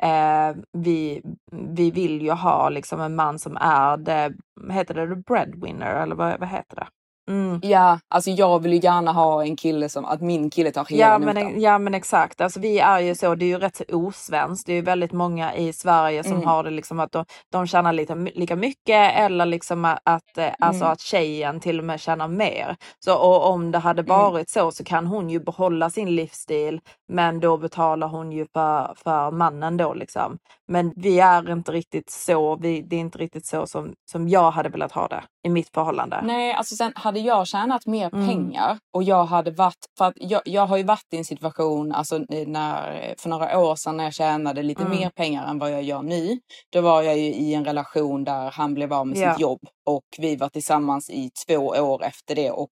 eh, 0.02 0.52
vi, 0.72 1.22
vi 1.52 1.90
vill 1.90 2.22
ju 2.22 2.30
ha 2.30 2.68
liksom 2.68 3.00
en 3.00 3.14
man 3.14 3.38
som 3.38 3.56
är 3.56 3.96
det, 3.96 4.34
heter 4.70 4.94
det 4.94 5.14
the 5.14 5.22
breadwinner 5.22 6.02
eller 6.02 6.14
vad, 6.16 6.40
vad 6.40 6.48
heter 6.48 6.76
det? 6.76 6.86
Mm. 7.28 7.60
Ja, 7.62 7.98
alltså 8.08 8.30
jag 8.30 8.62
vill 8.62 8.72
ju 8.72 8.78
gärna 8.78 9.12
ha 9.12 9.44
en 9.44 9.56
kille 9.56 9.88
som, 9.88 10.04
att 10.04 10.20
min 10.20 10.50
kille 10.50 10.70
tar 10.70 10.84
hela 10.84 11.02
Ja 11.06 11.18
notan. 11.18 11.34
men, 11.34 11.60
ja 11.60 11.78
men 11.78 11.94
exakt, 11.94 12.40
alltså 12.40 12.60
vi 12.60 12.78
är 12.78 13.00
ju 13.00 13.14
så, 13.14 13.34
det 13.34 13.44
är 13.44 13.48
ju 13.48 13.58
rätt 13.58 13.76
så 13.76 13.84
osvenskt. 13.88 14.66
Det 14.66 14.72
är 14.72 14.76
ju 14.76 14.82
väldigt 14.82 15.12
många 15.12 15.54
i 15.54 15.72
Sverige 15.72 16.22
som 16.24 16.32
Mm. 16.32 16.46
har 16.46 16.64
det 16.64 16.70
liksom 16.70 17.00
att 17.00 17.12
de, 17.12 17.24
de 17.52 17.66
tjänar 17.66 17.92
lite, 17.92 18.14
lika 18.14 18.56
mycket 18.56 19.16
eller 19.18 19.46
liksom 19.46 19.84
att, 19.84 19.98
att, 20.04 20.38
eh, 20.38 20.48
alltså 20.58 20.82
Mm. 20.84 20.92
att 20.92 21.00
tjejen 21.00 21.60
till 21.60 21.78
och 21.78 21.84
med 21.84 22.00
tjänar 22.00 22.28
mer. 22.28 22.76
Så 23.04 23.16
och 23.18 23.50
om 23.50 23.70
det 23.70 23.78
hade 23.78 24.02
Mm. 24.02 24.08
varit 24.18 24.50
så 24.50 24.70
så 24.72 24.84
kan 24.84 25.06
hon 25.06 25.30
ju 25.30 25.40
behålla 25.40 25.90
sin 25.90 26.16
livsstil 26.16 26.80
men 27.08 27.40
då 27.40 27.56
betalar 27.56 28.08
hon 28.08 28.32
ju 28.32 28.46
för, 28.52 28.94
för 29.04 29.30
mannen 29.30 29.76
då 29.76 29.94
liksom. 29.94 30.38
Men 30.68 30.92
vi 30.96 31.20
är 31.20 31.50
inte 31.52 31.72
riktigt 31.72 32.10
så, 32.10 32.56
vi, 32.56 32.82
det 32.82 32.96
är 32.96 33.00
inte 33.00 33.18
riktigt 33.18 33.46
så 33.46 33.66
som, 33.66 33.94
som 34.10 34.28
jag 34.28 34.50
hade 34.50 34.68
velat 34.68 34.92
ha 34.92 35.08
det 35.08 35.22
i 35.46 35.48
mitt 35.48 35.68
förhållande. 35.74 36.20
Nej, 36.24 36.52
alltså 36.52 36.76
sen 36.76 36.92
hade 36.94 37.15
jag 37.18 37.46
tjänat 37.46 37.86
mer 37.86 38.14
Mm. 38.14 38.26
pengar 38.28 38.78
och 38.92 39.02
jag 39.02 39.24
hade 39.24 39.50
varit, 39.50 39.86
för 39.98 40.04
att 40.04 40.14
jag, 40.16 40.42
jag 40.44 40.66
har 40.66 40.76
ju 40.76 40.82
varit 40.82 41.06
i 41.12 41.16
en 41.16 41.24
situation, 41.24 41.92
alltså 41.92 42.18
när, 42.46 43.14
för 43.18 43.28
några 43.28 43.58
år 43.58 43.76
sedan 43.76 43.96
när 43.96 44.04
jag 44.04 44.14
tjänade 44.14 44.62
lite 44.62 44.82
Mm. 44.82 44.98
mer 44.98 45.10
pengar 45.10 45.46
än 45.46 45.58
vad 45.58 45.70
jag 45.72 45.82
gör 45.82 46.02
nu. 46.02 46.38
Då 46.72 46.80
var 46.80 47.02
jag 47.02 47.18
ju 47.18 47.24
i 47.34 47.54
en 47.54 47.64
relation 47.64 48.24
där 48.24 48.50
han 48.50 48.74
blev 48.74 48.92
av 48.92 49.06
med 49.06 49.18
Ja. 49.18 49.32
sitt 49.32 49.40
jobb 49.40 49.60
och 49.86 50.04
vi 50.18 50.36
var 50.36 50.48
tillsammans 50.48 51.10
i 51.10 51.30
två 51.46 51.56
år 51.66 52.04
efter 52.04 52.34
det 52.34 52.50
och 52.50 52.70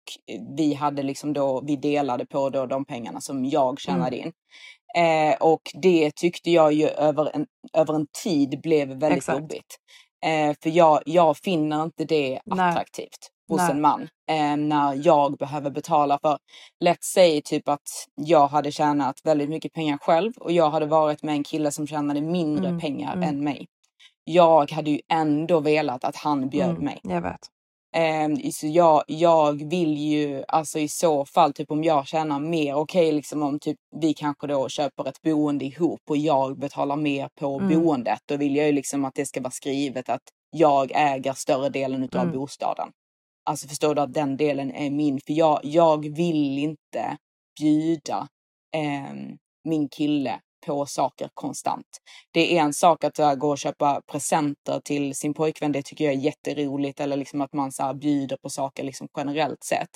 vi 0.56 0.74
hade 0.74 1.02
liksom 1.02 1.32
då, 1.32 1.60
vi 1.66 1.76
delade 1.76 2.26
på 2.26 2.50
då 2.50 2.66
de 2.66 2.84
pengarna 2.84 3.20
som 3.20 3.44
jag 3.44 3.80
tjänade 3.80 4.16
Mm. 4.16 4.26
in. 4.28 4.32
Eh, 4.96 5.34
och 5.40 5.60
det 5.82 6.10
tyckte 6.16 6.50
jag 6.50 6.72
ju 6.72 6.88
över 6.88 7.30
en, 7.34 7.46
över 7.72 7.94
en 7.94 8.06
tid 8.22 8.60
blev 8.62 8.88
väldigt 8.88 9.16
Exakt. 9.18 9.38
jobbigt. 9.40 9.76
Eh, 10.26 10.56
för 10.62 10.70
jag, 10.70 11.00
jag 11.06 11.36
finner 11.36 11.82
inte 11.82 12.04
det 12.04 12.40
attraktivt 12.50 13.30
hos 13.50 13.58
Nej. 13.60 13.70
en 13.70 13.80
man 13.80 14.08
eh, 14.30 14.56
när 14.56 15.06
jag 15.06 15.36
behöver 15.38 15.70
betala 15.70 16.18
för, 16.22 16.38
let's 16.84 16.96
say 17.14 17.40
typ 17.42 17.68
att 17.68 17.88
jag 18.14 18.48
hade 18.48 18.72
tjänat 18.72 19.20
väldigt 19.24 19.50
mycket 19.50 19.72
pengar 19.72 19.98
själv 19.98 20.32
och 20.40 20.52
jag 20.52 20.70
hade 20.70 20.86
varit 20.86 21.22
med 21.22 21.34
en 21.34 21.44
kille 21.44 21.70
som 21.70 21.86
tjänade 21.86 22.20
mindre 22.20 22.66
Mm, 22.68 22.80
pengar 22.80 23.12
mm. 23.12 23.28
än 23.28 23.44
mig. 23.44 23.66
Jag 24.24 24.70
hade 24.70 24.90
ju 24.90 25.00
ändå 25.12 25.60
velat 25.60 26.04
att 26.04 26.16
han 26.16 26.48
bjöd 26.48 26.70
Mm, 26.70 26.84
mig. 26.84 27.00
Jag 27.02 27.20
vet. 27.22 27.40
Eh, 27.96 28.50
så 28.52 28.66
jag, 28.66 29.02
jag 29.06 29.70
vill 29.70 29.96
ju 29.98 30.44
alltså 30.48 30.78
i 30.78 30.88
så 30.88 31.24
fall 31.24 31.52
typ 31.52 31.70
om 31.70 31.84
jag 31.84 32.06
tjänar 32.06 32.40
mer, 32.40 32.74
okej 32.74 33.02
okay, 33.06 33.12
liksom 33.12 33.42
om 33.42 33.58
typ 33.58 33.76
vi 34.00 34.14
kanske 34.14 34.46
då 34.46 34.68
köper 34.68 35.08
ett 35.08 35.22
boende 35.22 35.64
ihop 35.64 36.00
och 36.10 36.16
jag 36.16 36.58
betalar 36.58 36.96
mer 36.96 37.28
på 37.40 37.58
Mm. 37.58 37.68
boendet. 37.82 38.18
Då 38.28 38.36
vill 38.36 38.56
jag 38.56 38.66
ju 38.66 38.72
liksom 38.72 39.04
att 39.04 39.14
det 39.14 39.26
ska 39.26 39.40
vara 39.40 39.50
skrivet 39.50 40.08
att 40.08 40.22
jag 40.50 40.90
äger 40.94 41.32
större 41.32 41.68
delen 41.68 42.02
utav 42.02 42.22
Mm. 42.22 42.34
bostaden. 42.34 42.88
Alltså 43.50 43.68
förstår 43.68 43.94
du 43.94 44.00
att 44.00 44.14
den 44.14 44.36
delen 44.36 44.72
är 44.72 44.90
min, 44.90 45.20
för 45.26 45.32
jag, 45.32 45.60
jag 45.62 46.14
vill 46.16 46.58
inte 46.58 47.16
bjuda 47.60 48.28
eh, 48.76 49.14
min 49.64 49.88
kille 49.88 50.40
på 50.66 50.86
saker 50.86 51.28
konstant. 51.34 51.86
Det 52.32 52.58
är 52.58 52.62
en 52.62 52.72
sak 52.72 53.04
att 53.04 53.18
uh, 53.20 53.34
gå 53.34 53.50
och 53.50 53.58
köpa 53.58 54.00
presenter 54.12 54.80
till 54.84 55.14
sin 55.14 55.34
pojkvän, 55.34 55.72
det 55.72 55.82
tycker 55.82 56.04
jag 56.04 56.14
är 56.14 56.18
jätteroligt. 56.18 57.00
Eller 57.00 57.16
liksom 57.16 57.40
att 57.40 57.52
man 57.52 57.72
så 57.72 57.82
här, 57.82 57.94
bjuder 57.94 58.36
på 58.36 58.50
saker 58.50 58.84
liksom 58.84 59.08
generellt 59.16 59.64
sett. 59.64 59.90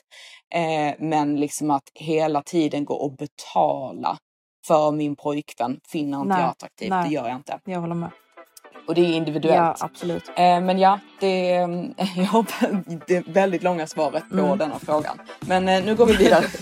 Eh, 0.54 0.94
men 0.98 1.36
liksom 1.36 1.70
att 1.70 1.90
hela 1.94 2.42
tiden 2.42 2.84
gå 2.84 2.94
och 2.94 3.16
betala 3.16 4.18
för 4.66 4.92
min 4.92 5.16
pojkvän 5.16 5.80
finner 5.88 6.18
inte 6.18 6.28
Nej, 6.28 6.40
jag 6.40 6.50
attraktivt. 6.50 6.90
nej. 6.90 7.08
Det 7.08 7.14
gör 7.14 7.28
jag 7.28 7.36
inte. 7.36 7.60
Jag 7.64 7.80
håller 7.80 7.94
med. 7.94 8.10
Och 8.86 8.94
det 8.94 9.00
är 9.00 9.12
individuellt. 9.12 9.76
Ja, 9.80 9.86
absolut. 9.86 10.28
Eh, 10.28 10.60
men 10.60 10.78
ja, 10.78 11.00
det 11.20 11.50
är, 11.54 11.94
jag 12.16 12.46
det 13.06 13.26
väldigt 13.28 13.62
långa 13.62 13.86
svaret 13.86 14.28
på 14.30 14.38
Mm. 14.38 14.58
denna 14.58 14.78
frågan. 14.78 15.18
Men 15.40 15.68
eh, 15.68 15.84
nu 15.84 15.94
går 15.94 16.06
vi 16.06 16.16
vidare. 16.16 16.44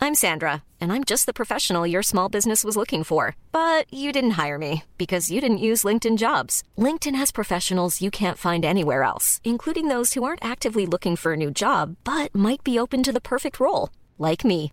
I'm 0.00 0.16
Sandra, 0.16 0.64
and 0.80 0.92
I'm 0.92 1.04
just 1.04 1.26
the 1.26 1.32
professional 1.32 1.86
your 1.86 2.02
small 2.02 2.28
business 2.28 2.64
was 2.64 2.76
looking 2.76 3.04
for. 3.04 3.36
But 3.52 3.92
you 3.92 4.10
didn't 4.10 4.32
hire 4.32 4.58
me 4.58 4.82
because 4.98 5.30
you 5.30 5.40
didn't 5.40 5.58
use 5.68 5.84
LinkedIn 5.84 6.18
jobs. 6.18 6.64
LinkedIn 6.76 7.14
has 7.14 7.30
professionals 7.30 8.02
you 8.02 8.10
can't 8.10 8.38
find 8.38 8.64
anywhere 8.64 9.04
else, 9.04 9.40
including 9.44 9.86
those 9.88 10.14
who 10.14 10.24
aren't 10.24 10.44
actively 10.44 10.86
looking 10.86 11.14
for 11.14 11.34
a 11.34 11.36
new 11.36 11.50
job 11.52 11.96
but 12.02 12.34
might 12.34 12.64
be 12.64 12.78
open 12.80 13.02
to 13.04 13.12
the 13.12 13.20
perfect 13.20 13.60
role, 13.60 13.90
like 14.18 14.44
me. 14.44 14.72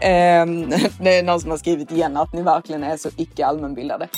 det 1.00 1.18
är 1.18 1.22
någon 1.22 1.40
som 1.40 1.50
har 1.50 1.58
skrivit 1.58 1.90
igen 1.92 2.16
att 2.16 2.32
ni 2.32 2.42
verkligen 2.42 2.84
är 2.84 2.96
så 2.96 3.08
icke 3.16 3.46
allmänbildade. 3.46 4.08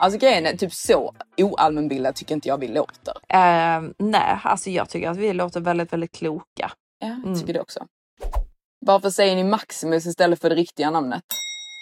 Alltså 0.00 0.18
grejen 0.18 0.46
är 0.46 0.56
typ 0.56 0.72
så 0.72 1.14
oallmänbildad 1.36 2.14
tycker 2.14 2.34
inte 2.34 2.48
jag 2.48 2.58
vi 2.58 2.68
låter. 2.68 3.14
Eh, 3.28 3.82
nej, 3.98 4.38
alltså 4.44 4.70
jag 4.70 4.88
tycker 4.88 5.10
att 5.10 5.16
vi 5.16 5.32
låter 5.32 5.60
väldigt, 5.60 5.92
väldigt 5.92 6.12
kloka. 6.12 6.72
Ja, 7.00 7.06
jag 7.06 7.24
Mm. 7.26 7.40
tycker 7.40 7.52
det 7.52 7.60
också. 7.60 7.80
Varför 8.86 9.10
säger 9.10 9.36
ni 9.36 9.44
Maximus 9.44 10.06
istället 10.06 10.40
för 10.40 10.48
det 10.50 10.56
riktiga 10.56 10.90
namnet? 10.90 11.24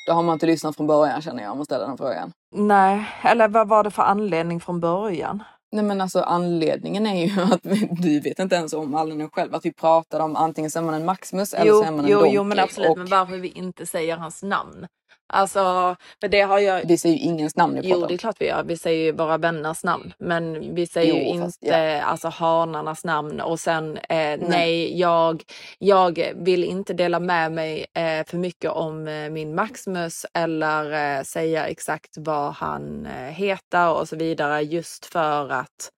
Då 0.08 0.12
har 0.12 0.22
man 0.22 0.32
inte 0.32 0.46
lyssnat 0.46 0.76
från 0.76 0.86
början 0.86 1.22
känner 1.22 1.42
jag 1.42 1.52
om 1.52 1.58
man 1.58 1.64
ställer 1.64 1.86
den 1.86 1.96
frågan. 1.96 2.32
Nej, 2.54 3.04
eller 3.22 3.48
vad 3.48 3.68
var 3.68 3.84
det 3.84 3.90
för 3.90 4.02
anledning 4.02 4.60
från 4.60 4.80
början? 4.80 5.42
Nej 5.74 5.84
men 5.84 6.00
alltså 6.00 6.20
anledningen 6.20 7.06
är 7.06 7.26
ju 7.26 7.42
att 7.52 7.62
du 8.02 8.20
vet 8.20 8.38
inte 8.38 8.56
ens 8.56 8.72
om 8.72 8.94
anledningen 8.94 9.30
själv. 9.30 9.54
Att 9.54 9.64
vi 9.64 9.72
pratade 9.72 10.24
om 10.24 10.36
antingen 10.36 10.70
så 10.70 10.78
är 10.78 10.82
man 10.82 10.94
en 10.94 11.04
Maximus 11.04 11.54
eller 11.54 11.66
Jo, 11.66 11.80
så 11.80 11.84
är 11.84 11.90
man 11.90 12.04
en 12.04 12.10
jo, 12.10 12.18
Donkey. 12.18 12.34
jo 12.34 12.44
men 12.44 12.58
absolut, 12.58 12.90
Och 12.90 12.98
men 12.98 13.06
varför 13.06 13.36
vi 13.36 13.48
inte 13.48 13.86
säger 13.86 14.16
hans 14.16 14.42
namn? 14.42 14.86
Alltså, 15.26 15.96
för 16.20 16.28
det 16.28 16.40
har 16.40 16.58
jag... 16.58 16.82
vi 16.88 16.98
säger 16.98 17.16
ju 17.16 17.20
ingens 17.22 17.56
namn 17.56 17.76
i 17.78 17.80
Jo, 17.84 17.94
podden. 17.94 18.08
det 18.08 18.14
är 18.14 18.18
klart 18.18 18.36
vi 18.40 18.46
gör. 18.46 18.64
Vi 18.64 18.76
säger 18.76 19.04
ju 19.04 19.12
våra 19.12 19.38
vänners 19.38 19.84
namn. 19.84 20.12
Men 20.18 20.74
vi 20.74 20.86
säger 20.86 21.14
ju 21.14 21.34
Jo, 21.34 21.42
fast, 21.44 21.62
inte 21.62 22.02
alltså 22.02 22.28
hanarnas 22.28 23.04
namn. 23.04 23.40
Och 23.40 23.60
sen, 23.60 23.96
eh, 23.96 24.38
nej, 24.40 24.98
jag, 25.00 25.42
jag 25.78 26.32
vill 26.36 26.64
inte 26.64 26.92
dela 26.94 27.20
med 27.20 27.52
mig 27.52 27.86
eh, 27.94 28.26
för 28.26 28.36
mycket 28.36 28.70
om 28.70 29.08
eh, 29.08 29.30
min 29.30 29.54
Maximus 29.54 30.26
eller 30.34 31.16
eh, 31.18 31.22
säga 31.22 31.66
exakt 31.66 32.10
vad 32.16 32.52
han 32.52 33.06
eh, 33.06 33.12
heter 33.12 33.90
och 33.94 34.08
så 34.08 34.16
vidare. 34.16 34.60
Just 34.62 35.06
för 35.06 35.48
att 35.52 35.90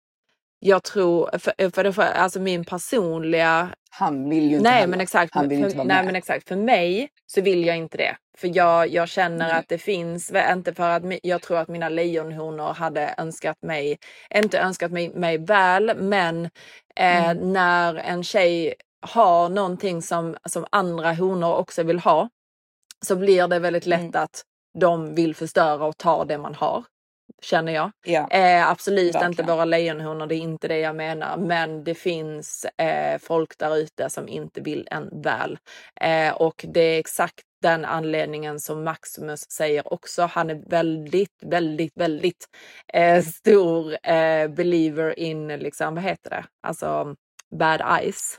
jag 0.59 0.83
tror, 0.83 1.39
för, 1.39 1.71
för, 1.71 1.85
det, 1.85 1.93
för 1.93 2.03
alltså 2.03 2.41
min 2.41 2.65
personliga 2.65 3.69
Han 3.91 4.31
vill 4.31 4.51
ju 4.51 4.57
inte 4.57 4.63
Nej 4.63 4.73
heller. 4.73 4.87
men 4.87 5.01
exakt. 5.01 5.35
Han 5.35 5.49
vill 5.49 5.59
för, 5.59 5.65
inte 5.65 5.77
vara 5.77 5.87
nej 5.87 5.97
med. 5.97 6.07
men 6.07 6.17
exakt. 6.17 6.49
För 6.49 6.57
mig 6.57 7.09
så 7.27 7.41
vill 7.41 7.65
jag 7.67 7.77
inte 7.77 7.97
det. 7.97 8.17
För 8.39 8.57
jag, 8.57 8.89
jag 8.89 9.09
känner 9.09 9.49
Nej. 9.49 9.53
att 9.53 9.69
det 9.69 9.79
finns, 9.79 10.33
inte 10.53 10.75
för 10.75 10.89
att 10.91 11.03
jag 11.23 11.43
tror 11.43 11.59
att 11.59 11.69
mina 11.69 11.89
lejonhonor 11.89 12.73
hade 12.75 13.15
önskat 13.19 13.57
mig, 13.63 13.99
inte 14.35 14.59
önskat 14.59 14.93
mig, 14.93 15.11
mig 15.15 15.39
väl, 15.39 15.93
men 15.99 16.45
eh, 16.97 17.31
Mm. 17.31 17.53
när 17.53 17.95
en 17.95 18.25
tjej 18.25 18.75
har 19.01 19.49
någonting 19.49 20.03
som, 20.03 20.37
som 20.49 20.67
andra 20.71 21.13
honor 21.15 21.55
också 21.57 21.83
vill 21.83 21.99
ha 21.99 22.29
så 23.07 23.17
blir 23.17 23.49
det 23.49 23.59
väldigt 23.59 23.87
lätt 23.87 24.01
Mm. 24.01 24.23
att 24.23 24.43
de 24.79 25.15
vill 25.15 25.35
förstöra 25.37 25.85
och 25.87 25.97
ta 25.99 26.25
det 26.25 26.39
man 26.39 26.55
har. 26.55 26.85
Känner 27.43 27.73
jag. 27.73 27.91
Ja. 28.07 28.29
Eh, 28.31 28.71
absolut 28.71 29.15
inte 29.15 29.19
Verkligen. 29.19 29.51
våra 29.51 29.65
lejonhonor, 29.65 30.27
det 30.27 30.35
är 30.35 30.39
inte 30.39 30.69
det 30.69 30.79
jag 30.79 30.97
menar. 30.97 31.37
Men 31.37 31.85
det 31.85 31.95
finns 31.95 32.65
eh, 32.65 33.19
folk 33.19 33.59
där 33.59 33.77
ute 33.77 34.11
som 34.11 34.29
inte 34.29 34.61
vill 34.61 34.89
en 34.91 35.23
väl. 35.23 35.59
Eh, 36.01 36.33
och 36.35 36.65
det 36.69 36.81
är 36.81 36.99
exakt 37.01 37.41
den 37.63 37.85
anledningen 37.85 38.61
som 38.61 38.85
Maximus 38.85 39.51
säger 39.51 39.93
också. 39.93 40.23
Han 40.23 40.51
är 40.51 40.71
väldigt, 40.71 41.43
väldigt, 41.43 41.93
väldigt 41.97 42.45
eh, 42.93 43.23
stor 43.23 43.97
eh, 44.09 44.49
believer 44.49 45.19
in, 45.19 45.49
liksom, 45.49 45.95
vad 45.95 46.05
heter 46.05 46.31
det, 46.31 46.45
alltså 46.67 47.15
bad 47.59 47.81
eyes. 48.01 48.39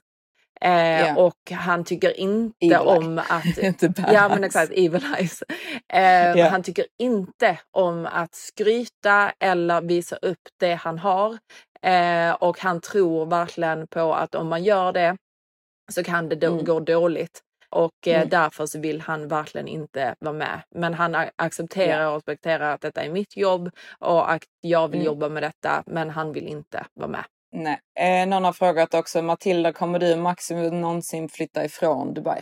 Eh, 0.61 0.99
Ja. 1.01 1.15
Och 1.15 1.51
han 1.51 1.83
tycker 1.83 2.19
inte 2.19 2.65
Evil 2.65 2.77
om 2.77 3.19
att... 3.29 3.57
Inte 3.57 3.93
ja 4.11 4.29
men 4.29 4.43
exakt, 4.43 4.71
evil 4.71 5.05
eyes. 5.17 5.43
Eh, 5.93 6.37
Ja. 6.39 6.49
Han 6.49 6.63
tycker 6.63 6.85
inte 6.99 7.59
om 7.71 8.05
att 8.05 8.35
skryta 8.35 9.31
eller 9.39 9.81
visa 9.81 10.15
upp 10.15 10.41
det 10.59 10.73
han 10.73 10.99
har. 10.99 11.37
Eh, 11.81 12.31
och 12.33 12.59
han 12.59 12.81
tror 12.81 13.25
verkligen 13.25 13.87
på 13.87 14.13
att 14.15 14.35
om 14.35 14.47
man 14.49 14.63
gör 14.63 14.93
det 14.93 15.17
så 15.91 16.03
kan 16.03 16.29
det 16.29 16.35
då 16.35 16.47
Mm. 16.53 16.65
gå 16.65 16.79
dåligt. 16.79 17.41
Och 17.75 18.07
eh, 18.07 18.15
Mm. 18.15 18.29
därför 18.29 18.65
så 18.65 18.79
vill 18.79 19.01
han 19.01 19.27
verkligen 19.27 19.67
inte 19.67 20.15
vara 20.19 20.33
med. 20.33 20.61
Men 20.75 20.93
han 20.93 21.15
accepterar 21.35 22.07
och 22.07 22.13
respekterar 22.15 22.73
att 22.73 22.81
detta 22.81 23.01
är 23.03 23.09
mitt 23.09 23.37
jobb 23.37 23.69
och 23.99 24.31
att 24.31 24.43
jag 24.61 24.87
vill 24.87 24.99
Mm. 25.01 25.05
jobba 25.05 25.29
med 25.29 25.43
detta. 25.43 25.83
Men 25.85 26.09
han 26.09 26.31
vill 26.33 26.47
inte 26.47 26.85
vara 26.93 27.07
med. 27.09 27.23
Nej. 27.51 27.79
Eh, 27.99 28.27
någon 28.27 28.43
har 28.43 28.53
frågat 28.53 28.93
också, 28.93 29.21
Matilda 29.21 29.73
kommer 29.73 29.99
du 29.99 30.11
och 30.13 30.19
Maximus 30.19 30.71
någonsin 30.71 31.29
flytta 31.29 31.65
ifrån 31.65 32.13
Dubai? 32.13 32.41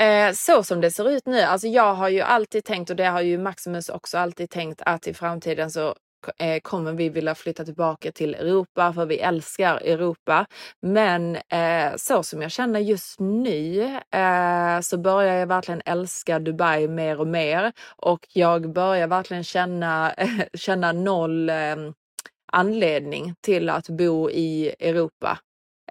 Eh, 0.00 0.32
så 0.32 0.62
som 0.62 0.80
det 0.80 0.90
ser 0.90 1.08
ut 1.10 1.26
nu, 1.26 1.40
alltså 1.40 1.66
jag 1.68 1.94
har 1.94 2.08
ju 2.08 2.20
alltid 2.20 2.64
tänkt 2.64 2.90
och 2.90 2.96
det 2.96 3.04
har 3.04 3.20
ju 3.20 3.38
Maximus 3.38 3.88
också 3.88 4.18
alltid 4.18 4.50
tänkt 4.50 4.82
att 4.86 5.06
i 5.06 5.14
framtiden 5.14 5.70
så 5.70 5.94
eh, 6.38 6.60
kommer 6.60 6.92
vi 6.92 7.08
vilja 7.08 7.34
flytta 7.34 7.64
tillbaka 7.64 8.12
till 8.12 8.34
Europa 8.34 8.92
för 8.92 9.06
vi 9.06 9.18
älskar 9.18 9.76
Europa. 9.76 10.46
Men 10.82 11.36
eh, 11.36 11.96
så 11.96 12.22
som 12.22 12.42
jag 12.42 12.50
känner 12.50 12.80
just 12.80 13.20
nu 13.20 13.82
eh, 14.10 14.80
så 14.80 14.98
börjar 14.98 15.34
jag 15.34 15.46
verkligen 15.46 15.82
älska 15.84 16.38
Dubai 16.38 16.88
mer 16.88 17.20
och 17.20 17.26
mer 17.26 17.72
och 17.96 18.26
jag 18.32 18.72
börjar 18.72 19.06
verkligen 19.06 19.44
känna, 19.44 20.14
känna 20.54 20.92
noll 20.92 21.48
eh, 21.48 21.76
anledning 22.52 23.34
till 23.40 23.70
att 23.70 23.88
bo 23.88 24.30
i 24.30 24.74
Europa. 24.80 25.38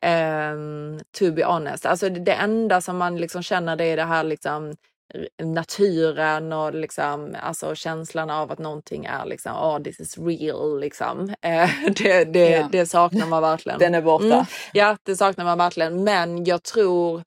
Um, 0.02 1.00
to 1.20 1.32
be 1.32 1.46
honest. 1.46 1.86
Alltså 1.86 2.10
det, 2.10 2.20
det 2.20 2.34
enda 2.34 2.82
som 2.82 2.98
man 2.98 3.18
liksom 3.18 3.44
känner 3.44 3.76
det 3.76 3.86
är 3.86 3.96
det 3.96 4.04
här 4.04 4.24
liksom 4.24 4.76
naturen 5.44 6.54
och 6.54 6.74
liksom, 6.74 7.36
alltså 7.42 7.76
känslan 7.76 8.30
av 8.30 8.52
att 8.52 8.60
någonting 8.60 9.06
är 9.06 9.26
liksom, 9.26 9.52
oh 9.56 9.80
this 9.84 10.00
is 10.00 10.18
real 10.18 10.80
liksom. 10.80 11.34
Eh, 11.42 11.70
det, 11.98 12.24
det, 12.24 12.50
Ja. 12.50 12.70
det 12.72 12.86
saknar 12.86 13.28
man 13.28 13.42
verkligen. 13.42 13.80
Den 13.80 13.96
är 13.96 14.02
borta. 14.02 14.26
Mm, 14.26 14.46
ja, 14.74 14.98
det 15.04 15.16
saknar 15.16 15.46
man 15.46 15.58
verkligen. 15.58 16.04
Men 16.04 16.44
jag 16.46 16.64
tror 16.64 17.24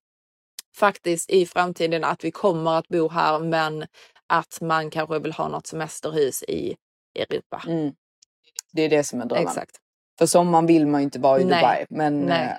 faktiskt 0.76 1.30
i 1.30 1.46
framtiden 1.46 2.04
att 2.04 2.24
vi 2.24 2.30
kommer 2.30 2.78
att 2.78 2.88
bo 2.88 3.08
här, 3.08 3.38
men 3.38 3.86
att 4.26 4.58
man 4.60 4.90
kanske 4.90 5.18
vill 5.18 5.32
ha 5.32 5.48
något 5.48 5.66
semesterhus 5.66 6.42
i 6.42 6.76
Europa. 7.18 7.62
Mm. 7.66 7.92
Det 8.72 8.82
är 8.82 8.88
det 8.88 9.04
som 9.04 9.20
är 9.20 9.26
drömmen. 9.26 9.48
Exakt. 9.48 9.76
För 10.18 10.26
sommaren 10.26 10.66
vill 10.66 10.86
man 10.86 11.00
ju 11.00 11.04
inte 11.04 11.18
vara 11.18 11.40
i 11.40 11.44
Nej. 11.44 11.60
Dubai. 11.60 11.86
Men 11.90 12.20
Nej. 12.20 12.56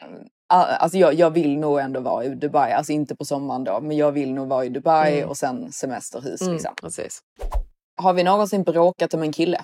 Alltså 0.54 0.98
jag, 0.98 1.14
jag 1.14 1.30
vill 1.32 1.58
nog 1.60 1.80
ändå 1.80 2.00
vara 2.00 2.26
i 2.26 2.30
Dubai. 2.30 2.72
Alltså 2.74 2.92
inte 2.92 3.16
på 3.16 3.26
sommaren 3.26 3.64
då. 3.64 3.80
Men 3.82 3.98
jag 3.98 4.12
vill 4.12 4.34
nog 4.34 4.48
vara 4.48 4.66
i 4.66 4.70
Dubai 4.70 5.18
Mm. 5.18 5.30
och 5.30 5.38
sen 5.38 5.72
semesterhus. 5.72 6.42
Mm, 6.42 6.54
Liksom. 6.54 6.74
precis. 6.82 7.20
Har 8.02 8.14
vi 8.14 8.24
någonsin 8.24 8.64
bråkat 8.64 9.14
om 9.14 9.22
en 9.24 9.32
kille? 9.32 9.62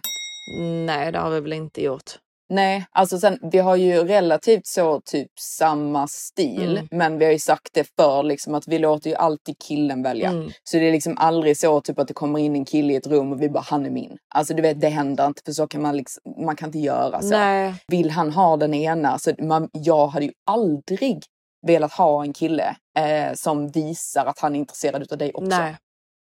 Nej, 0.86 1.12
det 1.12 1.20
har 1.20 1.30
vi 1.30 1.40
väl 1.40 1.54
inte 1.54 1.84
gjort. 1.84 2.12
Nej, 2.50 2.86
alltså 2.92 3.20
sen, 3.20 3.40
vi 3.52 3.58
har 3.58 3.76
ju 3.76 4.04
relativt 4.04 4.68
så 4.68 5.02
typ 5.02 5.32
samma 5.40 6.08
stil. 6.08 6.78
Mm. 6.78 6.88
Men 6.92 7.18
vi 7.18 7.26
har 7.26 7.32
ju 7.32 7.40
sagt 7.40 7.74
det 7.74 7.96
för 7.96 8.24
liksom 8.24 8.56
att 8.56 8.68
vi 8.68 8.80
låter 8.80 9.10
ju 9.10 9.16
alltid 9.16 9.60
killen 9.60 10.04
välja. 10.04 10.30
Mm. 10.30 10.50
Så 10.64 10.78
det 10.78 10.88
är 10.88 10.92
liksom 10.92 11.18
aldrig 11.18 11.58
så 11.58 11.82
typ 11.82 12.00
att 12.00 12.08
det 12.08 12.14
kommer 12.14 12.40
in 12.40 12.56
en 12.56 12.66
kille 12.66 12.94
i 12.94 12.96
ett 12.96 13.08
rum 13.08 13.32
och 13.32 13.42
vi 13.42 13.50
bara 13.50 13.64
han 13.68 13.86
är 13.86 13.90
min. 13.90 14.18
Alltså 14.36 14.54
du 14.54 14.62
vet 14.62 14.82
det 14.82 14.90
händer 14.90 15.28
inte 15.28 15.42
för 15.46 15.52
så 15.52 15.68
kan 15.68 15.82
man 15.82 15.98
liksom, 15.98 16.22
man 16.46 16.56
kan 16.56 16.68
inte 16.68 16.80
göra 16.80 17.22
så. 17.22 17.30
Nej. 17.30 17.74
Vill 17.88 18.12
han 18.12 18.32
ha 18.32 18.58
den 18.58 18.74
ena 18.74 19.20
så 19.20 19.32
man, 19.40 19.70
jag 19.72 20.08
hade 20.08 20.26
ju 20.26 20.32
aldrig 20.46 21.24
velat 21.68 21.94
ha 21.94 22.24
en 22.24 22.34
kille 22.34 22.76
eh, 22.98 23.34
som 23.34 23.70
visar 23.70 24.26
att 24.26 24.40
han 24.40 24.56
är 24.56 24.60
intresserad 24.60 25.12
av 25.12 25.18
dig 25.18 25.32
också. 25.34 25.58
Nej. 25.58 25.78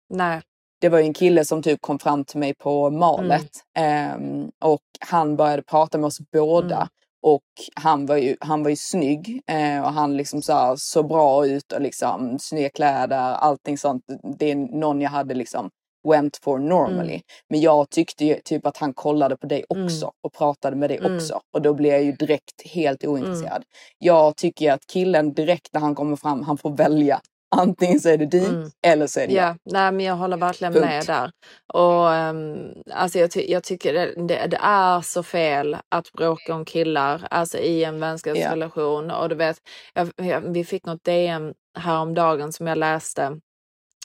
Nej. 0.09 0.41
Det 0.86 0.89
var 0.89 0.99
en 0.99 1.13
kille 1.13 1.45
som 1.45 1.61
typ 1.61 1.81
kom 1.81 1.99
fram 1.99 2.25
till 2.25 2.39
mig 2.39 2.53
på 2.53 2.89
malet 2.89 3.51
ehm, 3.77 4.51
och 4.63 4.81
han 4.99 5.36
började 5.36 5.61
prata 5.63 5.97
med 5.97 6.07
oss 6.07 6.17
båda. 6.33 6.75
Mm. 6.75 6.88
Och 7.21 7.41
han 7.75 8.05
var 8.05 8.17
ju, 8.17 8.36
han 8.39 8.63
var 8.63 8.69
ju 8.69 8.75
snygg 8.75 9.41
eh, 9.51 9.81
och 9.86 9.91
han 9.93 10.17
liksom 10.17 10.41
så, 10.41 10.75
så 10.77 11.03
bra 11.03 11.47
ut 11.47 11.71
och 11.71 11.81
liksom 11.81 12.39
snygga 12.39 12.69
kläder, 12.69 13.17
allting 13.17 13.77
sånt. 13.77 14.03
Det 14.38 14.51
är 14.51 14.55
någon 14.55 15.01
jag 15.01 15.09
hade 15.09 15.33
liksom 15.33 15.69
went 16.09 16.38
for 16.43 16.59
normally. 16.59 17.13
Mm. 17.13 17.21
Men 17.49 17.61
jag 17.61 17.89
tyckte 17.89 18.25
ju 18.25 18.39
typ 18.43 18.65
att 18.65 18.77
han 18.77 18.93
kollade 18.93 19.38
på 19.38 19.47
dig 19.47 19.65
också 19.69 20.05
Mm. 20.05 20.13
och 20.23 20.33
pratade 20.33 20.75
med 20.75 20.89
dig 20.89 20.97
Mm. 20.97 21.15
också. 21.15 21.39
Och 21.53 21.61
då 21.61 21.73
blev 21.73 21.93
jag 21.93 22.03
ju 22.03 22.11
direkt 22.11 22.67
helt 22.73 23.05
ointresserad. 23.05 23.63
Jag 23.97 24.36
tycker 24.38 24.71
att 24.71 24.88
killen 24.88 25.33
direkt 25.33 25.69
när 25.73 25.81
han 25.81 25.95
kommer 25.95 26.15
fram, 26.15 26.43
han 26.43 26.57
får 26.57 26.69
välja. 26.77 27.21
Antingen 27.59 27.99
så 27.99 28.09
är 28.09 28.17
det 28.17 28.25
du 28.25 28.45
Mm. 28.45 28.69
eller 28.87 29.07
så 29.07 29.19
är 29.19 29.27
det 29.27 29.33
jag. 29.33 29.45
Ja, 29.49 29.55
nej, 29.65 29.91
men 29.91 30.05
jag 30.05 30.15
håller 30.15 30.37
verkligen 30.37 30.73
Punkt. 30.73 30.85
med 30.85 31.05
där. 31.05 31.31
Och 31.73 32.05
um, 32.09 32.73
alltså 32.93 33.19
jag, 33.19 33.31
ty 33.31 33.45
jag 33.51 33.63
tycker 33.63 33.93
det, 33.93 34.13
det, 34.27 34.47
det 34.47 34.59
är 34.61 35.01
så 35.01 35.23
fel 35.23 35.77
att 35.89 36.11
bråka 36.11 36.55
om 36.55 36.65
killar, 36.65 37.27
alltså 37.31 37.57
i 37.57 37.83
en 37.83 37.99
vänskapsrelation. 37.99 39.11
Och 39.11 39.29
du 39.29 39.35
vet, 39.35 39.57
jag, 39.93 40.11
jag, 40.15 40.41
vi 40.41 40.65
fick 40.65 40.85
något 40.85 41.03
DM 41.03 41.53
häromdagen 41.77 42.53
som 42.53 42.67
jag 42.67 42.77
läste 42.77 43.39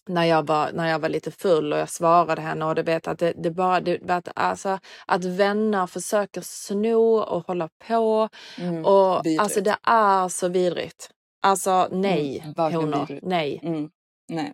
när 0.09 0.25
jag 0.25 0.47
var, 0.47 0.71
när 0.73 0.89
jag 0.91 0.99
var 0.99 1.09
lite 1.09 1.31
full 1.31 1.73
och 1.73 1.79
jag 1.79 1.91
svarade 1.91 2.41
henne 2.43 2.65
och 2.65 2.75
du 2.75 2.83
vet 2.83 3.09
att 3.09 3.19
det, 3.19 3.33
det 3.37 3.51
bara, 3.51 3.81
det, 3.81 4.11
att, 4.11 4.29
alltså, 4.35 4.79
att 5.07 5.25
vänner 5.25 5.87
försöker 5.87 6.41
sno 6.41 7.17
och 7.19 7.47
hålla 7.47 7.69
på 7.89 8.29
Mm, 8.59 8.85
och 8.85 9.21
vidrigt. 9.27 9.43
alltså 9.43 9.61
det 9.61 9.77
är 9.83 10.29
så 10.29 10.49
vidrigt. 10.49 11.11
Alltså 11.43 11.89
nej, 11.93 12.43
Mm, 12.59 12.73
honor, 12.75 13.19
nej. 13.23 13.61
Mm, 13.63 13.91
nej. 14.29 14.53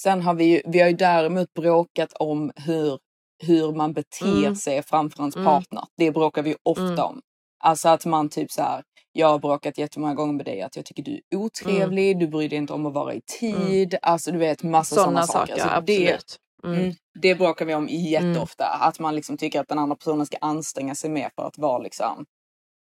Sen 0.00 0.22
har 0.22 0.34
vi 0.34 0.44
ju, 0.44 0.62
vi 0.66 0.80
har 0.80 0.88
ju 0.88 0.96
däremot 0.96 1.54
bråkat 1.54 2.12
om 2.12 2.52
hur, 2.56 2.98
hur 3.42 3.72
man 3.72 3.92
beter 3.92 4.38
Mm. 4.38 4.56
sig 4.56 4.82
framför 4.82 5.20
ens 5.20 5.36
Mm. 5.36 5.46
partner. 5.46 5.82
Det 5.96 6.10
bråkar 6.10 6.42
vi 6.42 6.50
ju 6.50 6.56
ofta 6.62 6.82
Mm. 6.82 6.98
om. 7.04 7.20
Alltså 7.64 7.88
att 7.88 8.04
man 8.06 8.28
typ 8.28 8.50
så 8.50 8.62
här, 8.62 8.82
jag 9.12 9.28
har 9.28 9.38
bråkat 9.38 9.78
jättemånga 9.78 10.14
gånger 10.14 10.32
med 10.32 10.44
dig 10.46 10.62
att 10.62 10.76
jag 10.76 10.84
tycker 10.84 11.02
du 11.02 11.20
är 11.30 11.36
otrevlig, 11.36 12.18
du 12.18 12.28
bryr 12.28 12.48
dig 12.48 12.58
inte 12.58 12.72
om 12.72 12.86
att 12.86 12.94
vara 12.94 13.14
i 13.14 13.20
tid. 13.40 13.94
Alltså 14.02 14.32
du 14.32 14.38
vet 14.38 14.62
massa 14.62 14.94
sådana 14.94 15.10
Mm. 15.18 15.26
Saker. 15.26 15.56
saker, 15.56 15.74
Så 15.74 15.80
det. 15.80 16.38
Mm. 16.64 16.80
mm, 16.80 16.94
det 17.22 17.34
bråkar 17.34 17.64
vi 17.64 17.74
om 17.74 17.88
jätteofta. 17.88 18.66
Att 18.66 18.98
man 18.98 19.14
liksom 19.14 19.36
tycker 19.36 19.60
att 19.60 19.68
den 19.68 19.78
andra 19.78 19.96
personen 19.96 20.26
ska 20.26 20.36
anstränga 20.40 20.94
sig 20.94 21.10
mer 21.10 21.30
för 21.36 21.42
att 21.46 21.58
vara 21.58 21.78
liksom 21.78 22.24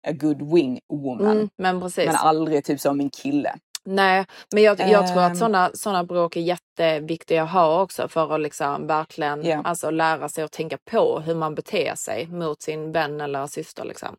a 0.08 0.12
good 0.12 0.54
wing 0.54 0.80
woman. 0.94 1.32
Mm, 1.32 1.50
men 1.58 1.82
precis. 1.82 2.06
Men 2.06 2.16
aldrig 2.16 2.66
typ 2.66 2.80
som 2.80 2.98
min 2.98 3.10
kille. 3.10 3.56
Nej, 3.86 4.26
men 4.54 4.64
jag, 4.64 4.80
jag 4.80 5.08
tror 5.08 5.22
att 5.24 5.30
Ehm. 5.32 5.36
sådana 5.36 5.70
såna 5.74 6.04
bråk 6.04 6.36
är 6.36 6.42
jätteviktiga 6.42 7.44
att 7.44 7.52
ha 7.52 7.82
också 7.82 8.08
för 8.08 8.36
att 8.36 8.42
liksom 8.42 8.88
verkligen 8.88 9.44
Ja. 9.46 9.62
alltså, 9.64 9.90
lära 9.92 10.30
sig 10.30 10.44
att 10.44 10.52
tänka 10.52 10.78
på 10.92 11.20
hur 11.26 11.36
man 11.36 11.56
beter 11.56 11.96
sig 11.96 12.28
mot 12.28 12.62
sin 12.62 12.92
vän 12.92 13.22
eller 13.22 13.48
syster. 13.48 13.86
Liksom. 13.86 14.16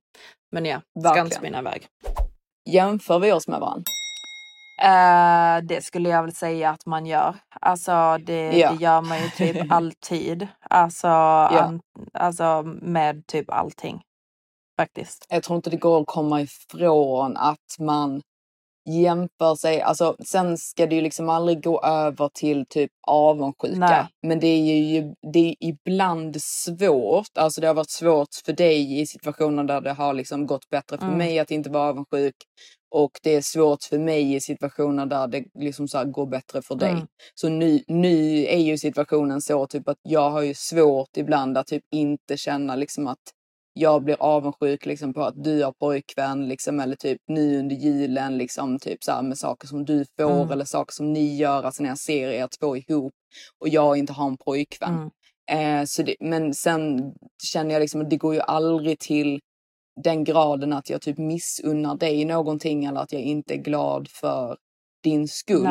Men 0.53 0.65
ja, 0.67 0.81
ska 0.81 1.01
Verkligen. 1.09 1.27
inte 1.27 1.37
spinna 1.37 1.59
iväg. 1.59 1.87
Jämför 2.71 3.19
vi 3.19 3.33
oss 3.33 3.49
med 3.49 3.61
varandra? 3.61 3.85
Eh, 4.83 5.63
det 5.65 5.85
skulle 5.85 6.09
jag 6.09 6.23
väl 6.23 6.35
säga 6.35 6.71
att 6.71 6.87
man 6.87 7.07
gör. 7.07 7.35
Alltså 7.61 8.19
det, 8.27 8.59
Ja. 8.59 8.71
det 8.73 8.83
gör 8.85 9.01
man 9.03 9.19
ju 9.23 9.29
typ 9.31 9.57
alltid. 9.73 10.49
Alltså, 10.71 11.07
an, 11.09 11.81
alltså 12.13 12.63
med 12.83 13.27
typ 13.27 13.51
allting. 13.51 14.01
Faktiskt. 14.81 15.27
Jag 15.29 15.43
tror 15.43 15.57
inte 15.57 15.71
det 15.71 15.77
går 15.77 16.01
att 16.01 16.07
komma 16.07 16.41
ifrån 16.41 17.37
att 17.37 17.77
man 17.79 18.23
jämför 18.91 19.55
sig. 19.55 19.81
Alltså, 19.81 20.17
sen 20.27 20.59
ska 20.59 20.87
det 20.87 20.95
ju 20.95 21.01
liksom 21.01 21.29
aldrig 21.29 21.63
gå 21.63 21.83
över 21.83 22.29
till 22.35 22.67
typ 22.69 22.91
avundsjuka. 23.07 23.79
Nej. 23.79 24.07
Men 24.23 24.41
det 24.41 24.47
är 24.47 24.79
ju 24.79 25.15
det 25.33 25.49
är 25.49 25.55
ibland 25.61 26.43
svårt. 26.43 27.39
Alltså 27.39 27.61
det 27.61 27.67
har 27.67 27.75
varit 27.75 27.91
svårt 27.91 28.29
för 28.45 28.53
dig 28.53 29.01
i 29.01 29.07
situationer 29.07 29.65
där 29.65 29.81
det 29.81 29.93
har 29.93 30.15
liksom 30.15 30.47
gått 30.47 30.69
bättre 30.71 30.99
för 30.99 31.07
Mm. 31.07 31.19
mig 31.19 31.39
att 31.39 31.51
inte 31.51 31.71
vara 31.71 31.89
avundsjuk. 31.89 32.35
Och 32.95 33.11
det 33.23 33.35
är 33.35 33.41
svårt 33.43 33.83
för 33.83 33.99
mig 33.99 34.35
i 34.35 34.41
situationer 34.41 35.07
där 35.07 35.27
det 35.29 35.45
liksom 35.59 35.89
så 35.89 35.99
här 35.99 36.05
går 36.05 36.27
bättre 36.27 36.63
för 36.63 36.75
dig. 36.75 36.91
Mm. 36.91 37.07
Så 37.35 37.49
nu, 37.49 37.85
nu 37.89 38.45
är 38.47 38.59
ju 38.59 38.79
situationen 38.79 39.41
så 39.41 39.67
typ 39.67 39.89
att 39.89 39.99
jag 40.03 40.31
har 40.31 40.43
ju 40.43 40.55
svårt 40.55 41.17
ibland 41.17 41.59
att 41.59 41.67
typ 41.67 41.83
inte 41.93 42.37
känna 42.37 42.77
liksom 42.77 43.07
att 43.07 43.19
jag 43.75 44.05
blir 44.05 44.17
avundsjuk 44.21 44.87
liksom 44.87 45.15
på 45.15 45.23
att 45.23 45.45
du 45.45 45.65
har 45.65 45.73
pojkvän 45.73 46.49
liksom 46.49 46.81
eller 46.81 46.97
typ 46.97 47.19
nu 47.29 47.59
under 47.59 47.77
julen 47.77 48.39
liksom 48.39 48.79
typ 48.79 49.05
så 49.05 49.13
här 49.13 49.23
med 49.23 49.39
saker 49.39 49.69
som 49.69 49.85
du 49.85 50.05
får 50.21 50.31
Mm. 50.41 50.51
eller 50.51 50.65
saker 50.65 50.93
som 50.93 51.13
ni 51.13 51.37
gör, 51.37 51.63
alltså 51.63 51.83
när 51.83 51.91
jag 51.91 51.99
ser 51.99 52.29
er 52.29 52.49
två 52.61 52.77
ihop 52.77 53.13
och 53.61 53.69
jag 53.69 53.97
inte 53.97 54.13
har 54.13 54.27
en 54.27 54.37
pojkvän. 54.37 54.95
Mm. 55.51 55.81
Eh, 55.81 55.85
så 55.87 56.03
det, 56.03 56.17
men 56.21 56.55
sen 56.55 57.13
känner 57.53 57.73
jag 57.73 57.81
liksom 57.81 58.01
att 58.01 58.11
det 58.11 58.17
går 58.17 58.35
ju 58.35 58.41
aldrig 58.41 58.99
till 58.99 59.41
den 60.05 60.25
graden 60.25 60.73
att 60.73 60.91
jag 60.91 61.03
typ 61.03 61.19
missunnar 61.19 61.97
dig 61.97 62.25
någonting 62.25 62.85
eller 62.85 63.01
att 63.01 63.13
jag 63.13 63.23
inte 63.23 63.55
är 63.55 63.59
glad 63.59 64.09
för 64.09 64.57
din 65.05 65.29
skull. 65.29 65.65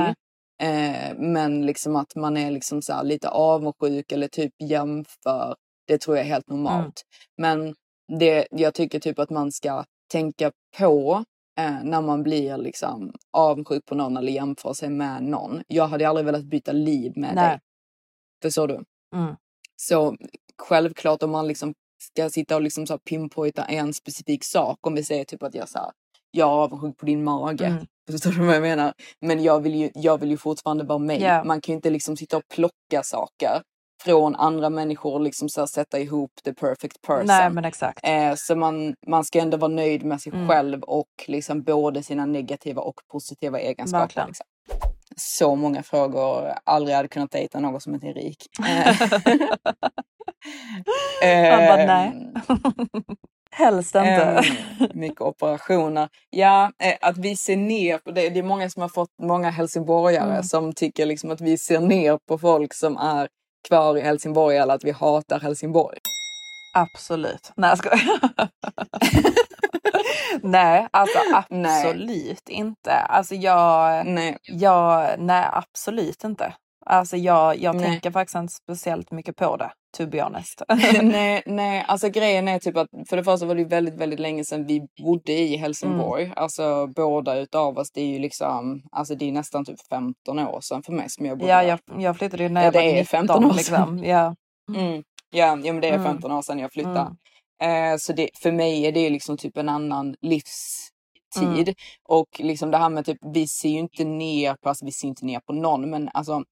Eh, 0.63 1.17
men 1.17 1.65
liksom 1.65 1.95
att 1.95 2.15
man 2.15 2.37
är 2.37 2.51
liksom 2.51 2.81
så 2.81 3.03
lite 3.03 3.29
avundsjuk 3.29 4.11
eller 4.11 4.27
typ 4.27 4.53
jämför. 4.63 5.55
Det 5.87 5.97
tror 5.97 6.17
jag 6.17 6.25
är 6.25 6.29
helt 6.29 6.49
normalt. 6.49 7.01
Men 7.37 7.75
det, 8.20 8.47
jag 8.51 8.74
tycker 8.74 8.99
typ 8.99 9.20
att 9.20 9.30
man 9.30 9.51
ska 9.51 9.86
tänka 10.12 10.51
på 10.78 11.24
eh, 11.59 11.84
när 11.84 12.01
man 12.01 12.24
blir 12.24 12.57
liksom 12.57 13.14
avundsjuk 13.32 13.86
på 13.86 13.95
någon 13.95 14.18
eller 14.18 14.32
jämför 14.32 14.74
sig 14.74 14.89
med 14.89 15.24
någon. 15.24 15.64
Jag 15.68 15.88
hade 15.88 16.09
aldrig 16.09 16.26
velat 16.26 16.43
byta 16.43 16.72
liv 16.72 17.14
med 17.16 17.36
Nej. 17.36 17.49
dig. 17.49 17.59
Förstår 18.41 18.68
du? 18.68 18.84
Mm. 19.16 19.36
Så 19.76 20.16
självklart 20.57 21.24
om 21.24 21.32
man 21.32 21.47
liksom 21.47 21.74
ska 22.03 22.30
sitta 22.30 22.55
och 22.55 22.62
liksom 22.62 22.88
så 22.88 22.97
pinpointa 22.97 23.64
en 23.64 23.93
specifik 23.93 24.43
sak. 24.43 24.88
Om 24.88 24.95
vi 24.95 25.03
säger 25.03 25.24
typ 25.24 25.43
att 25.43 25.55
jag 25.55 25.70
så 25.70 25.80
här, 25.80 25.91
jag 26.32 26.47
är 26.47 26.51
avundsjuk 26.51 26.97
på 26.97 27.05
din 27.05 27.24
mage. 27.24 27.66
Mm. 27.66 27.86
Förstår 28.12 28.32
du 28.32 28.45
vad 28.45 28.55
jag 28.55 28.62
menar? 28.62 28.93
Men 29.20 29.43
jag 29.43 29.59
vill 29.59 29.76
ju, 29.76 29.91
jag 29.93 30.18
vill 30.18 30.30
ju 30.30 30.38
fortfarande 30.38 30.84
vara 30.84 30.99
mig. 30.99 31.22
Ja. 31.22 31.43
Man 31.43 31.62
kan 31.62 31.74
ju 31.74 31.76
inte 31.76 31.89
liksom 31.89 32.18
sitta 32.18 32.38
och 32.38 32.47
plocka 32.47 33.03
saker 33.03 33.62
från 34.03 34.35
andra 34.35 34.69
människor 34.69 35.13
och 35.13 35.21
liksom 35.21 35.49
så 35.49 35.61
här 35.61 35.65
sätta 35.67 35.99
ihop 35.99 36.31
the 36.45 36.53
perfect 36.53 37.01
person. 37.01 37.25
Nej 37.25 37.49
men 37.49 37.65
exakt. 37.65 37.99
Eh, 38.03 38.33
så 38.35 38.55
man, 38.55 38.95
man 39.07 39.25
ska 39.25 39.39
ändå 39.39 39.57
vara 39.57 39.71
nöjd 39.71 40.03
med 40.05 40.21
sig 40.21 40.33
Mm. 40.33 40.47
själv 40.49 40.83
och 40.83 41.07
liksom 41.27 41.63
både 41.63 42.03
sina 42.03 42.25
negativa 42.25 42.81
och 42.81 42.95
positiva 43.11 43.59
egenskaper. 43.59 44.01
Verkligen. 44.05 44.27
Liksom. 44.27 44.45
så 45.17 45.55
många 45.55 45.83
frågor. 45.83 46.53
Aldrig 46.63 46.95
hade 46.95 47.07
kunnat 47.07 47.31
dejta 47.31 47.59
någon 47.59 47.81
som 47.81 47.93
inte 47.93 48.07
är 48.07 48.13
rik. 48.13 48.45
Eh, 51.23 51.51
Han 51.51 51.67
bara, 51.67 51.85
nej. 51.85 52.07
ehm, 52.07 52.33
Helst 53.51 53.95
inte. 53.95 54.41
Mycket 54.93 55.21
operationer. 55.21 56.09
Ja, 56.29 56.71
eh, 56.83 56.93
att 57.01 57.17
vi 57.17 57.35
ser 57.35 57.57
ner 57.57 57.97
på 57.97 58.11
det. 58.11 58.29
Det 58.29 58.39
är 58.39 58.43
många 58.43 58.69
som 58.69 58.81
har 58.81 58.89
fått, 58.89 59.09
många 59.23 59.49
helsingborgare 59.49 60.29
Mm. 60.31 60.43
som 60.43 60.73
tycker 60.73 61.05
liksom 61.05 61.31
att 61.31 61.41
vi 61.41 61.57
ser 61.57 61.79
ner 61.79 62.19
på 62.27 62.37
folk 62.37 62.73
som 62.73 62.97
är 62.97 63.27
kvar 63.68 63.97
i 63.97 64.01
Helsingborg 64.01 64.57
eller 64.57 64.74
att 64.74 64.84
vi 64.84 64.91
hatar 64.91 65.39
Helsingborg. 65.39 65.97
Absolut. 66.74 67.51
Nej 67.55 67.70
jag 67.70 67.78
skojar. 67.78 68.49
Nej, 70.43 70.88
alltså 70.91 71.20
Nej. 71.49 71.86
absolut 71.86 72.49
inte. 72.49 72.93
Alltså 72.93 73.36
jag, 73.36 74.05
Nej. 74.05 74.38
jag, 74.41 75.20
nej 75.20 75.49
absolut 75.51 76.24
inte. 76.24 76.53
Alltså 76.86 77.18
jag, 77.18 77.57
jag 77.57 77.76
Nej. 77.76 77.86
tänker 77.86 78.12
faktiskt 78.12 78.36
inte 78.36 78.53
speciellt 78.53 79.12
mycket 79.12 79.36
på 79.36 79.57
det, 79.57 79.72
to 79.97 80.07
be 80.07 80.23
honest. 80.23 80.61
nej, 81.01 81.43
nej, 81.45 81.85
alltså 81.87 82.09
grejen 82.09 82.47
är 82.47 82.59
typ 82.59 82.77
att 82.77 82.87
för 83.09 83.17
det 83.17 83.23
första 83.23 83.45
var 83.45 83.55
det 83.55 83.63
väldigt, 83.65 83.95
väldigt 83.95 84.19
länge 84.19 84.45
sedan 84.45 84.65
vi 84.67 84.81
bodde 85.03 85.31
i 85.33 85.57
Helsingborg. 85.57 86.23
Mm. 86.23 86.33
Alltså 86.37 86.87
båda 86.87 87.37
utav 87.37 87.77
oss, 87.77 87.91
det 87.91 88.01
är 88.01 88.05
ju 88.07 88.19
liksom, 88.19 88.81
alltså 88.91 89.15
det 89.15 89.27
är 89.27 89.31
nästan 89.31 89.65
typ 89.65 89.87
15 89.89 90.39
år 90.39 90.61
sedan 90.61 90.83
för 90.83 90.93
mig 90.93 91.09
som 91.09 91.25
jag 91.25 91.37
bodde 91.37 91.51
ja, 91.51 91.63
jag, 91.63 91.79
jag 91.97 92.17
flyttade 92.17 92.43
ju 92.43 92.49
när 92.49 92.61
Ja, 92.61 92.65
jag 92.65 92.73
det 92.73 92.79
var 92.79 92.85
är 92.85 92.93
19 92.93 93.05
15 93.05 93.45
år 93.45 93.49
sedan. 93.53 93.57
liksom. 93.57 94.03
Ja. 94.03 94.35
Mm. 94.75 95.03
Ja, 95.33 95.59
ja, 95.63 95.73
men 95.73 95.81
det 95.81 95.87
är 95.87 95.93
Mm. 95.93 96.03
15 96.05 96.31
år 96.31 96.41
sedan 96.41 96.59
jag 96.59 96.71
flyttade. 96.73 97.15
Mm. 97.61 97.93
Eh, 97.93 97.97
så 97.97 98.13
det, 98.13 98.29
för 98.43 98.51
mig 98.51 98.85
är 98.85 98.91
det 98.91 99.09
liksom 99.09 99.37
typ 99.37 99.57
en 99.57 99.69
annan 99.69 100.15
livstid. 100.21 101.67
Mm. 101.67 101.73
Och 102.09 102.27
liksom 102.39 102.71
det 102.71 102.77
här 102.77 102.89
med 102.89 103.05
typ, 103.05 103.17
vi 103.33 103.47
ser 103.47 103.69
ju 103.69 103.79
inte 103.79 104.03
ner 104.03 104.55
på, 104.55 104.69
alltså 104.69 104.85
vi 104.85 104.91
ser 104.91 105.07
inte 105.07 105.25
ner 105.25 105.39
på 105.39 105.53
någon, 105.53 105.89
men 105.89 106.09
alltså 106.13 106.43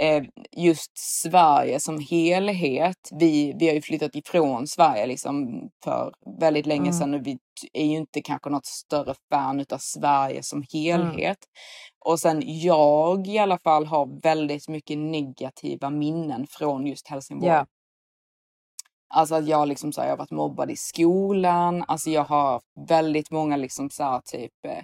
eh, 0.00 0.22
just 0.56 0.90
Sverige 1.22 1.80
som 1.80 2.00
helhet. 2.10 3.08
Vi, 3.12 3.54
vi 3.58 3.66
har 3.66 3.74
ju 3.74 3.82
flyttat 3.82 4.14
ifrån 4.14 4.66
Sverige 4.66 5.06
liksom 5.06 5.62
för 5.84 6.12
väldigt 6.40 6.66
länge 6.66 6.80
Mm. 6.88 6.92
sedan 6.92 7.14
och 7.14 7.26
vi 7.26 7.38
är 7.72 7.84
ju 7.84 7.96
inte 7.96 8.22
kanske 8.22 8.50
något 8.50 8.66
större 8.66 9.14
fan 9.30 9.60
utav 9.60 9.78
Sverige 9.78 10.42
som 10.42 10.64
helhet. 10.72 11.38
Och 12.04 12.20
sen 12.20 12.42
jag 12.44 13.26
i 13.26 13.38
alla 13.38 13.58
fall 13.58 13.86
har 13.86 14.22
väldigt 14.22 14.68
mycket 14.68 14.98
negativa 14.98 15.90
minnen 15.90 16.46
från 16.50 16.86
just 16.86 17.08
Helsingborg. 17.08 17.52
Ja. 17.52 17.66
Alltså 19.14 19.34
att 19.34 19.48
jag 19.48 19.68
liksom 19.68 19.92
så 19.92 20.00
här, 20.00 20.08
jag 20.08 20.12
har 20.12 20.18
varit 20.18 20.30
mobbad 20.30 20.70
i 20.70 20.76
skolan. 20.76 21.84
Alltså 21.88 22.10
jag 22.10 22.24
har 22.24 22.60
väldigt 22.88 23.30
många 23.30 23.56
liksom 23.56 23.90
så 23.90 24.02
här, 24.04 24.20
typ 24.24 24.52
eh, 24.66 24.82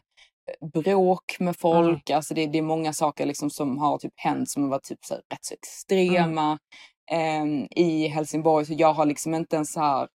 bråk 0.73 1.37
med 1.41 1.57
folk. 1.59 2.11
Alltså 2.11 2.35
det, 2.35 2.47
det 2.47 2.59
är 2.59 2.63
många 2.63 2.93
saker 2.93 3.27
liksom 3.27 3.51
som 3.51 3.79
har 3.79 3.99
typ 3.99 4.13
hänt 4.17 4.51
som 4.51 4.63
har 4.63 4.71
varit 4.71 4.85
typ 4.85 5.05
så 5.05 5.15
här, 5.15 5.23
rätt 5.33 5.45
så 5.45 5.55
extrema 5.55 6.59
ehm, 7.11 7.67
i 7.71 8.07
Helsingborg. 8.09 8.67
Så 8.67 8.73
jag 8.77 8.93
har 8.93 9.07
liksom 9.07 9.35
inte 9.35 9.57
en 9.57 9.67
så 9.67 9.81
här 9.81 10.09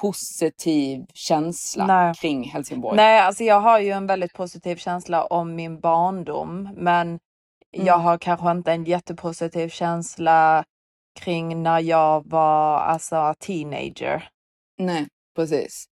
positiv 0.00 1.04
känsla 1.14 1.86
Nej. 1.86 2.14
kring 2.14 2.44
Helsingborg. 2.44 2.96
Nej, 2.96 3.20
alltså 3.20 3.44
jag 3.44 3.60
har 3.60 3.80
ju 3.80 3.90
en 3.90 4.06
väldigt 4.06 4.32
positiv 4.32 4.76
känsla 4.76 5.24
om 5.24 5.54
min 5.54 5.80
barndom, 5.80 6.68
men 6.76 7.18
jag 7.70 7.94
Mm. 7.94 8.04
har 8.04 8.18
kanske 8.18 8.50
inte 8.50 8.72
en 8.72 8.84
jättepositiv 8.84 9.68
känsla 9.68 10.64
kring 11.20 11.62
när 11.62 11.80
jag 11.80 12.30
var 12.30 12.78
alltså 12.78 13.34
teenager. 13.38 14.28
Nej, 14.78 15.06
precis. 15.36 15.84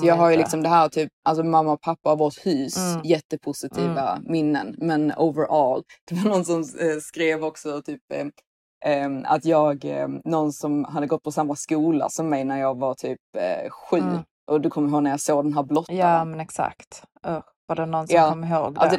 Så 0.00 0.06
jag 0.06 0.14
har 0.14 0.30
ju 0.30 0.36
liksom 0.36 0.62
det 0.62 0.68
här 0.68 0.88
typ, 0.88 1.08
alltså 1.24 1.44
mamma 1.44 1.72
och 1.72 1.80
pappa 1.80 2.10
av 2.10 2.18
vårt 2.18 2.46
hus, 2.46 2.76
Mm. 2.76 3.00
jättepositiva 3.04 4.18
minnen. 4.24 4.74
Men 4.78 5.12
overall, 5.16 5.82
det 6.10 6.14
var 6.14 6.30
någon 6.30 6.44
som 6.44 6.60
eh, 6.60 6.98
skrev 7.02 7.44
också 7.44 7.82
typ 7.82 8.00
eh, 8.14 8.26
ehm, 8.84 9.24
att 9.28 9.44
jag, 9.44 9.84
eh, 9.84 10.08
någon 10.24 10.52
som 10.52 10.84
hade 10.84 11.06
gått 11.06 11.22
på 11.22 11.32
samma 11.32 11.56
skola 11.56 12.08
som 12.08 12.28
mig 12.28 12.44
när 12.44 12.60
jag 12.60 12.78
var 12.78 12.94
typ 12.94 13.20
eh, 13.38 13.70
sju. 13.70 13.98
Mm. 13.98 14.18
Och 14.50 14.60
du 14.60 14.70
kommer 14.70 14.88
ihåg 14.88 15.02
när 15.02 15.10
jag 15.10 15.20
såg 15.20 15.44
den 15.44 15.52
här 15.54 15.62
blottaren? 15.62 15.98
Ja, 15.98 16.24
men 16.24 16.40
exakt. 16.40 17.04
Usch, 17.26 17.44
var 17.66 17.76
det 17.76 17.86
någon 17.86 18.08
som 18.08 18.16
Ja, 18.16 18.28
kom 18.30 18.44
ihåg 18.44 18.74
det? 18.74 18.80
alltså, 18.80 18.98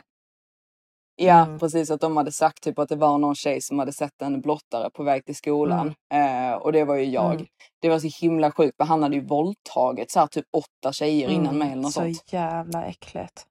Ja, 1.15 1.45
Mm. 1.45 1.59
precis. 1.59 1.91
Att 1.91 2.01
de 2.01 2.17
hade 2.17 2.31
sagt 2.31 2.63
typ 2.63 2.79
att 2.79 2.89
det 2.89 2.95
var 2.95 3.17
någon 3.17 3.35
tjej 3.35 3.61
som 3.61 3.79
hade 3.79 3.93
sett 3.93 4.21
en 4.21 4.41
blottare 4.41 4.89
på 4.89 5.03
väg 5.03 5.25
till 5.25 5.35
skolan. 5.35 5.93
Eh, 6.13 6.53
och 6.53 6.71
det 6.71 6.83
var 6.83 6.95
ju 6.95 7.03
jag. 7.05 7.33
Mm. 7.33 7.45
Det 7.81 7.89
var 7.89 7.99
så 7.99 8.09
himla 8.21 8.51
sjukt 8.51 8.77
för 8.77 8.83
han 8.85 9.03
hade 9.03 9.15
ju 9.15 9.25
våldtagit 9.25 10.11
så 10.11 10.19
här, 10.19 10.27
typ 10.27 10.45
åtta 10.57 10.93
tjejer 10.93 11.29
innan 11.29 11.45
Mm, 11.45 11.57
mig 11.57 11.71
eller 11.71 11.81
något 11.81 11.93
så 11.93 11.99
sånt. 12.01 12.33
jävla 12.33 12.85
äckligt. 12.85 13.45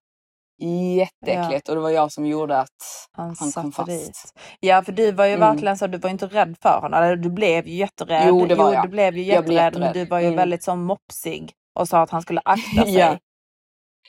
Jätteäckligt. 0.97 1.69
Och 1.69 1.75
det 1.75 1.81
var 1.81 1.91
jag 1.91 2.13
som 2.13 2.27
gjorde 2.27 2.59
att 2.61 2.69
Han, 3.13 3.37
han 3.39 3.53
kom 3.53 3.73
fast. 3.73 3.89
dit. 3.89 4.19
Ja, 4.61 4.83
för 4.83 4.93
du 4.93 5.13
var 5.13 5.25
ju 5.27 5.33
Mm. 5.35 5.41
verkligen 5.51 5.79
så, 5.79 5.87
du 5.87 5.99
var 5.99 6.11
inte 6.11 6.27
rädd 6.27 6.57
för 6.63 6.81
honom. 6.81 7.03
Eller 7.03 7.17
Du 7.17 7.31
blev 7.31 7.67
ju 7.69 7.75
jätterädd. 7.75 8.29
Jo, 8.29 8.47
det 8.47 8.55
var 8.55 8.73
jag. 8.75 8.85
du 8.85 8.89
blev 8.89 9.17
ju 9.17 9.23
Jag 9.25 9.45
blev 9.45 9.55
jätterädd, 9.55 9.73
men 9.75 9.83
jätterädd. 9.83 10.07
du 10.07 10.11
var 10.11 10.19
ju 10.19 10.27
Mm. 10.27 10.37
väldigt 10.37 10.63
så 10.65 10.77
mopsig 10.77 11.53
och 11.79 11.89
sa 11.89 12.01
att 12.03 12.11
han 12.11 12.23
skulle 12.23 12.41
akta 12.45 12.61
sig. 12.85 12.95
Ja. 12.99 13.19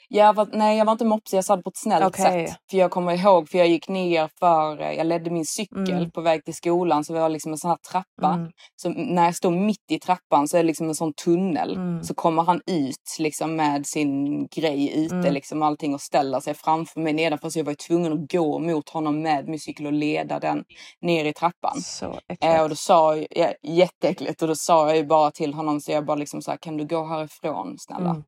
Jag 0.08 0.34
var, 0.34 0.48
nej, 0.52 0.78
jag 0.78 0.84
var 0.84 0.92
inte 0.92 1.04
mopsig. 1.04 1.36
Jag 1.36 1.44
sa 1.44 1.56
det 1.56 1.62
på 1.62 1.70
ett 1.70 1.76
snällt 1.76 2.04
Okej. 2.06 2.46
sätt. 2.48 2.56
För 2.70 2.76
jag 2.78 2.90
kommer 2.90 3.12
ihåg, 3.12 3.48
för 3.48 3.58
jag 3.58 3.68
gick 3.68 3.88
ner 3.88 4.30
för, 4.38 4.80
eh, 4.80 4.92
jag 4.92 5.06
ledde 5.06 5.30
min 5.30 5.44
cykel 5.46 5.90
Mm. 5.90 6.10
på 6.10 6.20
väg 6.20 6.44
till 6.44 6.54
skolan. 6.54 7.04
Så 7.04 7.12
vi 7.12 7.18
har 7.18 7.28
liksom 7.28 7.52
en 7.52 7.58
sån 7.58 7.70
här 7.70 7.78
trappa. 7.90 8.34
Mm. 8.34 8.50
Så 8.76 8.88
när 8.88 9.24
jag 9.24 9.36
står 9.36 9.50
mitt 9.50 9.90
i 9.90 9.98
trappan 9.98 10.48
så 10.48 10.56
är 10.56 10.62
det 10.62 10.66
liksom 10.66 10.88
en 10.88 10.94
sån 10.94 11.12
tunnel. 11.24 11.74
Mm. 11.76 12.04
Så 12.04 12.14
kommer 12.14 12.42
han 12.42 12.60
ut 12.66 12.96
liksom 13.18 13.56
med 13.56 13.86
sin 13.86 14.46
grej 14.46 15.04
ute 15.04 15.14
Mm. 15.14 15.32
liksom 15.34 15.62
allting 15.62 15.94
och 15.94 16.00
ställer 16.00 16.40
sig 16.40 16.54
framför 16.54 17.00
mig 17.00 17.12
nedanför. 17.12 17.50
Så 17.50 17.58
jag 17.58 17.64
var 17.64 17.74
tvungen 17.88 18.12
att 18.12 18.30
gå 18.32 18.58
mot 18.58 18.88
honom 18.88 19.22
med 19.22 19.48
min 19.48 19.60
cykel 19.60 19.86
och 19.86 19.92
leda 19.92 20.38
den 20.38 20.64
ner 21.00 21.24
i 21.24 21.32
trappan. 21.32 21.80
Så 21.80 22.18
Eh, 22.44 22.62
och 22.62 22.68
då 22.68 22.74
sa 22.74 23.16
jag, 23.16 23.26
ja, 23.30 23.52
jätteäckligt, 23.62 24.42
och 24.42 24.48
då 24.48 24.54
sa 24.56 24.88
jag 24.88 24.96
ju 24.96 25.04
bara 25.06 25.30
till 25.30 25.54
honom 25.54 25.80
så 25.80 25.92
jag 25.92 26.06
bara 26.06 26.14
liksom 26.16 26.42
så 26.42 26.50
här, 26.50 26.58
kan 26.58 26.76
du 26.76 26.86
gå 26.86 27.04
härifrån 27.06 27.74
snälla? 27.78 28.22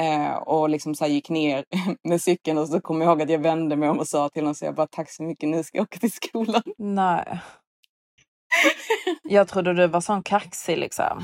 Eh, 0.00 0.34
och 0.34 0.68
liksom 0.68 0.94
så 0.94 1.06
gick 1.06 1.28
ner 1.30 1.64
med 2.08 2.22
cykeln 2.22 2.58
och 2.58 2.68
så 2.68 2.80
kommer 2.80 3.04
jag 3.04 3.10
ihåg 3.12 3.22
att 3.22 3.30
jag 3.30 3.38
vände 3.38 3.76
mig 3.76 3.88
om 3.88 3.98
och 3.98 4.08
sa 4.08 4.28
till 4.28 4.42
honom 4.42 4.54
så 4.54 4.64
jag 4.64 4.74
bara 4.74 4.86
tack 4.86 5.10
så 5.10 5.22
mycket, 5.22 5.48
nu 5.48 5.62
ska 5.64 5.78
jag 5.78 5.82
åka 5.82 5.98
till 5.98 6.12
skolan. 6.12 6.62
Nej. 6.78 7.40
Jag 9.22 9.48
trodde 9.48 9.74
du 9.74 9.86
var 9.86 10.00
sån 10.00 10.22
kaxig 10.22 10.78
liksom. 10.78 11.22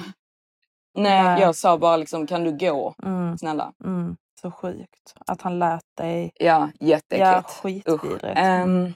Nej, 0.98 1.22
Nej. 1.24 1.40
jag 1.40 1.56
sa 1.56 1.78
bara 1.78 1.96
liksom 1.96 2.26
kan 2.26 2.44
du 2.44 2.56
gå 2.56 2.94
Mm. 3.02 3.38
snälla? 3.38 3.72
Mm. 3.84 4.16
Så 4.40 4.50
sjukt. 4.50 5.14
Att 5.26 5.42
han 5.42 5.58
lät 5.58 5.84
dig... 5.96 6.30
Ja, 6.34 6.46
Ja, 6.46 6.86
jätteäckligt. 6.86 7.50
skitvidrigt. 7.50 8.38
Ehm, 8.38 8.92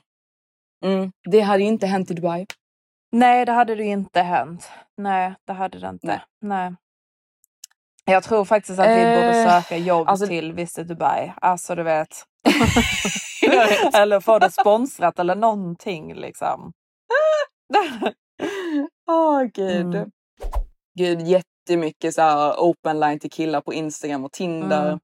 mm, 0.85 1.12
det 1.31 1.41
hade 1.41 1.62
ju 1.62 1.68
inte 1.68 1.87
hänt 1.87 2.11
i 2.11 2.14
Dubai. 2.14 2.47
Nej, 3.12 3.45
det 3.47 3.53
hade 3.53 3.75
det 3.75 3.85
inte 3.85 4.21
hänt. 4.21 4.71
Nej, 4.97 5.35
det 5.47 5.53
hade 5.53 5.79
det 5.79 5.89
inte. 5.89 6.07
Nej. 6.07 6.21
Nej. 6.41 6.75
Jag 8.11 8.23
tror 8.23 8.45
faktiskt 8.45 8.79
att 8.79 8.87
vi 8.89 8.95
borde 8.95 9.41
Eh, 9.43 9.61
söka 9.63 9.77
jobb 9.77 10.09
alltså- 10.09 10.27
till 10.27 10.53
Visit 10.53 10.89
Dubai. 10.89 11.33
Alltså 11.41 11.75
du 11.75 11.83
vet. 11.83 12.09
eller 13.95 14.21
få 14.21 14.39
det 14.39 14.51
sponsrat 14.51 15.19
eller 15.19 15.35
någonting 15.35 16.15
liksom. 16.15 16.73
Åh 19.11 19.43
gud. 19.55 19.95
Mm. 19.95 20.11
Gud, 20.99 21.21
jättemycket 21.21 22.15
så 22.15 22.23
här 22.23 22.55
open 22.59 23.01
line 23.01 23.19
till 23.19 23.31
killar 23.31 23.61
på 23.61 23.75
Instagram 23.75 24.25
och 24.25 24.33
Tinder. 24.33 24.87
Mm. 24.87 24.99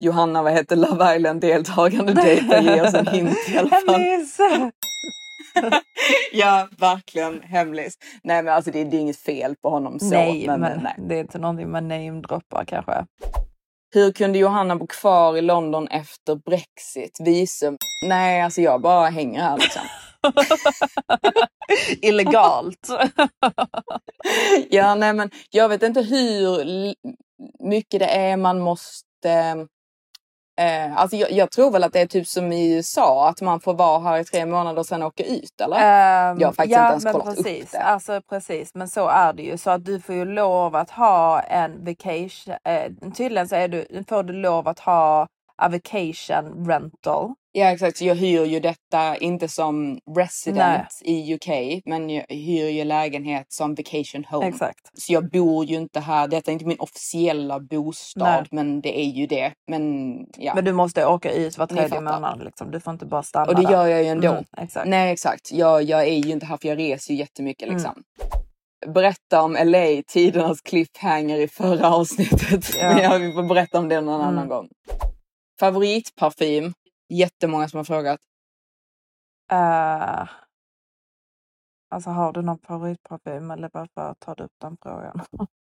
Johanna, 0.00 0.42
vad 0.42 0.52
heter 0.52 0.76
Love 0.76 1.16
Island-deltagande 1.16 2.12
dejter? 2.22 2.60
Ge 2.60 2.82
oss 2.82 2.94
en 2.94 3.06
hint 3.06 3.38
i 3.48 3.58
alla 3.58 3.68
fall. 3.68 3.94
Hemlis! 3.94 4.38
Ja, 6.32 6.68
verkligen 6.78 7.42
hemlis. 7.42 7.94
Nej 8.22 8.42
men 8.42 8.54
alltså 8.54 8.70
det, 8.70 8.84
det 8.84 8.96
är 8.96 9.00
inget 9.00 9.20
fel 9.20 9.54
på 9.62 9.70
honom 9.70 9.98
så. 9.98 10.10
nej, 10.10 10.46
men, 10.46 10.60
men 10.60 10.80
nej. 10.82 10.94
det 10.98 11.14
är 11.14 11.20
inte 11.20 11.38
någonting 11.38 11.70
man 11.70 11.88
namedroppar 11.88 12.64
kanske. 12.64 13.06
Hur 13.94 14.12
kunde 14.12 14.38
Johanna 14.38 14.76
bo 14.76 14.86
kvar 14.86 15.36
i 15.36 15.40
London 15.40 15.88
efter 15.88 16.34
Brexit? 16.34 17.18
Visum? 17.20 17.76
Nej, 18.06 18.42
alltså 18.42 18.60
jag 18.60 18.80
bara 18.80 19.08
hänger 19.08 19.40
här 19.40 19.58
liksom. 19.58 19.82
Illegalt. 22.02 22.88
ja, 24.70 24.94
nej 24.94 25.12
men 25.12 25.30
jag 25.50 25.68
vet 25.68 25.82
inte 25.82 26.02
hur 26.02 26.64
mycket 27.68 28.00
det 28.00 28.06
är 28.06 28.36
man 28.36 28.58
måste... 28.58 29.66
Eh, 30.58 30.96
alltså 30.96 31.16
jag, 31.16 31.32
jag 31.32 31.50
tror 31.50 31.70
väl 31.70 31.84
att 31.84 31.92
det 31.92 32.00
är 32.00 32.06
typ 32.06 32.26
som 32.26 32.52
i 32.52 32.74
USA, 32.74 33.28
att 33.28 33.40
man 33.40 33.60
får 33.60 33.74
vara 33.74 34.00
här 34.00 34.18
i 34.18 34.24
tre 34.24 34.46
månader 34.46 34.78
och 34.78 34.86
sen 34.86 35.02
åka 35.02 35.24
ut, 35.24 35.60
eller? 35.60 35.76
Ehm, 35.76 36.38
Jag 36.40 36.48
har 36.48 36.52
faktiskt 36.52 36.76
ja, 36.76 36.82
inte 36.82 36.92
ens 36.92 37.04
men 37.04 37.12
kollat 37.12 37.38
upp 37.38 37.44
precis. 37.44 37.70
det. 37.70 37.78
Alltså 37.78 38.20
precis, 38.28 38.74
men 38.74 38.88
så 38.88 39.08
är 39.08 39.32
det 39.32 39.42
ju. 39.42 39.58
Så 39.58 39.70
att 39.70 39.84
du 39.84 40.00
får 40.00 40.14
ju 40.14 40.24
lov 40.24 40.76
att 40.76 40.90
ha 40.90 41.40
en 41.40 41.84
vacation. 41.84 42.54
Eh, 42.64 43.10
tydligen 43.16 43.48
så 43.48 43.56
är 43.56 43.68
du, 43.68 44.04
får 44.08 44.22
du 44.22 44.32
lov 44.32 44.68
att 44.68 44.78
ha 44.78 45.26
a 45.62 45.68
vacation 45.68 46.66
rental. 46.68 47.30
Ja 47.52 47.66
exakt, 47.72 47.96
så 47.98 48.04
jag 48.04 48.14
hyr 48.14 48.44
ju 48.44 48.60
detta 48.60 49.16
inte 49.16 49.48
som 49.48 49.98
resident 50.16 50.88
i 51.04 51.34
UK 51.34 51.48
men 51.84 52.10
jag 52.10 52.24
hyr 52.28 52.68
ju 52.68 52.84
lägenhet 52.84 53.46
som 53.52 53.74
vacation 53.74 54.24
home. 54.30 54.46
Exakt. 54.46 54.90
Så 54.94 55.12
jag 55.12 55.30
bor 55.30 55.64
ju 55.64 55.76
inte 55.76 56.00
här, 56.00 56.28
detta 56.28 56.50
är 56.50 56.52
inte 56.52 56.64
min 56.64 56.78
officiella 56.80 57.60
bostad 57.60 58.24
Nej. 58.28 58.44
men 58.50 58.80
det 58.80 59.00
är 59.00 59.04
ju 59.10 59.26
det. 59.26 59.52
Men 59.70 60.16
ja. 60.38 60.54
Men 60.54 60.64
du 60.64 60.72
måste 60.72 61.06
åka 61.06 61.32
ut 61.32 61.58
var 61.58 61.66
tredje 61.66 62.00
månad 62.00 62.44
liksom. 62.44 62.70
Du 62.70 62.80
får 62.80 62.92
inte 62.92 63.06
bara 63.06 63.22
stanna 63.22 63.46
Och 63.46 63.54
det 63.54 63.62
där. 63.62 63.70
gör 63.70 63.86
jag 63.86 64.02
ju 64.02 64.08
ändå. 64.08 64.28
Mm, 64.32 64.44
exakt. 64.56 64.88
Nej 64.88 65.12
exakt, 65.12 65.52
jag, 65.52 65.82
jag 65.82 66.02
är 66.08 66.16
ju 66.16 66.30
inte 66.32 66.46
här 66.46 66.56
för 66.56 66.68
jag 66.68 66.78
reser 66.78 67.12
ju 67.14 67.18
jättemycket 67.20 67.62
Mm. 67.68 67.74
liksom. 67.76 68.02
Berätta 68.94 69.42
om 69.42 69.52
LA, 69.64 70.02
tidernas 70.06 70.60
cliffhanger 70.60 71.38
i 71.40 71.48
förra 71.48 71.94
avsnittet. 71.94 72.64
Ja. 72.80 72.88
Men 72.88 72.98
jag, 73.02 73.18
vi 73.18 73.32
får 73.32 73.42
berätta 73.42 73.78
om 73.78 73.88
det 73.88 74.00
någon 74.00 74.14
Mm. 74.20 74.26
annan 74.28 74.48
gång. 74.48 74.68
Favoritparfym? 75.60 76.74
Jättemånga 77.08 77.68
som 77.68 77.76
har 77.76 77.84
frågat. 77.84 78.20
Uh, 79.52 80.28
alltså 81.88 82.10
har 82.10 82.32
du 82.32 82.42
någon 82.42 82.58
favoritparfym 82.58 83.50
eller 83.50 83.70
varför 83.72 84.14
tar 84.14 84.34
du 84.36 84.44
upp 84.44 84.54
den 84.58 84.76
frågan? 84.82 85.20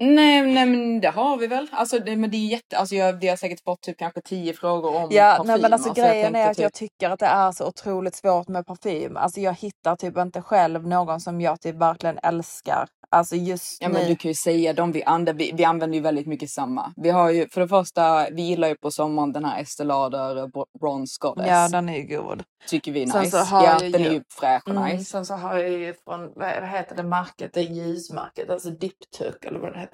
Nej, 0.00 0.42
nej 0.42 0.66
men 0.66 1.00
det 1.00 1.08
har 1.10 1.36
vi 1.36 1.46
väl. 1.46 1.66
Alltså, 1.72 1.98
det, 1.98 2.16
men 2.16 2.30
det 2.30 2.36
är 2.36 2.46
jätte, 2.46 2.78
alltså 2.78 2.94
jag, 2.94 3.12
vi 3.20 3.28
har 3.28 3.36
säkert 3.36 3.64
fått 3.64 3.80
typ 3.80 3.98
kanske 3.98 4.20
tio 4.20 4.52
frågor 4.52 4.96
om 4.96 5.08
Ja, 5.10 5.34
parfymer. 5.36 5.44
nej, 5.54 5.62
men 5.62 5.72
alltså 5.72 5.94
så 5.94 6.00
jag 6.00 6.10
grejen 6.10 6.34
är 6.36 6.50
att 6.50 6.58
jag 6.58 6.72
typ- 6.72 6.90
tycker 6.90 7.10
att 7.10 7.18
det 7.20 7.26
är 7.26 7.52
så 7.52 7.66
otroligt 7.66 8.14
svårt 8.16 8.48
med 8.48 8.66
parfym. 8.66 9.16
Alltså 9.16 9.40
jag 9.40 9.54
hittar 9.54 9.96
typ 9.96 10.18
inte 10.18 10.42
själv 10.42 10.86
någon 10.88 11.20
som 11.20 11.40
jag 11.40 11.60
typ 11.60 11.76
verkligen 11.76 12.18
älskar. 12.22 12.88
Alltså 13.12 13.36
just 13.36 13.82
Ja 13.82 13.88
nu. 13.88 13.94
men 13.94 14.08
du 14.08 14.16
kan 14.16 14.28
ju 14.30 14.34
säga 14.34 14.72
dem 14.72 14.92
vi 14.92 15.02
använder, 15.04 15.32
vi, 15.32 15.52
vi 15.54 15.64
använder 15.64 15.96
ju 15.96 16.02
väldigt 16.02 16.26
mycket 16.26 16.50
samma. 16.50 16.92
Vi 16.96 17.10
har 17.10 17.30
ju 17.30 17.48
för 17.48 17.60
det 17.60 17.68
första, 17.68 18.30
vi 18.30 18.42
gillar 18.42 18.68
ju 18.68 18.74
på 18.74 18.90
sommaren 18.90 19.32
den 19.32 19.44
här 19.44 19.60
Estée 19.62 19.84
Lauder 19.86 20.46
Bro- 20.48 20.66
Bronze 20.80 21.16
Goddess. 21.20 21.46
Ja, 21.48 21.68
den 21.68 21.88
är 21.88 21.96
ju 21.98 22.16
god. 22.16 22.42
Tycker 22.68 22.92
vi 22.92 23.02
är 23.02 23.06
Sen 23.06 23.20
nice. 23.22 23.30
så 23.44 23.44
har 23.44 23.64
ja, 23.64 23.78
jag 23.82 23.92
den 23.92 24.02
ju- 24.02 24.08
är 24.08 24.12
ju 24.12 24.22
fräsch 24.40 24.62
och 24.68 24.70
Mm, 24.76 24.84
nice. 24.96 25.04
Sen 25.10 25.26
så 25.26 25.34
har 25.34 25.58
jag 25.58 25.70
ju 25.70 25.94
från, 26.04 26.32
vad 26.36 26.68
heter 26.68 26.96
det 26.96 27.02
märket, 27.02 27.50
det 27.54 27.60
är 27.60 27.64
ljusmärket, 27.64 28.50
alltså 28.50 28.70
Diptyque 28.70 29.48
eller 29.48 29.58
vad 29.58 29.72
det 29.72 29.80
heter. 29.80 29.89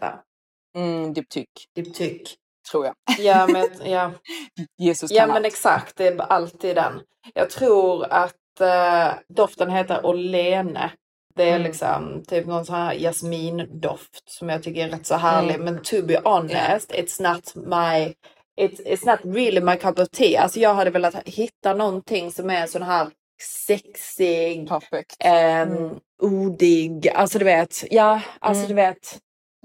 Mm, 0.77 1.13
Diptyque, 1.13 1.63
Diptyque. 1.75 2.31
tror 2.71 2.87
jag. 2.87 2.95
Ja, 3.19 3.47
men, 3.47 3.67
ja. 3.91 4.13
Jesus 4.79 5.11
ja 5.11 5.27
men 5.27 5.45
exakt, 5.45 5.97
det 5.97 6.07
är 6.07 6.19
alltid 6.21 6.77
den. 6.77 7.01
Jag 7.35 7.51
tror 7.51 8.07
att 8.11 8.61
eh, 8.61 9.15
doften 9.29 9.71
heter 9.71 10.07
Olene. 10.07 10.91
Det 11.35 11.43
är 11.45 11.49
Mm. 11.57 11.63
liksom 11.63 12.25
typ 12.29 12.47
någon 12.47 12.65
sån 12.67 12.75
här 12.75 12.95
jasmindoft 12.95 14.23
som 14.31 14.49
jag 14.49 14.63
tycker 14.63 14.87
är 14.87 14.91
rätt 14.91 15.07
så 15.07 15.15
härlig. 15.15 15.55
Mm. 15.55 15.65
Men 15.75 15.83
to 15.83 16.03
be 16.03 16.21
honest, 16.25 16.93
it's 16.93 17.23
not 17.33 17.55
my 17.67 18.15
It's, 18.61 18.81
it's 18.87 19.07
not 19.07 19.35
really 19.37 19.61
my 19.61 19.77
cup 19.77 19.99
of 19.99 20.09
tea. 20.09 20.41
Alltså 20.41 20.61
jag 20.61 20.75
hade 20.75 20.91
velat 20.91 21.29
hitta 21.29 21.75
någonting 21.75 22.33
som 22.33 22.51
är 22.51 22.67
sån 22.67 22.83
här 22.83 23.11
sexig, 23.43 24.69
Perfekt. 24.69 25.17
ehm, 25.25 25.99
odig, 26.23 27.09
alltså 27.09 27.39
du 27.39 27.45
vet, 27.45 27.85
ja, 27.91 28.21
alltså 28.41 28.65
Mm. 28.65 28.69
du 28.69 28.75
vet. 28.75 29.19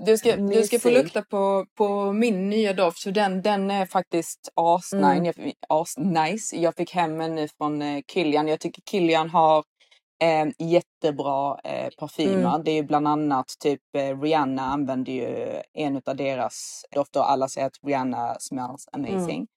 Du 0.05 0.17
ska, 0.17 0.35
du 0.35 0.63
ska 0.63 0.79
få 0.79 0.89
lukta 0.89 1.21
på, 1.21 1.65
på 1.77 2.11
min 2.13 2.49
nya 2.49 2.73
doft, 2.73 3.03
för 3.03 3.11
den, 3.11 3.41
den 3.41 3.71
är 3.71 3.85
faktiskt 3.85 4.49
asnice. 4.55 5.07
Mm. 5.07 5.25
Jag, 5.25 5.53
asnice. 5.69 6.55
jag 6.55 6.75
fick 6.75 6.91
hem 6.93 7.21
en 7.21 7.35
nu 7.35 7.47
från 7.57 7.81
eh, 7.81 8.01
Kilian. 8.13 8.47
Jag 8.47 8.59
tycker 8.59 8.81
Kilian 8.81 9.29
har 9.29 9.63
eh, 10.23 10.67
jättebra 10.67 11.59
eh, 11.63 11.89
parfymer. 11.97 12.49
Mm. 12.49 12.63
Det 12.63 12.71
är 12.71 12.75
ju 12.75 12.83
bland 12.83 13.07
annat 13.07 13.45
typ 13.59 13.81
eh, 13.97 14.21
Rihanna 14.21 14.61
använder 14.61 15.11
ju 15.13 15.61
en 15.73 16.01
av 16.05 16.15
deras 16.15 16.85
dofter. 16.95 17.19
Alla 17.19 17.47
säger 17.47 17.67
att 17.67 17.77
Rihanna 17.87 18.35
smells 18.39 18.87
amazing. 18.91 19.47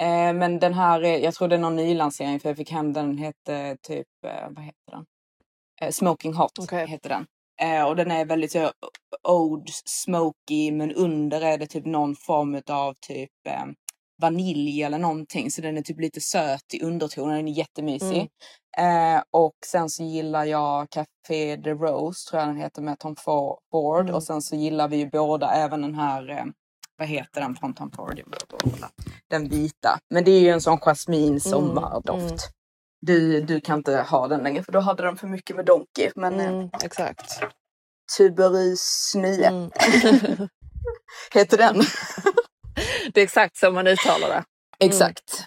Eh, 0.00 0.32
men 0.32 0.58
den 0.58 0.74
här, 0.74 1.04
är- 1.04 1.18
jag 1.18 1.34
tror 1.34 1.48
det 1.48 1.54
är 1.56 1.60
någon 1.60 1.76
nylansering 1.76 2.40
för 2.40 2.48
jag 2.48 2.56
fick 2.56 2.70
hem 2.70 2.92
den, 2.92 3.18
hette 3.18 3.76
typ, 3.82 4.06
eh, 4.26 4.48
vad 4.50 4.64
heter 4.64 4.90
den? 4.92 5.04
Eh, 5.82 5.90
Smoking 5.90 6.34
Hot 6.34 6.58
Okej. 6.58 6.86
heter 6.86 7.08
den. 7.08 7.26
Eh, 7.60 7.84
och 7.84 7.96
den 7.96 8.10
är 8.10 8.24
väldigt 8.24 8.52
så, 8.52 8.70
old 9.28 9.68
smoky 9.84 10.72
men 10.72 10.92
under 10.92 11.40
är 11.40 11.58
det 11.58 11.66
typ 11.66 11.86
någon 11.86 12.16
form 12.16 12.62
av 12.70 12.94
typ 13.06 13.30
eh, 13.48 13.64
vanilj 14.22 14.82
eller 14.82 14.98
någonting. 14.98 15.50
Så 15.50 15.62
den 15.62 15.76
är 15.78 15.82
typ 15.82 16.00
lite 16.00 16.20
söt 16.20 16.74
i 16.74 16.82
undertonen. 16.82 17.36
Den 17.36 17.48
är 17.48 17.52
jättemysig. 17.52 18.28
Eh, 18.78 19.22
och 19.30 19.54
sen 19.66 19.88
så 19.90 20.02
gillar 20.04 20.44
jag 20.44 20.90
Café 20.90 21.56
de 21.56 21.70
Rose 21.74 22.30
tror 22.30 22.40
jag 22.40 22.48
den 22.48 22.56
heter 22.56 22.82
med 22.82 22.98
Tom 22.98 23.16
For- 23.16 23.58
Ford. 23.70 24.02
Mm. 24.02 24.14
Och 24.14 24.22
sen 24.22 24.42
så 24.42 24.56
gillar 24.56 24.88
vi 24.88 24.96
ju 24.96 25.10
båda 25.10 25.50
även 25.50 25.82
den 25.82 25.94
här 25.94 26.30
eh, 26.30 26.44
vad 26.98 27.08
heter 27.08 27.40
den 27.40 27.54
från 27.56 27.74
Tom 27.74 27.90
Ford? 27.90 28.20
Den 29.30 29.48
vita. 29.48 29.98
Men 30.10 30.24
det 30.24 30.30
är 30.30 30.40
ju 30.40 30.48
en 30.48 30.60
sån 30.60 30.78
jasmin 30.78 31.40
sommardoft. 31.40 32.50
Mm. 33.08 33.16
Du, 33.20 33.40
du 33.40 33.60
kan 33.60 33.78
inte 33.78 33.96
ha 33.96 34.28
den 34.28 34.42
längre 34.42 34.62
för 34.62 34.72
då 34.72 34.80
hade 34.80 35.02
den 35.02 35.16
för 35.16 35.26
mycket 35.26 35.56
med 35.56 35.64
Donkey. 35.64 36.10
Men 36.16 36.40
eh, 36.40 36.48
Mm, 36.48 36.70
exakt. 36.82 37.40
Tuberus 38.18 39.12
9 39.14 39.46
Mm. 39.48 39.70
heter 41.34 41.56
den. 41.58 41.82
Det 43.14 43.20
är 43.20 43.24
exakt 43.24 43.56
så 43.56 43.70
man 43.70 43.86
uttalar 43.86 44.28
det. 44.28 44.44
Exakt. 44.78 45.44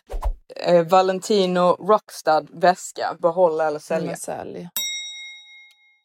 Eh, 0.56 0.88
Valentino 0.88 1.62
Rockstad 1.62 2.47
väska, 2.53 3.18
behålla 3.22 3.68
eller 3.68 3.80
sälja. 3.80 4.08
Men 4.08 4.18
sälj. 4.18 4.70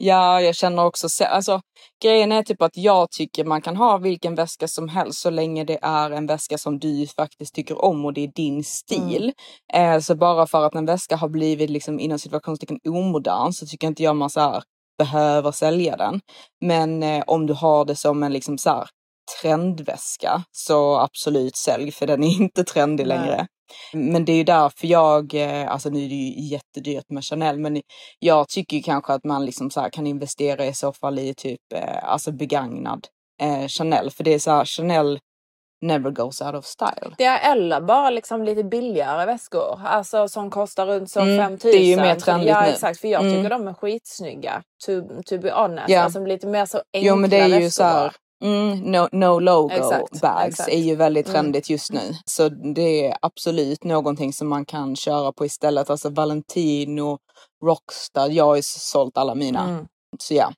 Ja, 0.03 0.41
jag 0.41 0.55
känner 0.55 0.85
också, 0.85 1.25
alltså 1.25 1.61
grejen 2.03 2.33
är 2.33 2.43
typ 2.43 2.63
att 2.63 2.77
jag 2.77 3.11
tycker 3.11 3.45
man 3.45 3.63
kan 3.63 3.77
ha 3.77 3.99
vilken 3.99 4.35
väska 4.35 4.69
som 4.69 4.89
helst 4.89 5.21
så 5.21 5.31
länge 5.31 5.65
det 5.65 5.79
är 5.83 6.11
en 6.11 6.27
väska 6.27 6.59
som 6.59 6.79
du 6.79 7.07
faktiskt 7.07 7.55
tycker 7.55 7.85
om 7.85 8.05
och 8.05 8.13
det 8.13 8.25
är 8.25 8.33
din 8.35 8.65
stil. 8.65 9.33
Eh, 9.73 9.99
så 9.99 10.15
bara 10.15 10.47
för 10.47 10.67
att 10.67 10.75
en 10.75 10.87
väska 10.87 11.17
har 11.17 11.29
blivit 11.29 11.71
liksom 11.71 12.01
inom 12.01 12.19
situationstecken 12.19 12.79
omodern 12.89 13.53
så 13.53 13.67
tycker 13.67 13.87
inte 13.87 14.03
jag 14.03 14.17
man 14.17 14.31
så 14.31 14.41
här 14.41 14.63
behöver 14.99 15.53
sälja 15.53 15.97
den. 15.97 16.21
Men 16.61 17.03
eh, 17.03 17.25
om 17.27 17.47
du 17.47 17.55
har 17.55 17.85
det 17.85 17.97
som 17.97 18.23
en 18.23 18.33
liksom 18.33 18.59
så 18.59 18.71
här 18.71 18.89
trendväska 19.43 20.43
så 20.53 20.99
absolut 20.99 21.57
sälj 21.57 21.93
för 21.93 22.07
den 22.07 22.25
är 22.25 22.41
inte 22.41 22.65
trendig 22.65 23.07
Nej. 23.07 23.19
längre. 23.19 23.47
Men 23.93 24.25
det 24.25 24.33
är 24.33 24.37
ju 24.37 24.45
därför 24.45 24.87
jag, 24.87 25.35
eh, 25.35 25.71
alltså 25.73 25.89
nu 25.91 26.05
är 26.05 26.09
det 26.09 26.15
ju 26.15 26.49
jättedyrt 26.49 27.11
med 27.11 27.25
Chanel, 27.25 27.59
men 27.59 27.83
jag 28.19 28.49
tycker 28.49 28.77
ju 28.77 28.83
kanske 28.83 29.13
att 29.13 29.25
man 29.25 29.45
liksom 29.45 29.71
så 29.71 29.81
kan 29.93 30.07
investera 30.07 30.65
i 30.67 30.75
så 30.75 30.93
fall 30.93 31.19
i 31.19 31.35
typ 31.35 31.61
eh, 31.75 32.05
alltså 32.05 32.33
begagnad 32.33 33.07
eh, 33.43 33.67
Chanel. 33.69 34.11
För 34.11 34.25
det 34.25 34.35
är 34.35 34.39
så 34.39 34.51
här, 34.51 34.65
Chanel 34.65 35.19
never 35.83 36.11
goes 36.11 36.41
out 36.43 36.55
of 36.55 36.65
style. 36.65 37.15
Det 37.19 37.25
är 37.25 37.53
eller 37.53 37.81
bara 37.81 38.11
liksom 38.11 38.45
lite 38.45 38.65
billigare 38.65 39.27
väskor. 39.27 39.81
Alltså 39.85 40.29
som 40.29 40.51
kostar 40.51 40.87
runt 40.87 41.11
så 41.11 41.21
Mm, 41.21 41.39
5000. 41.39 41.71
det 41.73 41.79
är 41.79 41.87
ju 41.87 41.97
mer 41.97 42.15
trendigt 42.15 42.49
Ja 42.51 42.61
nu. 42.63 42.69
exakt, 42.69 43.01
för 43.01 43.09
jag 43.09 43.23
Mm. 43.25 43.37
tycker 43.37 43.51
de 43.51 43.69
är 43.69 43.75
skitsnygga. 43.75 44.63
To, 44.87 45.23
to 45.27 45.39
be 45.39 45.53
honest. 45.53 45.89
Ja. 45.89 46.01
Alltså 46.03 46.25
lite 46.25 46.47
mer 46.47 46.67
så 46.67 46.83
enkla 46.95 47.09
Jo 47.09 47.17
men 47.17 47.31
det 47.31 47.39
är 47.39 47.49
ju 47.49 47.55
väskor 47.55 47.69
så 47.71 47.83
här. 47.83 48.13
Mm, 48.43 48.79
no, 48.79 49.09
no 49.13 49.39
logo 49.41 49.71
Exakt, 49.75 50.21
bags 50.21 50.49
exakt. 50.49 50.69
är 50.69 50.79
ju 50.79 50.95
väldigt 50.97 51.27
Mm. 51.29 51.35
trendigt 51.35 51.71
just 51.71 51.93
nu. 51.93 52.15
Så 52.25 52.49
det 52.49 53.07
är 53.07 53.17
absolut 53.23 53.85
någonting 53.85 54.33
som 54.33 54.49
man 54.49 54.65
kan 54.65 54.97
köra 54.97 55.33
på 55.33 55.47
istället. 55.47 55.91
Alltså 55.91 56.11
Valentino, 56.11 57.19
Rockstar, 57.65 58.29
jag 58.29 58.45
har 58.45 58.57
ju 58.57 58.63
sålt 58.63 59.19
alla 59.19 59.35
mina. 59.35 59.69
Mm. 59.69 59.87
Så 60.19 60.35
ja. 60.35 60.53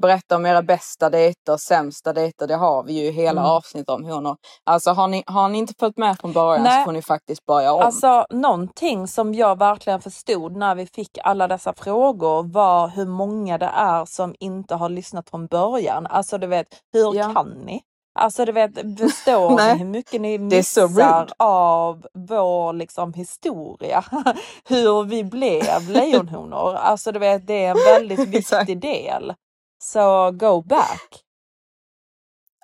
Berätta 0.00 0.36
om 0.36 0.46
era 0.46 0.62
bästa 0.62 1.10
dejter, 1.10 1.56
sämsta 1.56 2.12
dejter. 2.12 2.46
Det 2.46 2.54
har 2.56 2.82
vi 2.82 2.92
ju 3.04 3.10
hela 3.10 3.40
Mm. 3.40 3.52
avsnitt 3.52 3.88
om 3.90 4.04
honor. 4.04 4.36
Alltså 4.64 4.90
har 4.90 5.08
ni, 5.08 5.22
har 5.26 5.48
ni 5.48 5.58
inte 5.58 5.74
följt 5.78 5.96
med 5.96 6.18
från 6.20 6.32
början 6.32 6.62
Nej. 6.62 6.80
så 6.80 6.84
får 6.84 6.92
ni 6.92 7.02
faktiskt 7.02 7.46
börja 7.46 7.72
om. 7.72 7.82
Alltså 7.82 8.26
någonting 8.30 9.08
som 9.08 9.34
jag 9.34 9.58
verkligen 9.58 10.00
förstod 10.00 10.56
när 10.56 10.74
vi 10.74 10.86
fick 10.86 11.18
alla 11.24 11.48
dessa 11.48 11.72
frågor 11.74 12.42
var 12.42 12.88
hur 12.88 13.06
många 13.06 13.58
det 13.58 13.70
är 13.74 14.04
som 14.04 14.34
inte 14.40 14.74
har 14.74 14.88
lyssnat 14.88 15.30
från 15.30 15.46
början. 15.46 16.06
Alltså 16.06 16.38
du 16.38 16.46
vet, 16.46 16.66
hur 16.92 17.14
Ja. 17.14 17.32
kan 17.34 17.48
ni? 17.66 17.80
Alltså 18.18 18.44
du 18.44 18.52
vet, 18.52 18.70
förstår 18.98 19.50
ni 19.74 19.78
hur 19.78 19.84
mycket 19.84 20.20
ni 20.20 20.38
missar 20.38 21.28
av 21.38 22.06
vår 22.14 22.72
liksom 22.72 23.12
historia? 23.14 24.04
hur 24.68 25.04
vi 25.04 25.24
blev 25.24 25.88
lejonhonor. 25.88 26.74
Alltså 26.74 27.12
du 27.12 27.18
vet, 27.18 27.46
det 27.46 27.64
är 27.64 27.70
en 27.70 27.76
väldigt 28.00 28.28
viktig 28.28 28.80
del. 28.80 29.34
Så 29.82 30.30
go 30.30 30.62
back. 30.62 31.24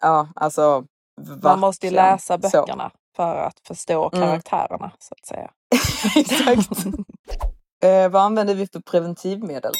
Ja, 0.01 0.29
alltså. 0.35 0.85
Man 1.43 1.61
måste 1.61 1.87
ju 1.87 1.93
läsa 1.93 2.41
så. 2.41 2.59
böckerna 2.61 2.91
för 3.17 3.37
att 3.37 3.61
förstå 3.67 4.11
Mm. 4.13 4.29
karaktärerna 4.29 4.93
så 4.99 5.15
att 5.15 5.27
säga. 5.27 5.51
Exakt. 6.17 6.87
eh, 7.83 8.09
vad 8.09 8.23
använder 8.23 8.55
vi 8.55 8.67
för 8.67 8.81
preventivmedel? 8.81 9.73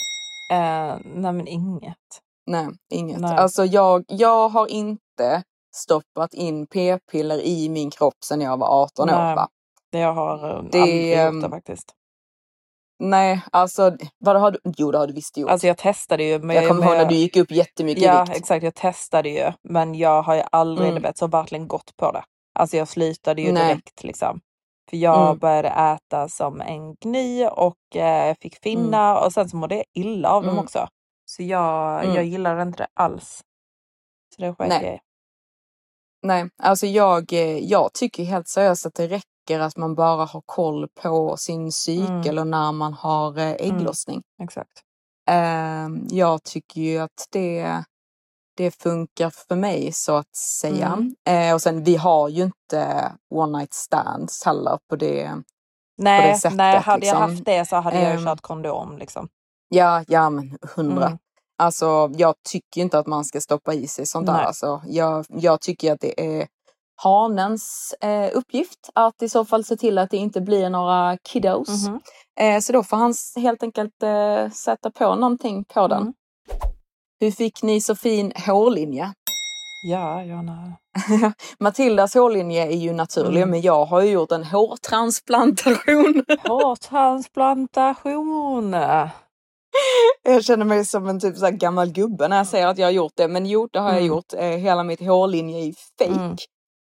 Eh, 0.53 0.97
nej 1.05 1.33
men 1.33 1.47
inget. 1.47 1.97
Nej, 2.47 2.69
inget. 2.93 3.21
Nej. 3.21 3.37
Alltså 3.37 3.65
jag, 3.65 4.05
jag 4.09 4.49
har 4.49 4.67
inte 4.67 5.43
stoppat 5.75 6.35
in 6.35 6.67
p-piller 6.67 7.41
i 7.41 7.69
min 7.69 7.91
kropp 7.91 8.25
sedan 8.25 8.41
jag 8.41 8.57
var 8.57 8.83
18 8.83 9.11
år. 9.11 9.15
Nej. 9.15 9.35
Va? 9.37 9.49
Det 9.93 9.99
jag 9.99 10.13
har 10.15 10.31
aldrig 10.31 10.55
gjort 10.65 10.73
det 10.73 11.15
ehm, 11.15 11.51
faktiskt. 11.51 11.95
Nej, 13.01 13.41
alltså 13.53 13.97
vad 14.19 14.41
har 14.41 14.51
du? 14.51 14.59
Jo, 14.77 14.91
det 14.91 14.99
har 14.99 15.07
du 15.07 15.13
visst 15.13 15.37
gjort. 15.37 15.51
Alltså 15.51 15.67
jag 15.67 15.79
testade 15.79 16.25
ju. 16.25 16.39
Men 16.39 16.57
jag 16.57 16.69
kommer 16.69 16.87
ihåg 16.87 16.97
när 16.97 17.05
du 17.05 17.15
gick 17.15 17.37
upp 17.37 17.51
jättemycket 17.51 18.05
Ja 18.05 18.25
vikt. 18.25 18.37
exakt, 18.37 18.63
jag 18.65 18.75
testade 18.75 19.29
ju. 19.29 19.53
Men 19.63 19.95
jag 19.95 20.23
har 20.23 20.35
ju 20.35 20.43
aldrig 20.53 20.89
Mm. 20.91 21.03
vet, 21.03 21.19
så 21.19 21.27
verkligen 21.27 21.69
gått 21.69 21.97
på 21.97 22.13
det. 22.13 22.25
Alltså 22.55 22.77
jag 22.77 22.89
slutade 22.89 23.43
ju 23.43 23.53
Nej. 23.53 23.67
direkt 23.69 24.05
liksom. 24.05 24.41
För 24.91 24.97
jag 24.97 25.23
Mm. 25.27 25.39
började 25.39 25.69
äta 25.69 26.29
som 26.29 26.61
en 26.61 26.95
gny 26.95 27.47
och 27.47 27.97
eh, 27.97 28.37
fick 28.41 28.63
finnar 28.63 29.25
och 29.27 29.33
sen 29.33 29.49
så 29.49 29.57
mådde 29.57 29.75
jag 29.75 29.85
illa 29.95 30.31
av 30.31 30.43
dem 30.43 30.53
Mm. 30.53 30.65
också. 30.65 30.89
Så 31.25 31.43
jag, 31.43 32.05
Mm. 32.05 32.15
jag 32.17 32.25
gillar 32.25 32.63
inte 32.63 32.79
det 32.83 32.89
alls. 32.95 33.41
Så 34.37 34.43
det 34.43 34.55
sket 34.55 34.69
Nej. 34.69 34.85
jag. 34.85 35.01
Nej, 36.23 36.51
alltså 36.63 36.87
jag, 36.87 37.33
eh, 37.33 37.59
jag 37.59 37.93
tycker 37.93 38.25
helt 38.25 38.49
seriöst 38.49 38.87
att 38.87 38.95
det 38.95 39.07
räcker 39.07 39.28
att 39.61 39.77
man 39.77 39.95
bara 39.95 40.25
har 40.25 40.43
koll 40.47 40.89
på 41.03 41.37
sin 41.37 41.73
cykel 41.73 42.09
Mm. 42.27 42.39
och 42.39 42.47
när 42.47 42.73
man 42.73 42.93
har 42.95 43.39
eh, 43.39 43.51
ägglossning. 43.59 44.23
Exakt. 44.43 44.83
Ehm, 45.31 46.07
jag 46.11 46.43
tycker 46.43 46.81
ju 46.81 46.99
att 46.99 47.27
det, 47.31 47.85
det 48.57 48.71
funkar 48.71 49.31
för 49.31 49.57
mig 49.57 49.93
så 49.93 50.17
att 50.17 50.37
säga. 50.37 50.87
Mm. 50.87 51.15
Eh, 51.49 51.55
och 51.55 51.63
sen 51.63 51.85
vi 51.85 51.97
har 51.97 52.29
ju 52.29 52.43
inte 52.43 53.13
one 53.35 53.59
night 53.59 53.75
stands 53.75 54.45
heller 54.45 54.79
på 54.91 54.97
det. 54.97 55.31
Nej, 55.99 56.39
sättet, 56.39 56.57
nej 56.57 56.79
hade 56.79 57.07
jag 57.07 57.15
liksom. 57.15 57.31
haft 57.31 57.45
det 57.45 57.69
så 57.69 57.77
hade 57.77 58.01
jag 58.03 58.13
ju 58.13 58.19
Ehm. 58.19 58.25
kört 58.25 58.41
kondom 58.41 58.99
liksom. 58.99 59.29
Ja, 59.69 60.05
ja 60.09 60.31
men 60.31 60.59
hundra. 60.77 61.07
Mm. 61.07 61.19
Alltså 61.63 62.11
jag 62.17 62.35
tycker 62.51 62.81
inte 62.81 62.99
att 62.99 63.07
man 63.07 63.25
ska 63.25 63.41
stoppa 63.41 63.75
i 63.75 63.87
sig 63.89 64.07
sånt 64.07 64.27
där. 64.27 64.43
Alltså, 64.43 64.83
jag, 64.87 65.27
jag 65.29 65.61
tycker 65.61 65.93
att 65.93 66.01
det 66.01 66.39
är 66.41 66.47
hanens 67.03 67.95
eh, 68.01 68.31
uppgift 68.35 68.91
att 68.95 69.23
i 69.23 69.29
så 69.29 69.45
fall 69.45 69.65
se 69.65 69.77
till 69.77 69.99
att 69.99 70.11
det 70.11 70.17
inte 70.17 70.41
blir 70.41 70.71
några 70.71 71.17
kiddos. 71.29 71.89
Mhm. 71.89 72.01
Eh, 72.41 72.61
så 72.61 72.73
då 72.73 72.83
får 72.83 72.97
han 72.97 73.15
helt 73.37 73.63
enkelt 73.63 74.03
eh, 74.03 74.51
sätta 74.51 74.91
på 74.91 75.15
någonting 75.15 75.65
på 75.65 75.89
den. 75.89 76.03
Mm. 76.03 76.13
Hur 77.21 77.31
fick 77.31 77.63
ni 77.63 77.81
så 77.81 77.95
fin 77.97 78.33
hårlinje? 78.47 79.13
Ja, 79.89 80.23
nej. 80.43 80.73
Matildas 81.61 82.15
hårlinje 82.15 82.67
är 82.67 82.77
ju 82.77 82.93
naturlig 82.93 83.43
Mm. 83.43 83.51
men 83.51 83.61
jag 83.61 83.85
har 83.85 84.01
ju 84.03 84.11
gjort 84.11 84.33
en 84.33 84.45
hårtransplantation. 84.45 86.25
Hårtransplantation. 86.49 88.73
Jag 90.23 90.45
känner 90.45 90.65
mig 90.65 90.85
som 90.85 91.09
en 91.09 91.21
typ 91.21 91.37
så 91.37 91.51
gammal 91.51 91.89
gubbe 91.93 92.29
när 92.29 92.37
jag 92.37 92.47
säger 92.47 92.67
att 92.67 92.79
jag 92.79 92.87
har 92.87 92.93
gjort 92.93 93.13
det. 93.17 93.29
Men 93.29 93.47
jo, 93.47 93.69
det 93.73 93.79
har 93.79 93.89
jag 93.89 93.97
Mm. 93.97 94.09
gjort. 94.09 94.33
Eh, 94.33 94.41
hela 94.45 94.83
mitt 94.83 95.01
hårlinje 95.01 95.59
är 95.69 95.73
fake. 95.99 96.11
Mm. 96.21 96.37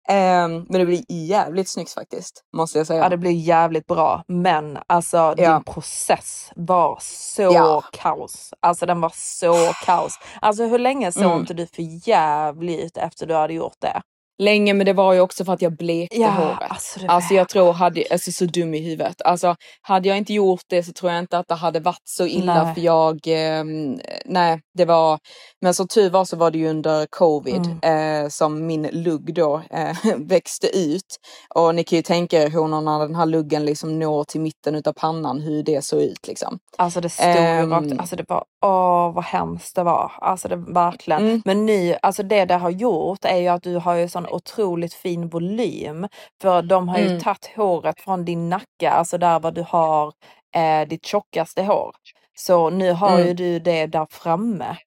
Ehm, 0.09 0.65
men 0.69 0.79
det 0.79 0.85
blir 0.85 1.03
jävligt 1.09 1.69
snyggt 1.69 1.91
faktiskt, 1.93 2.43
måste 2.53 2.77
jag 2.77 2.87
säga. 2.87 3.03
Ja, 3.03 3.09
det 3.09 3.17
blir 3.17 3.31
jävligt 3.31 3.85
bra. 3.87 4.23
Men 4.27 4.77
alltså 4.87 5.17
Ja. 5.17 5.33
din 5.53 5.63
process 5.63 6.51
var 6.55 6.97
så 7.01 7.41
Ja. 7.41 7.83
kaos. 7.91 8.53
Alltså 8.59 8.85
den 8.85 9.01
var 9.01 9.11
så 9.15 9.55
kaos. 9.85 10.19
Alltså 10.41 10.65
hur 10.65 10.79
länge 10.79 11.11
såg 11.11 11.23
Mm. 11.23 11.39
inte 11.39 11.53
du 11.53 11.67
för 11.67 12.09
jävligt 12.09 12.97
efter 12.97 13.25
du 13.25 13.33
hade 13.35 13.53
gjort 13.53 13.75
det? 13.79 14.01
Länge, 14.43 14.73
men 14.73 14.85
det 14.85 14.93
var 14.93 15.13
ju 15.13 15.19
också 15.19 15.45
för 15.45 15.53
att 15.53 15.61
jag 15.61 15.77
blekte 15.77 16.17
Ja, 16.19 16.29
håret. 16.29 16.57
alltså 16.71 16.99
Alltså 17.07 17.33
jag 17.33 17.49
tror, 17.49 17.73
hade, 17.73 18.03
alltså 18.11 18.31
så 18.31 18.45
dum 18.45 18.73
i 18.73 18.79
huvudet. 18.79 19.21
Alltså 19.21 19.55
hade 19.81 20.07
jag 20.07 20.17
inte 20.17 20.33
gjort 20.33 20.61
det 20.69 20.83
så 20.83 20.93
tror 20.93 21.11
jag 21.11 21.19
inte 21.19 21.37
att 21.37 21.47
det 21.47 21.55
hade 21.55 21.79
varit 21.79 22.01
så 22.03 22.25
illa 22.27 22.63
Nej. 22.63 22.73
för 22.75 22.81
jag, 22.81 23.19
ehm, 23.27 23.99
nej 24.25 24.61
det 24.77 24.85
var, 24.85 25.19
men 25.61 25.73
som 25.73 25.87
tur 25.87 26.09
var 26.09 26.25
så 26.25 26.37
var 26.37 26.51
det 26.51 26.57
ju 26.57 26.69
under 26.69 27.05
covid 27.09 27.65
Mm. 27.83 28.23
eh, 28.23 28.29
som 28.29 28.65
min 28.67 28.87
lugg 28.91 29.33
då 29.35 29.61
eh, 29.71 29.97
växte 30.17 30.67
ut. 30.77 31.17
Och 31.55 31.75
ni 31.75 31.83
kan 31.83 31.95
ju 31.97 32.03
tänka 32.03 32.43
er 32.43 32.49
hur 32.49 32.67
när 32.67 32.99
den 32.99 33.15
här 33.15 33.25
luggen 33.25 33.65
liksom 33.65 33.99
når 33.99 34.23
till 34.23 34.41
mitten 34.41 34.75
utav 34.75 34.93
pannan 34.93 35.41
hur 35.41 35.63
det 35.63 35.85
såg 35.85 36.01
ut 36.01 36.27
liksom. 36.27 36.59
Alltså 36.77 37.01
det 37.01 37.09
stod 37.09 37.25
Ehm. 37.25 37.69
ju 37.69 37.75
rakt, 37.75 37.99
alltså 37.99 38.15
det 38.15 38.25
var, 38.27 38.43
åh 38.63 39.11
vad 39.13 39.23
hemskt 39.23 39.75
det 39.75 39.83
var. 39.83 40.11
Alltså 40.21 40.47
det 40.47 40.55
verkligen. 40.55 41.21
Mm. 41.27 41.41
Men 41.45 41.65
nu, 41.65 41.95
alltså 42.01 42.23
det 42.23 42.45
det 42.45 42.55
har 42.55 42.69
gjort 42.69 43.25
är 43.25 43.37
ju 43.37 43.47
att 43.47 43.63
du 43.63 43.75
har 43.77 43.93
ju 43.95 44.07
sån 44.09 44.27
otroligt 44.27 44.93
fin 44.93 45.27
volym. 45.29 46.07
För 46.41 46.61
de 46.61 46.89
har 46.89 46.97
ju 46.97 47.05
Mm. 47.07 47.19
tagit 47.19 47.51
håret 47.55 48.01
från 48.01 48.25
din 48.25 48.49
nacke, 48.49 48.89
alltså 48.89 49.17
där 49.17 49.39
var 49.39 49.51
du 49.51 49.65
har 49.69 50.13
eh, 50.55 50.87
ditt 50.87 51.05
tjockaste 51.05 51.63
hår. 51.63 51.91
Så 52.37 52.69
nu 52.69 52.91
har 52.93 53.09
Mm. 53.15 53.27
ju 53.27 53.33
du 53.33 53.59
det 53.59 53.85
där 53.87 54.07
framme. 54.11 54.77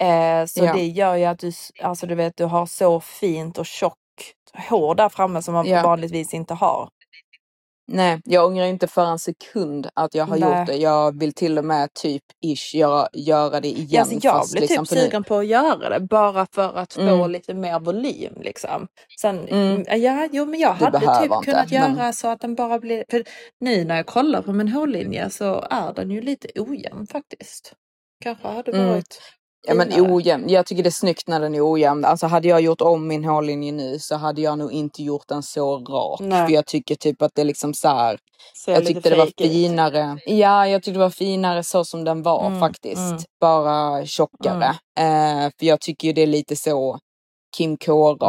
Eh, 0.00 0.46
så 0.46 0.64
Ja. 0.64 0.72
det 0.72 0.86
gör 0.86 1.14
ju 1.16 1.24
att 1.24 1.38
du, 1.38 1.52
alltså 1.82 2.06
du 2.06 2.14
vet, 2.14 2.36
du 2.36 2.44
har 2.44 2.66
så 2.66 3.00
fint 3.00 3.58
och 3.58 3.66
tjockt 3.66 3.96
hår 4.70 4.94
där 4.94 5.08
framme 5.08 5.42
som 5.42 5.54
man 5.54 5.66
Ja. 5.66 5.82
vanligtvis 5.82 6.34
inte 6.34 6.54
har. 6.54 6.88
Nej, 7.94 8.20
jag 8.24 8.46
ångrar 8.46 8.64
inte 8.66 8.86
för 8.86 9.04
en 9.06 9.18
sekund 9.18 9.88
att 9.94 10.14
jag 10.14 10.24
har 10.26 10.36
Nej. 10.36 10.58
gjort 10.58 10.66
det. 10.66 10.76
Jag 10.76 11.18
vill 11.18 11.32
till 11.34 11.58
och 11.58 11.64
med 11.64 11.92
typ 11.94 12.22
ish 12.44 12.74
göra, 12.74 13.08
göra 13.12 13.60
det 13.60 13.68
igen. 13.68 13.86
Ja, 13.90 14.00
alltså 14.00 14.14
jag 14.22 14.32
fast 14.34 14.52
blir 14.52 14.60
liksom 14.60 14.86
typ 14.86 14.94
nu- 14.98 15.00
sugen 15.04 15.24
på 15.24 15.36
att 15.36 15.46
göra 15.46 15.88
det 15.88 16.00
bara 16.00 16.46
för 16.54 16.78
att 16.78 16.92
få 16.92 17.00
Mm. 17.00 17.30
lite 17.30 17.54
mer 17.54 17.80
volym 17.80 18.34
liksom. 18.40 18.86
Sen, 19.20 19.48
Mm. 19.48 19.84
ja, 20.02 20.28
jo 20.32 20.44
men 20.46 20.60
jag 20.60 20.76
Du 20.78 20.84
hade 20.84 20.98
typ 21.00 21.08
inte, 21.32 21.44
kunnat 21.44 21.70
men- 21.70 21.96
göra 21.96 22.12
så 22.12 22.28
att 22.28 22.40
den 22.40 22.54
bara 22.54 22.78
blir, 22.78 23.04
för 23.10 23.24
nu 23.60 23.84
när 23.84 23.96
jag 23.96 24.06
kollar 24.06 24.42
på 24.42 24.52
min 24.52 24.68
hårlinje 24.68 25.30
så 25.30 25.66
är 25.70 25.92
den 25.94 26.10
ju 26.10 26.20
lite 26.20 26.48
ojämn 26.60 27.06
faktiskt. 27.06 27.72
Kanske 28.24 28.48
hade 28.48 28.72
Mm. 28.72 29.02
Ja 29.68 29.74
men 29.74 29.90
finare. 29.90 30.12
ojämn. 30.12 30.48
Jag 30.48 30.66
tycker 30.66 30.82
det 30.82 30.88
är 30.88 30.90
snyggt 30.90 31.28
när 31.28 31.40
den 31.40 31.54
är 31.54 31.72
ojämn. 31.72 32.04
Alltså 32.04 32.26
hade 32.26 32.48
jag 32.48 32.60
gjort 32.60 32.80
om 32.80 33.06
min 33.06 33.24
hårlinje 33.24 33.72
nu 33.72 33.98
så 33.98 34.16
hade 34.16 34.40
jag 34.40 34.58
nog 34.58 34.72
inte 34.72 35.02
gjort 35.02 35.28
den 35.28 35.42
så 35.42 35.78
rak. 35.78 36.20
Nej. 36.20 36.46
För 36.46 36.54
jag 36.54 36.66
tycker 36.66 36.94
typ 36.94 37.22
att 37.22 37.34
det 37.34 37.44
liksom 37.44 37.74
så 37.74 37.88
här. 37.88 38.18
Ser 38.64 38.72
Jag 38.72 38.86
tyckte 38.86 39.10
det 39.10 39.16
var 39.16 39.24
fake 39.26 39.44
ut. 39.44 39.50
finare. 39.52 40.18
Ja, 40.26 40.66
jag 40.68 40.82
tyckte 40.82 40.98
det 40.98 41.04
var 41.04 41.10
finare 41.10 41.62
så 41.62 41.84
som 41.84 42.04
den 42.04 42.22
var 42.22 42.46
Mm, 42.46 42.60
faktiskt. 42.60 42.96
mm. 42.98 43.18
Bara 43.40 44.06
tjockare. 44.06 44.64
Eh, 44.98 45.50
för 45.58 45.66
jag 45.66 45.80
tycker 45.80 46.08
ju 46.08 46.12
det 46.14 46.22
är 46.22 46.26
lite 46.26 46.56
så 46.56 46.98
Kim 47.56 47.76
K-rakt. 47.76 48.22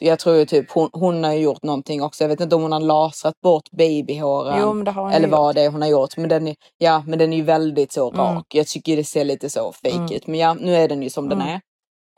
Mm. 0.00 0.10
Jag 0.10 0.18
tror 0.18 0.36
ju 0.36 0.44
typ 0.46 0.70
hon, 0.70 0.88
hon 0.92 1.24
har 1.24 1.32
gjort 1.32 1.62
någonting 1.62 2.02
också. 2.02 2.24
Jag 2.24 2.28
vet 2.28 2.40
inte 2.40 2.56
om 2.56 2.62
hon 2.62 2.72
har 2.72 2.80
lasrat 2.80 3.40
bort 3.42 3.70
babyhåren. 3.70 4.58
Jo 4.60 4.70
Eller 5.12 5.28
vad 5.28 5.48
gjort. 5.48 5.54
det 5.54 5.62
är 5.62 5.70
hon 5.70 5.82
har 5.82 5.88
gjort. 5.88 6.16
Men 6.16 6.28
den 6.28 6.48
är, 6.48 6.56
ja, 6.78 7.02
men 7.06 7.18
den 7.18 7.32
är 7.32 7.36
ju 7.36 7.42
väldigt 7.42 7.92
så 7.92 8.10
Mm. 8.10 8.20
rak. 8.20 8.46
Jag 8.54 8.66
tycker 8.66 8.96
det 8.96 9.04
ser 9.04 9.24
lite 9.24 9.50
så 9.50 9.72
fake 9.72 9.94
Mm. 9.96 10.12
ut. 10.12 10.26
Men 10.26 10.40
ja, 10.40 10.54
nu 10.54 10.74
är 10.74 10.88
den 10.88 11.02
ju 11.02 11.10
som 11.10 11.28
den 11.28 11.40
Mm. 11.40 11.54
är. 11.54 11.60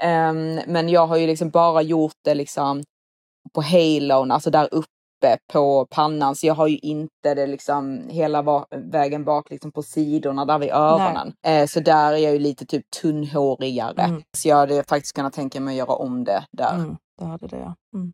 Ehm, 0.03 0.61
men 0.67 0.89
jag 0.89 1.07
har 1.07 1.17
ju 1.17 1.27
liksom 1.27 1.51
bara 1.51 1.83
gjort 1.83 2.13
det 2.25 2.35
liksom 2.35 2.83
på 3.55 3.63
halon, 3.63 4.31
alltså 4.31 4.51
där 4.51 4.69
uppe 4.75 4.89
på 5.53 5.87
pannan. 5.91 6.37
Så 6.37 6.47
jag 6.47 6.55
har 6.55 6.67
ju 6.67 6.79
inte 6.79 7.35
det 7.35 7.47
liksom 7.47 8.09
hela 8.09 8.65
vägen 8.93 9.25
bak 9.25 9.51
liksom 9.51 9.73
på 9.73 9.83
sidorna 9.83 10.45
där 10.45 10.59
vid 10.59 10.71
öronen. 10.71 11.33
Eh, 11.47 11.67
så 11.67 11.81
där 11.81 12.13
är 12.13 12.17
jag 12.17 12.33
ju 12.33 12.39
lite 12.39 12.67
typ 12.67 12.91
tunnhårigare. 13.03 14.03
Mm. 14.03 14.23
Så 14.37 14.49
jag 14.49 14.57
hade 14.57 14.85
faktiskt 14.85 15.15
kunnat 15.17 15.33
tänka 15.33 15.61
mig 15.61 15.73
att 15.81 15.89
göra 15.89 15.97
om 15.97 16.25
det 16.25 16.45
där. 16.53 16.75
Mm, 16.75 16.97
det 17.19 17.25
hade 17.25 17.47
det 17.47 17.57
ja. 17.59 17.75
Mm. 17.95 18.13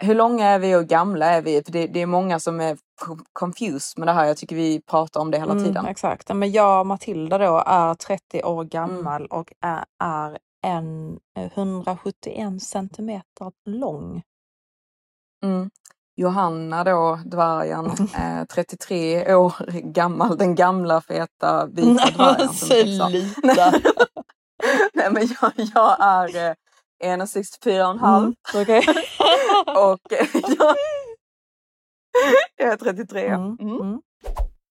Hur 0.00 0.14
långa 0.14 0.46
är 0.46 0.58
vi 0.58 0.76
och 0.76 0.86
gamla 0.86 1.26
är 1.26 1.42
vi? 1.42 1.62
För 1.62 1.72
det, 1.72 1.86
det 1.86 2.00
är 2.02 2.06
många 2.06 2.40
som 2.40 2.60
är 2.60 2.78
co- 3.06 3.18
confused 3.32 3.98
med 3.98 4.08
det 4.08 4.12
här. 4.12 4.24
Jag 4.26 4.36
tycker 4.36 4.56
vi 4.56 4.80
pratar 4.80 5.20
om 5.20 5.30
det 5.30 5.38
hela 5.38 5.54
tiden. 5.54 5.76
Mm, 5.76 5.86
exakt. 5.90 6.28
Ja, 6.28 6.34
Men 6.34 6.52
jag 6.52 6.80
och 6.80 6.86
Matilda 6.86 7.38
då 7.38 7.62
är 7.66 7.94
30 7.94 8.42
år 8.42 8.54
Mm. 8.60 8.68
gammal 8.68 9.26
och 9.26 9.52
är, 9.60 9.84
är 10.04 10.38
en 10.64 11.18
eh, 11.38 11.44
171 11.54 12.62
centimeter 12.62 13.52
lång. 13.64 14.22
Mm. 15.44 15.70
Johanna 16.18 16.84
då, 16.84 17.18
dvärgen, 17.24 17.86
eh, 18.14 18.44
33 18.44 19.34
år 19.34 19.54
gammal, 19.92 20.36
den 20.38 20.54
gamla 20.54 21.00
feta 21.00 21.66
vita 21.66 22.10
dvärgen. 22.16 22.48
som. 22.48 22.68
Sluta! 22.68 23.72
Nej 24.94 25.10
men 25.12 25.28
jag, 25.40 25.52
jag 25.74 25.96
är 26.00 26.50
eh, 26.50 26.54
1,64 27.04 27.84
och 27.84 27.90
en 27.90 27.98
halv 27.98 28.24
Mm, 28.24 28.34
okej. 28.62 28.82
och 29.76 30.12
eh, 30.12 30.26
jag, 30.58 30.76
jag 32.56 32.72
är 32.72 32.76
33. 32.76 33.26
Mm, 33.28 33.56
Mm. 33.60 33.80
mm. 33.80 34.00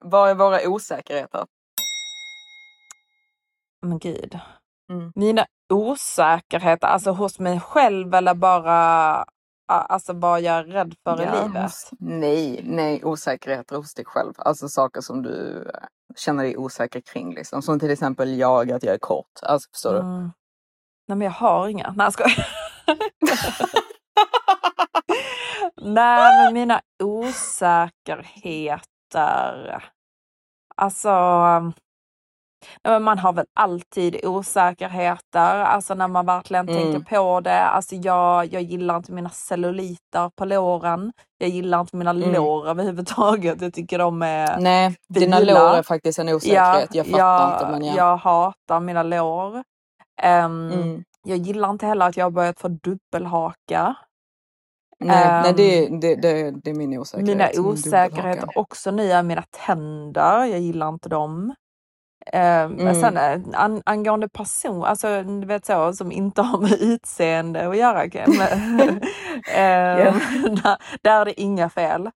Vad 0.05 0.29
är 0.29 0.35
våra 0.35 0.69
osäkerheter? 0.69 1.45
Men 3.85 3.99
gud. 3.99 4.39
Mm. 4.91 5.11
Mina 5.15 5.45
osäkerheter, 5.73 6.87
alltså 6.87 7.11
hos 7.11 7.39
mig 7.39 7.59
själv 7.59 8.13
eller 8.13 8.33
bara 8.33 9.25
alltså 9.65 10.13
vad 10.13 10.41
jag 10.41 10.55
är 10.55 10.63
rädd 10.63 10.95
för 11.03 11.21
i 11.21 11.25
Ja, 11.25 11.43
livet? 11.43 11.71
Nej, 11.99 12.61
nej, 12.63 13.05
osäkerheter 13.05 13.75
hos 13.75 13.93
dig 13.93 14.05
själv. 14.05 14.33
Alltså 14.37 14.69
saker 14.69 15.01
som 15.01 15.21
du 15.21 15.57
eh, 15.73 15.79
känner 16.15 16.43
dig 16.43 16.57
osäker 16.57 17.01
kring. 17.01 17.35
Liksom. 17.35 17.61
Som 17.61 17.79
till 17.79 17.91
exempel 17.91 18.37
jag, 18.37 18.71
att 18.71 18.83
jag 18.83 18.93
är 18.93 18.97
kort. 18.99 19.39
Alltså 19.41 19.69
förstår 19.71 19.93
du? 19.93 19.99
Mm. 19.99 20.31
Nej 21.07 21.17
men 21.17 21.21
jag 21.21 21.31
har 21.31 21.67
inga. 21.67 21.93
Nej 21.97 22.05
jag 22.05 22.13
skojar. 22.13 22.47
Nej 25.85 26.43
men 26.45 26.53
mina 26.53 26.81
osäkerheter. 27.03 29.83
Alltså. 30.75 31.09
Men 32.83 33.03
Man 33.03 33.19
har 33.19 33.33
väl 33.33 33.45
alltid 33.53 34.25
osäkerheter, 34.25 35.59
alltså 35.59 35.93
när 35.93 36.07
man 36.07 36.25
verkligen 36.25 36.69
Mm. 36.69 36.83
tänker 36.83 37.17
på 37.17 37.39
det. 37.39 37.63
Alltså 37.65 37.95
jag, 37.95 38.45
jag 38.53 38.61
gillar 38.61 38.97
inte 38.97 39.11
mina 39.11 39.29
celluliter 39.29 40.31
på 40.35 40.45
låren. 40.45 41.13
Jag 41.37 41.49
gillar 41.49 41.79
inte 41.81 41.95
mina 41.95 42.11
Mm. 42.11 42.33
lår 42.33 42.67
överhuvudtaget. 42.69 43.61
Jag 43.61 43.73
tycker 43.73 43.99
de 43.99 44.21
är 44.21 44.57
Nej, 44.59 44.95
dina 45.09 45.39
lår 45.39 45.73
är 45.75 45.83
faktiskt 45.83 46.19
en 46.19 46.29
osäkerhet. 46.29 46.95
jag 46.95 47.05
fattar 47.07 47.19
jag, 47.19 47.53
inte 47.53 47.67
men 47.71 47.85
ja. 47.85 47.93
jag 47.97 48.17
hatar 48.17 48.79
mina 48.79 49.03
lår. 49.03 49.63
Ehm, 50.21 50.71
Mm. 50.71 51.03
Jag 51.25 51.37
gillar 51.37 51.69
inte 51.69 51.85
heller 51.85 52.07
att 52.09 52.17
jag 52.17 52.25
har 52.25 52.31
börjat 52.31 52.59
få 52.59 52.67
dubbelhaka. 52.67 53.95
Nej, 54.99 55.27
nej 55.41 55.49
Ehm, 55.49 55.55
det, 55.55 55.87
det, 56.01 56.15
det, 56.15 56.51
det 56.63 56.69
är 56.69 56.75
min 56.75 56.99
osäkerhet. 56.99 57.27
Mina 57.37 57.49
min 57.53 57.65
osäkerheter 57.65 58.57
också 58.57 58.91
nu 58.91 59.11
är 59.11 59.23
mina 59.23 59.43
tänder. 59.67 60.45
Jag 60.45 60.59
gillar 60.59 60.89
inte 60.89 61.09
dem. 61.09 61.55
Eh, 62.25 62.69
Men 62.69 62.95
sen 62.95 63.17
eh, 63.17 63.39
an, 63.61 63.81
angående 63.85 64.29
person, 64.29 64.83
alltså 64.83 65.23
du 65.23 65.45
vet 65.47 65.65
så 65.65 65.93
som 65.93 66.11
inte 66.11 66.41
har 66.41 66.59
med 66.59 66.71
utseende 66.81 67.67
att 67.69 67.77
göra. 67.77 68.09
Kim. 68.09 68.41
eh, 68.41 70.15
där, 70.63 70.77
där 71.01 71.21
är 71.21 71.25
det 71.25 71.41
inga 71.41 71.69
fel. 71.69 72.09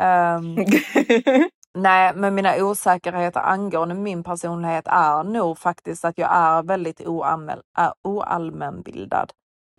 Ehm, 0.00 0.54
nej, 1.78 2.12
men 2.14 2.34
mina 2.34 2.56
osäkerheter 2.64 3.40
angående 3.40 3.94
min 3.94 4.24
personlighet 4.24 4.86
är 4.88 5.24
nog 5.24 5.58
faktiskt 5.58 6.04
att 6.04 6.18
jag 6.18 6.30
är 6.32 6.62
väldigt 6.62 7.00
oanmäl- 7.00 7.62
äh, 7.78 7.92
oallmänbildad. 8.04 9.32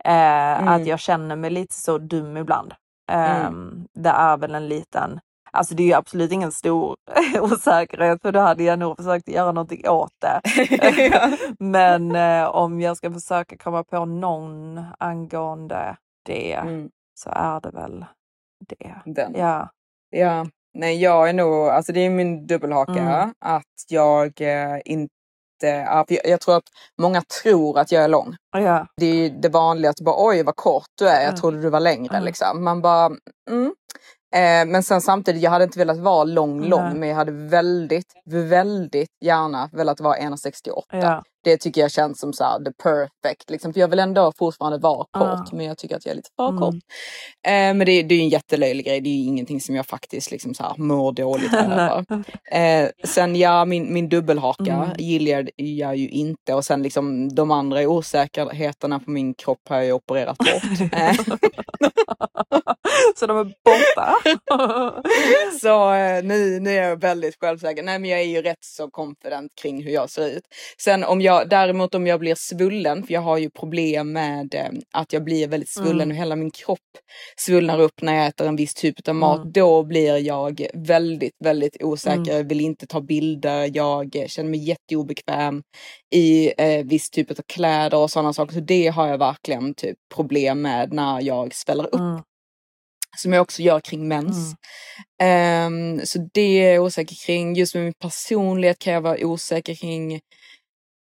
Eh, 0.04 0.12
Mm. 0.58 0.68
Att 0.68 0.86
jag 0.86 1.00
känner 1.00 1.36
mig 1.36 1.50
lite 1.50 1.74
så 1.74 1.98
dum 1.98 2.36
ibland. 2.36 2.74
Ehm, 3.10 3.86
Det 3.94 4.08
är 4.10 4.36
väl 4.36 4.54
en 4.54 4.68
liten, 4.68 5.20
alltså 5.52 5.74
det 5.74 5.82
är 5.82 5.86
ju 5.86 5.92
absolut 5.92 6.32
ingen 6.32 6.52
stor 6.52 6.96
osäkerhet 7.40 8.22
för 8.22 8.32
då 8.32 8.40
hade 8.40 8.62
jag 8.62 8.78
nog 8.78 8.96
försökt 8.96 9.28
göra 9.28 9.52
någonting 9.52 9.88
åt 9.88 10.12
det. 10.20 10.40
Men 11.58 12.16
eh, 12.16 12.48
om 12.48 12.80
jag 12.80 12.96
ska 12.96 13.12
försöka 13.12 13.56
komma 13.56 13.84
på 13.84 14.04
någon 14.04 14.80
angående 14.98 15.96
det 16.26 16.52
Mm. 16.54 16.90
så 17.20 17.30
är 17.32 17.60
det 17.60 17.70
väl 17.70 18.04
det. 18.68 18.94
Den. 19.04 19.34
Ja. 19.36 19.68
Ja, 20.10 20.46
nej 20.74 21.02
jag 21.02 21.28
är 21.28 21.32
nog, 21.32 21.68
alltså 21.68 21.92
det 21.92 22.00
är 22.00 22.10
min 22.10 22.46
dubbelhaka 22.46 22.92
Mm. 22.92 23.34
att 23.40 23.64
jag 23.88 24.40
eh, 24.40 24.78
inte, 24.84 25.08
jag, 25.60 26.06
jag 26.24 26.40
tror 26.40 26.56
att 26.56 26.68
många 27.00 27.22
tror 27.42 27.78
att 27.78 27.92
jag 27.92 28.04
är 28.04 28.08
lång. 28.08 28.36
Ja. 28.52 28.86
Det 28.96 29.06
är 29.06 29.30
det 29.30 29.48
vanliga 29.48 29.90
att 29.90 30.00
bara 30.00 30.14
oj 30.28 30.42
vad 30.42 30.56
kort 30.56 30.86
du 30.98 31.08
är, 31.08 31.14
jag 31.20 31.28
Mm. 31.28 31.36
trodde 31.40 31.60
du 31.62 31.70
var 31.70 31.80
längre 31.80 32.14
Mm. 32.16 32.24
liksom. 32.24 32.64
Man 32.64 32.82
bara 32.82 33.06
mm. 33.50 33.74
Eh, 34.34 34.66
men 34.66 34.82
sen 34.82 35.00
samtidigt, 35.00 35.42
jag 35.42 35.50
hade 35.50 35.64
inte 35.64 35.78
velat 35.78 35.98
vara 35.98 36.24
lång, 36.24 36.64
lång, 36.64 36.82
Nej. 36.84 36.94
men 36.94 37.08
jag 37.08 37.16
hade 37.16 37.32
väldigt, 37.32 38.12
väldigt 38.26 39.10
gärna 39.20 39.70
velat 39.72 40.00
vara 40.00 40.16
1,68. 40.16 40.82
Ja. 40.90 41.22
Det 41.44 41.56
tycker 41.56 41.80
jag 41.80 41.90
känns 41.92 42.20
som 42.20 42.32
så 42.32 42.44
här, 42.44 42.58
the 42.64 42.72
perfect. 42.82 43.50
Liksom. 43.50 43.72
För 43.72 43.80
jag 43.80 43.88
vill 43.88 43.98
ändå 43.98 44.32
fortfarande 44.38 44.78
vara 44.78 45.06
kort, 45.10 45.52
men 45.52 45.66
jag 45.66 45.78
tycker 45.78 45.96
att 45.96 46.06
jag 46.06 46.12
är 46.12 46.16
lite 46.16 46.28
för 46.36 46.48
Mm. 46.48 46.60
kort. 46.60 46.74
Eh, 47.46 47.50
men 47.50 47.78
det, 47.78 48.02
det 48.02 48.14
är 48.14 48.16
ju 48.16 48.22
en 48.22 48.28
jättelöjlig 48.28 48.86
grej. 48.86 49.00
Det 49.00 49.08
är 49.08 49.14
ju 49.14 49.24
ingenting 49.24 49.60
som 49.60 49.74
jag 49.74 49.86
faktiskt 49.86 50.30
liksom 50.30 50.54
så 50.54 50.62
här, 50.62 50.74
mår 50.76 51.12
dåligt 51.12 51.54
över. 51.54 52.04
eh, 52.84 52.88
sen 53.04 53.36
ja, 53.36 53.64
min, 53.64 53.92
min 53.92 54.08
dubbelhaka 54.08 54.72
Mm. 54.72 54.88
gillar 54.98 55.48
jag 55.56 55.96
ju 55.96 56.08
inte. 56.08 56.54
Och 56.54 56.64
sen 56.64 56.82
liksom 56.82 57.34
de 57.34 57.50
andra 57.50 57.88
osäkerheterna 57.88 59.00
på 59.00 59.10
min 59.10 59.34
kropp 59.34 59.60
har 59.68 59.76
jag 59.76 59.84
ju 59.86 59.92
opererat 59.92 60.38
bort. 60.38 60.92
Eh, 60.92 61.14
så 63.16 63.26
de 63.26 63.38
är 63.38 63.44
borta. 63.44 64.14
så 65.60 65.92
eh, 65.94 66.22
nu, 66.24 66.60
nu 66.60 66.70
är 66.70 66.88
jag 66.88 67.00
väldigt 67.00 67.36
självsäker. 67.40 67.82
Nej 67.82 67.98
men 67.98 68.10
jag 68.10 68.20
är 68.20 68.24
ju 68.24 68.42
rätt 68.42 68.64
så 68.64 68.90
confident 68.90 69.52
kring 69.62 69.82
hur 69.84 69.90
jag 69.90 70.10
ser 70.10 70.28
ut. 70.28 70.42
Sen 70.80 71.04
om 71.04 71.20
jag 71.20 71.27
däremot 71.50 71.94
om 71.94 72.06
jag 72.06 72.20
blir 72.20 72.34
svullen, 72.34 73.02
för 73.06 73.14
jag 73.14 73.20
har 73.20 73.38
ju 73.38 73.50
problem 73.50 74.12
med 74.12 74.54
eh, 74.54 74.66
att 74.92 75.12
jag 75.12 75.24
blir 75.24 75.48
väldigt 75.48 75.68
svullen 75.74 76.00
Mm. 76.00 76.10
och 76.10 76.16
hela 76.16 76.36
min 76.36 76.50
kropp 76.50 76.78
svullnar 77.36 77.80
upp 77.80 78.02
när 78.02 78.14
jag 78.14 78.26
äter 78.26 78.46
en 78.48 78.56
viss 78.56 78.74
typ 78.74 79.08
av 79.08 79.14
mat. 79.14 79.38
Mm. 79.38 79.52
Då 79.52 79.82
blir 79.84 80.16
jag 80.16 80.66
väldigt, 80.74 81.36
väldigt 81.44 81.82
osäker. 81.82 82.32
Jag 82.36 82.44
vill 82.48 82.60
inte 82.60 82.86
ta 82.86 83.00
bilder. 83.00 83.70
Jag 83.74 84.24
känner 84.26 84.50
mig 84.50 84.60
jätteobekväm 84.68 85.62
i 86.14 86.52
eh, 86.58 86.84
viss 86.86 87.10
typ 87.10 87.30
av 87.30 87.42
kläder 87.52 87.98
och 87.98 88.10
sådana 88.10 88.32
saker. 88.32 88.54
Så 88.54 88.60
det 88.60 88.86
har 88.88 89.08
jag 89.08 89.18
verkligen 89.18 89.74
typ 89.74 89.96
problem 90.14 90.62
med 90.62 90.92
när 90.92 91.20
jag 91.22 91.54
sväller 91.54 91.86
upp 91.86 92.00
Mm. 92.00 92.22
som 93.16 93.32
jag 93.32 93.42
också 93.42 93.62
gör 93.62 93.80
kring 93.80 94.08
mens. 94.08 94.54
Ehm, 95.22 96.00
så 96.04 96.28
det 96.34 96.40
är 96.62 96.74
jag 96.74 96.84
osäker 96.84 97.16
kring. 97.26 97.54
Just 97.54 97.74
med 97.74 97.84
min 97.84 97.92
personlighet 98.00 98.78
kan 98.78 98.92
jag 98.92 99.00
vara 99.00 99.26
osäker 99.26 99.74
kring 99.74 100.20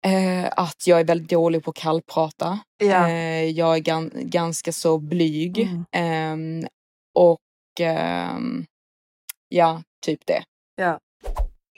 eh, 0.08 0.48
att 0.56 0.86
jag 0.86 1.00
är 1.00 1.04
väldigt 1.04 1.30
dålig 1.30 1.64
på 1.64 1.70
att 1.70 1.76
kallprata. 1.76 2.58
Ja. 2.78 3.08
Eh, 3.08 3.44
jag 3.44 3.76
är 3.76 3.80
gan- 3.80 4.10
ganska 4.24 4.72
så 4.72 4.98
blyg. 4.98 5.58
Mm. 5.58 5.84
Ehm, 5.92 6.66
och 7.14 7.40
ehm, 7.80 8.66
ja, 9.48 9.82
typ 10.06 10.26
det. 10.26 10.42
Ja. 10.76 10.98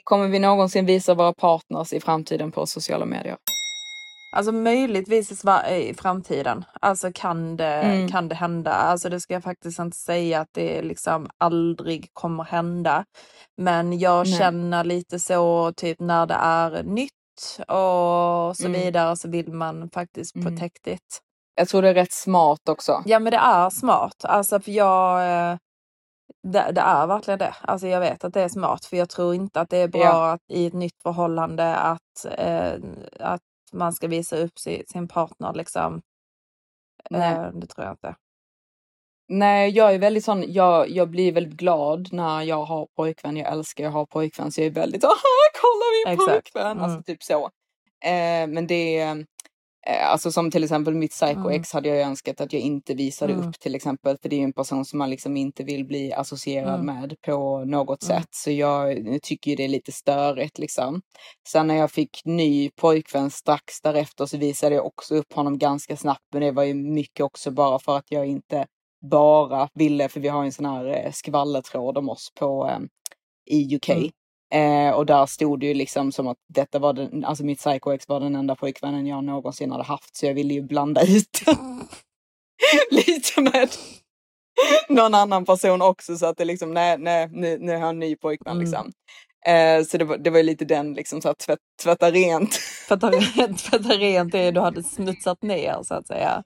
Kommer 0.03 0.27
vi 0.27 0.39
någonsin 0.39 0.85
visa 0.85 1.13
våra 1.13 1.33
partners 1.33 1.93
i 1.93 1.99
framtiden 1.99 2.51
på 2.51 2.65
sociala 2.65 3.05
medier? 3.05 3.37
Alltså 4.35 4.51
möjligtvis 4.51 5.43
i 5.71 5.93
framtiden. 5.93 6.65
Alltså 6.81 7.11
kan 7.13 7.57
det, 7.57 7.65
Mm. 7.81 8.07
kan 8.11 8.27
det 8.27 8.35
hända. 8.35 8.71
Alltså 8.71 9.09
det 9.09 9.19
ska 9.19 9.33
jag 9.33 9.43
faktiskt 9.43 9.79
inte 9.79 9.97
säga 9.97 10.39
att 10.39 10.49
det 10.51 10.81
liksom 10.81 11.29
aldrig 11.37 12.09
kommer 12.13 12.43
hända. 12.43 13.05
Men 13.57 13.99
jag 13.99 14.27
Nej. 14.27 14.39
känner 14.39 14.83
lite 14.83 15.19
så 15.19 15.73
typ 15.77 15.99
när 15.99 16.25
det 16.25 16.37
är 16.39 16.83
nytt 16.83 17.11
och 17.59 18.57
så 18.57 18.65
Mm. 18.67 18.81
vidare 18.81 19.15
så 19.15 19.29
vill 19.29 19.53
man 19.53 19.89
faktiskt 19.89 20.35
Mm. 20.35 20.45
protect 20.55 20.87
it. 20.87 21.21
Jag 21.55 21.67
tror 21.69 21.81
det 21.81 21.89
är 21.89 21.93
rätt 21.93 22.11
smart 22.11 22.69
också. 22.69 23.03
Ja 23.05 23.19
men 23.19 23.31
det 23.31 23.37
är 23.37 23.69
smart. 23.69 24.25
Alltså 24.25 24.59
för 24.59 24.71
jag 24.71 25.21
eh, 25.51 25.57
det, 26.43 26.71
det 26.71 26.81
är 26.81 27.07
verkligen 27.07 27.39
det. 27.39 27.55
Alltså 27.61 27.87
jag 27.87 27.99
vet 27.99 28.23
att 28.23 28.33
det 28.33 28.41
är 28.41 28.49
smart 28.49 28.85
för 28.85 28.97
jag 28.97 29.09
tror 29.09 29.35
inte 29.35 29.61
att 29.61 29.69
det 29.69 29.77
är 29.77 29.87
bra 29.87 30.01
Ja. 30.01 30.31
att, 30.31 30.41
i 30.47 30.65
ett 30.65 30.73
nytt 30.73 31.01
förhållande 31.03 31.75
att, 31.75 32.25
eh, 32.37 32.73
att 33.19 33.41
man 33.73 33.93
ska 33.93 34.07
visa 34.07 34.37
upp 34.37 34.59
sin, 34.59 34.83
sin 34.87 35.07
partner 35.07 35.53
liksom. 35.53 36.01
Nej. 37.09 37.33
Eh, 37.33 37.47
det 37.53 37.67
tror 37.67 37.85
jag 37.85 37.93
inte. 37.93 38.15
Nej, 39.33 39.69
jag 39.71 39.93
är 39.93 39.99
väldigt 39.99 40.25
sån, 40.25 40.43
jag, 40.53 40.89
jag 40.89 41.09
blir 41.09 41.31
väldigt 41.31 41.53
glad 41.59 42.09
när 42.13 42.41
jag 42.41 42.63
har 42.65 42.87
pojkvän. 42.95 43.37
Jag 43.37 43.51
älskar 43.53 43.87
att 43.87 43.93
ha 43.93 44.05
pojkvän 44.05 44.51
så 44.51 44.61
jag 44.61 44.65
är 44.67 44.71
väldigt 44.71 45.03
aha, 45.03 45.15
kolla 45.61 45.85
min 46.05 46.13
Exakt. 46.13 46.53
pojkvän! 46.53 46.71
Mm. 46.71 46.83
Alltså 46.83 47.03
typ 47.03 47.23
så. 47.23 47.45
Eh, 48.05 48.47
men 48.47 48.67
det 48.67 48.97
är, 48.97 49.25
eh, 49.87 50.11
alltså 50.11 50.31
som 50.31 50.51
till 50.51 50.63
exempel 50.63 50.93
mitt 50.93 51.11
psycho 51.11 51.49
Mm. 51.49 51.63
hade 51.73 51.89
jag 51.89 52.01
önskat 52.01 52.41
att 52.41 52.53
jag 52.53 52.61
inte 52.61 52.93
visade 52.93 53.33
Mm. 53.33 53.49
upp 53.49 53.59
till 53.59 53.75
exempel. 53.75 54.17
För 54.21 54.29
det 54.29 54.35
är 54.35 54.37
ju 54.37 54.43
en 54.43 54.53
person 54.53 54.85
som 54.85 54.99
man 54.99 55.09
liksom 55.09 55.37
inte 55.37 55.63
vill 55.63 55.85
bli 55.85 56.13
associerad 56.13 56.79
Mm. 56.79 56.85
med 56.85 57.15
på 57.25 57.65
något 57.65 58.03
Mm. 58.03 58.17
sätt. 58.21 58.29
Så 58.31 58.51
jag 58.51 58.97
tycker 59.23 59.51
ju 59.51 59.57
det 59.57 59.63
är 59.63 59.67
lite 59.69 59.91
störigt 59.91 60.57
liksom. 60.59 61.01
Sen 61.49 61.67
när 61.67 61.75
jag 61.75 61.91
fick 61.91 62.21
ny 62.25 62.69
pojkvän 62.69 63.31
strax 63.31 63.81
därefter 63.83 64.25
så 64.25 64.37
visade 64.37 64.75
jag 64.75 64.85
också 64.85 65.15
upp 65.15 65.33
honom 65.33 65.57
ganska 65.57 65.97
snabbt. 65.97 66.25
Men 66.31 66.41
det 66.41 66.51
var 66.51 66.63
ju 66.63 66.73
mycket 66.73 67.23
också 67.23 67.51
bara 67.51 67.79
för 67.79 67.97
att 67.97 68.05
jag 68.11 68.25
inte 68.25 68.65
bara 69.01 69.69
ville, 69.73 70.09
för 70.09 70.19
vi 70.19 70.27
har 70.27 70.43
en 70.43 70.51
sån 70.51 70.65
här 70.65 70.85
eh, 70.85 71.11
skvallertråd 71.11 71.97
om 71.97 72.09
oss 72.09 72.31
på 72.39 72.69
eh, 72.69 72.79
i 73.55 73.75
UK. 73.75 73.89
Mm. 73.89 74.11
Eh, 74.53 74.93
och 74.93 75.05
där 75.05 75.25
stod 75.25 75.59
det 75.59 75.65
ju 75.65 75.73
liksom 75.73 76.11
som 76.11 76.27
att 76.27 76.37
detta 76.53 76.79
var 76.79 76.93
den, 76.93 77.25
alltså 77.25 77.43
mitt 77.45 77.59
psycho-ex 77.59 78.07
var 78.07 78.19
den 78.19 78.35
enda 78.35 78.55
pojkvännen 78.55 79.07
jag 79.07 79.23
någonsin 79.23 79.71
hade 79.71 79.83
haft. 79.83 80.15
Så 80.15 80.25
jag 80.25 80.33
ville 80.33 80.53
ju 80.53 80.61
blanda 80.61 81.01
ut 81.01 81.41
lite 82.91 83.41
med 83.41 83.69
någon 84.89 85.15
annan 85.15 85.45
person 85.45 85.81
också 85.81 86.17
så 86.17 86.25
att 86.25 86.37
det 86.37 86.45
liksom, 86.45 86.73
nej, 86.73 86.97
nej, 86.97 87.29
nu, 87.31 87.57
nu 87.59 87.71
har 87.71 87.79
jag 87.79 87.89
en 87.89 87.99
ny 87.99 88.15
pojkvän 88.15 88.51
Mm. 88.51 88.61
liksom. 88.61 88.91
Eh, 89.45 89.83
så 89.83 89.97
det 89.97 90.05
var, 90.05 90.17
det 90.17 90.29
var 90.29 90.43
lite 90.43 90.65
den 90.65 90.93
liksom 90.93 91.21
så 91.21 91.29
att 91.29 91.39
tvätt, 91.39 91.59
tvätta 91.83 92.11
rent. 92.11 92.59
Tvätta 92.87 93.09
rent, 93.09 93.59
tvätta 93.59 93.89
rent 93.89 94.31
det 94.31 94.51
du 94.51 94.59
hade 94.59 94.83
smutsat 94.83 95.41
ner 95.41 95.83
så 95.83 95.93
att 95.93 96.07
säga. 96.07 96.43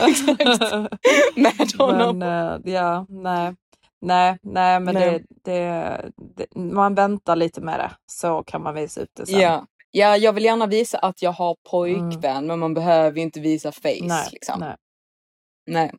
Exakt. 0.08 0.72
med 1.36 1.72
honom. 1.78 2.18
Men 2.18 2.62
eh, 2.64 2.72
ja, 2.72 3.06
nej. 3.08 3.54
Nej, 4.00 4.38
nej 4.42 4.80
men 4.80 4.94
Nej. 4.94 5.24
Det, 5.44 5.52
det, 5.52 6.10
det, 6.36 6.60
man 6.60 6.94
väntar 6.94 7.36
lite 7.36 7.60
med 7.60 7.80
det 7.80 7.90
så 8.06 8.42
kan 8.46 8.62
man 8.62 8.74
visa 8.74 9.00
upp 9.00 9.10
det 9.16 9.26
sen. 9.26 9.40
Ja. 9.40 9.66
ja, 9.90 10.16
jag 10.16 10.32
vill 10.32 10.44
gärna 10.44 10.66
visa 10.66 10.98
att 10.98 11.22
jag 11.22 11.32
har 11.32 11.56
pojkvän 11.70 12.46
men 12.46 12.58
man 12.58 12.74
behöver 12.74 13.20
inte 13.20 13.40
visa 13.40 13.72
face. 13.72 13.88
Mm. 13.88 14.06
Nej, 14.06 14.28
liksom. 14.32 14.60
nej. 14.60 14.76
nej. 15.66 15.92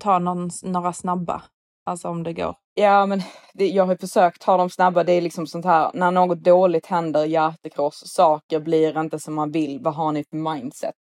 Ta 0.00 0.18
någon, 0.18 0.50
några 0.62 0.92
snabba, 0.92 1.42
alltså 1.86 2.08
om 2.08 2.22
det 2.22 2.32
går. 2.32 2.54
Ja, 2.74 3.06
men 3.06 3.22
det, 3.54 3.66
jag 3.68 3.86
har 3.86 3.96
försökt 3.96 4.42
ta 4.42 4.56
dem 4.56 4.70
snabba. 4.70 5.04
Det 5.04 5.12
är 5.12 5.20
liksom 5.20 5.46
sånt 5.46 5.64
här, 5.64 5.90
när 5.94 6.10
något 6.10 6.38
dåligt 6.38 6.86
händer, 6.86 7.24
hjärtekross, 7.24 8.02
saker 8.06 8.60
blir 8.60 9.00
inte 9.00 9.18
som 9.18 9.34
man 9.34 9.50
vill. 9.50 9.80
Vad 9.82 9.94
har 9.94 10.12
ni 10.12 10.24
för 10.30 10.36
mindset? 10.36 10.94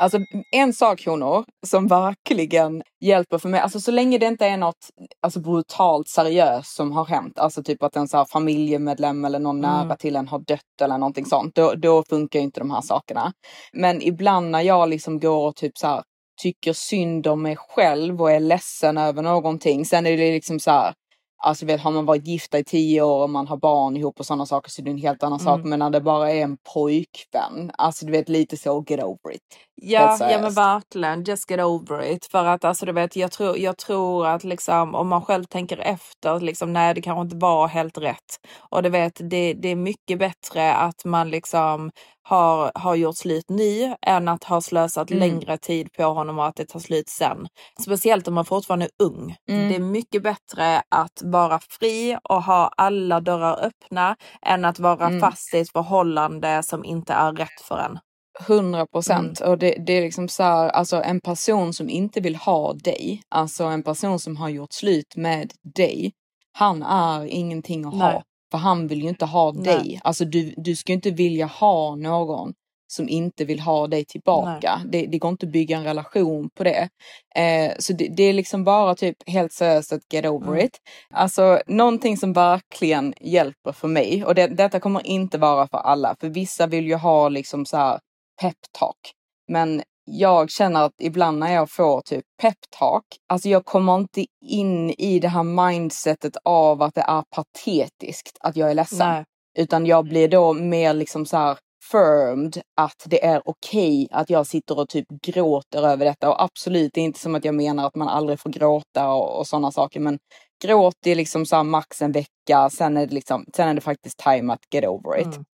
Alltså 0.00 0.18
en 0.52 0.72
sak 0.72 1.06
honor 1.06 1.44
som 1.66 1.86
verkligen 1.86 2.82
hjälper 3.04 3.38
för 3.38 3.48
mig, 3.48 3.60
alltså 3.60 3.80
så 3.80 3.90
länge 3.90 4.18
det 4.18 4.26
inte 4.26 4.46
är 4.46 4.56
något 4.56 4.88
alltså, 5.22 5.40
brutalt 5.40 6.08
seriöst 6.08 6.76
som 6.76 6.92
har 6.92 7.04
hänt, 7.04 7.38
alltså 7.38 7.62
typ 7.62 7.82
att 7.82 7.96
en 7.96 8.08
så 8.08 8.16
här, 8.16 8.26
familjemedlem 8.32 9.24
eller 9.24 9.38
någon 9.38 9.64
Mm. 9.64 9.70
nära 9.88 9.96
till 9.96 10.16
en 10.16 10.28
har 10.28 10.38
dött 10.38 10.80
eller 10.82 10.98
någonting 10.98 11.26
sånt, 11.26 11.54
då, 11.54 11.74
då 11.74 12.04
funkar 12.08 12.38
ju 12.38 12.44
inte 12.44 12.60
de 12.60 12.70
här 12.70 12.80
sakerna. 12.80 13.32
Men 13.72 14.02
ibland 14.02 14.50
när 14.50 14.60
jag 14.60 14.88
liksom 14.88 15.20
går 15.20 15.48
och 15.48 15.56
typ 15.56 15.78
så 15.78 15.86
här 15.86 16.02
tycker 16.42 16.72
synd 16.72 17.26
om 17.26 17.42
mig 17.42 17.56
själv 17.56 18.22
och 18.22 18.30
är 18.30 18.40
ledsen 18.40 18.98
över 18.98 19.22
någonting, 19.22 19.84
sen 19.84 20.06
är 20.06 20.16
det 20.16 20.32
liksom 20.32 20.60
så 20.60 20.70
här 20.70 20.94
Alltså 21.42 21.66
vet, 21.66 21.80
har 21.80 21.90
man 21.90 22.06
varit 22.06 22.26
gifta 22.26 22.58
i 22.58 22.64
tio 22.64 23.02
år 23.02 23.22
och 23.22 23.30
man 23.30 23.46
har 23.46 23.56
barn 23.56 23.96
ihop 23.96 24.20
och 24.20 24.26
sådana 24.26 24.46
saker 24.46 24.70
så 24.70 24.82
är 24.82 24.84
det 24.84 24.90
en 24.90 24.98
helt 24.98 25.22
annan 25.22 25.40
Mm. 25.40 25.44
sak. 25.56 25.64
Men 25.64 25.78
när 25.78 25.90
det 25.90 26.00
bara 26.00 26.30
är 26.32 26.42
en 26.42 26.56
pojkvän, 26.74 27.70
alltså 27.78 28.06
du 28.06 28.12
vet 28.12 28.28
lite 28.28 28.56
så 28.56 28.84
get 28.88 29.04
over 29.04 29.34
it. 29.34 29.42
Ja, 29.82 30.16
ja 30.20 30.40
men 30.42 30.52
verkligen. 30.54 31.24
Just 31.24 31.50
get 31.50 31.60
over 31.60 32.02
it. 32.02 32.26
För 32.30 32.44
att 32.44 32.64
alltså 32.64 32.86
du 32.86 32.92
vet, 32.92 33.16
jag 33.16 33.32
tror, 33.32 33.58
jag 33.58 33.78
tror 33.78 34.26
att 34.26 34.44
liksom 34.44 34.94
om 34.94 35.08
man 35.08 35.22
själv 35.22 35.44
tänker 35.44 35.78
efter, 35.78 36.40
liksom 36.40 36.72
nej 36.72 36.94
det 36.94 37.00
kanske 37.02 37.22
inte 37.22 37.36
var 37.36 37.68
helt 37.68 37.98
rätt. 37.98 38.36
Och 38.70 38.82
du 38.82 38.88
vet, 38.88 39.12
det, 39.30 39.54
det 39.54 39.68
är 39.68 39.76
mycket 39.76 40.18
bättre 40.18 40.74
att 40.74 41.04
man 41.04 41.30
liksom 41.30 41.90
har, 42.22 42.72
har 42.74 42.94
gjort 42.94 43.16
slut 43.16 43.44
nu 43.48 43.94
än 44.06 44.28
att 44.28 44.44
ha 44.44 44.60
slösat 44.60 45.10
Mm. 45.10 45.20
längre 45.20 45.58
tid 45.58 45.92
på 45.92 46.02
honom 46.04 46.38
och 46.38 46.46
att 46.46 46.56
det 46.56 46.64
tar 46.66 46.80
slut 46.80 47.08
sen. 47.08 47.48
Speciellt 47.82 48.28
om 48.28 48.34
man 48.34 48.44
fortfarande 48.44 48.84
är 48.84 49.04
ung. 49.06 49.36
Mm. 49.50 49.68
Det 49.68 49.74
är 49.74 49.80
mycket 49.80 50.22
bättre 50.22 50.82
att 50.88 51.22
vara 51.24 51.60
fri 51.80 52.16
och 52.24 52.42
ha 52.42 52.70
alla 52.76 53.20
dörrar 53.20 53.64
öppna 53.66 54.16
än 54.46 54.64
att 54.64 54.78
vara 54.78 55.06
Mm. 55.06 55.20
fast 55.20 55.54
i 55.54 55.58
ett 55.58 55.72
förhållande 55.72 56.62
som 56.62 56.84
inte 56.84 57.12
är 57.12 57.32
rätt 57.32 57.60
för 57.68 57.78
en. 57.78 57.98
Hundra 58.46 58.86
procent. 58.86 59.40
Och 59.40 59.58
det, 59.58 59.70
det 59.86 59.92
är 59.92 60.02
liksom 60.02 60.28
så 60.28 60.42
här, 60.42 60.68
alltså 60.68 61.02
en 61.02 61.20
person 61.20 61.72
som 61.72 61.88
inte 61.90 62.20
vill 62.20 62.36
ha 62.36 62.72
dig, 62.72 63.22
alltså 63.28 63.64
en 63.64 63.82
person 63.82 64.18
som 64.18 64.36
har 64.36 64.48
gjort 64.48 64.72
slut 64.72 65.16
med 65.16 65.52
dig, 65.74 66.12
han 66.52 66.82
är 66.82 67.26
ingenting 67.26 67.84
att 67.84 67.94
Nej. 67.94 68.12
ha. 68.12 68.22
För 68.50 68.58
han 68.58 68.86
vill 68.88 69.02
ju 69.02 69.08
inte 69.08 69.24
ha 69.24 69.52
Nej. 69.52 69.64
dig. 69.64 70.00
Alltså 70.04 70.24
du, 70.24 70.54
du 70.56 70.76
ska 70.76 70.92
ju 70.92 70.94
inte 70.94 71.10
vilja 71.10 71.46
ha 71.46 71.96
någon 71.96 72.52
som 72.90 73.08
inte 73.08 73.44
vill 73.44 73.60
ha 73.60 73.86
dig 73.86 74.04
tillbaka. 74.04 74.80
Det, 74.92 75.06
det 75.06 75.18
går 75.18 75.30
inte 75.30 75.46
att 75.46 75.52
bygga 75.52 75.76
en 75.76 75.84
relation 75.84 76.48
på 76.56 76.64
det. 76.64 76.88
Eh, 77.34 77.72
så 77.78 77.92
det, 77.92 78.08
det 78.08 78.22
är 78.22 78.32
liksom 78.32 78.64
bara 78.64 78.94
typ 78.94 79.16
helt 79.26 79.52
seriöst 79.52 79.92
att 79.92 80.12
get 80.12 80.26
over 80.26 80.46
Mm. 80.48 80.64
it. 80.66 80.78
Alltså 81.14 81.60
någonting 81.66 82.16
som 82.16 82.32
verkligen 82.32 83.14
hjälper 83.20 83.72
för 83.72 83.88
mig 83.88 84.24
och 84.24 84.34
det, 84.34 84.46
detta 84.46 84.80
kommer 84.80 85.06
inte 85.06 85.38
vara 85.38 85.68
för 85.68 85.78
alla 85.78 86.16
för 86.20 86.28
vissa 86.28 86.66
vill 86.66 86.86
ju 86.86 86.94
ha 86.94 87.28
liksom 87.28 87.66
så 87.66 87.76
här 87.76 87.98
peptalk. 88.40 89.12
Men 89.48 89.82
jag 90.04 90.50
känner 90.50 90.82
att 90.84 90.92
ibland 91.00 91.38
när 91.38 91.54
jag 91.54 91.70
får 91.70 92.00
typ 92.00 92.24
peptalk, 92.42 93.04
alltså 93.28 93.48
jag 93.48 93.64
kommer 93.64 93.96
inte 93.96 94.26
in 94.44 94.90
i 94.90 95.18
det 95.20 95.28
här 95.28 95.42
mindsetet 95.42 96.36
av 96.44 96.82
att 96.82 96.94
det 96.94 97.00
är 97.00 97.22
patetiskt 97.30 98.38
att 98.40 98.56
jag 98.56 98.70
är 98.70 98.74
ledsen. 98.74 98.98
Nej. 98.98 99.24
Utan 99.58 99.86
jag 99.86 100.04
blir 100.04 100.28
då 100.28 100.52
mer 100.52 100.94
liksom 100.94 101.26
så 101.26 101.36
här 101.36 101.58
firmed 101.92 102.62
att 102.76 103.04
det 103.06 103.24
är 103.24 103.42
okej 103.44 104.08
att 104.10 104.30
jag 104.30 104.46
sitter 104.46 104.78
och 104.78 104.88
typ 104.88 105.06
gråter 105.22 105.82
över 105.82 106.04
detta. 106.04 106.30
Och 106.30 106.42
absolut, 106.42 106.90
det 106.94 107.00
är 107.00 107.04
inte 107.04 107.20
som 107.20 107.34
att 107.34 107.44
jag 107.44 107.54
menar 107.54 107.86
att 107.86 107.96
man 107.96 108.08
aldrig 108.08 108.40
får 108.40 108.50
gråta 108.50 109.12
och, 109.12 109.38
och 109.38 109.46
sådana 109.46 109.72
saker. 109.72 110.00
Men 110.00 110.18
gråt 110.62 111.06
är 111.06 111.14
liksom 111.14 111.46
så 111.46 111.56
här 111.56 111.64
max 111.64 112.02
en 112.02 112.12
vecka, 112.12 112.70
sen 112.70 112.96
är 112.96 113.06
det 113.06 113.14
liksom, 113.14 113.44
sen 113.56 113.68
är 113.68 113.74
det 113.74 113.80
faktiskt 113.80 114.18
time 114.18 114.52
att 114.52 114.74
get 114.74 114.84
over 114.84 115.20
it. 115.20 115.26
Mm. 115.26 115.44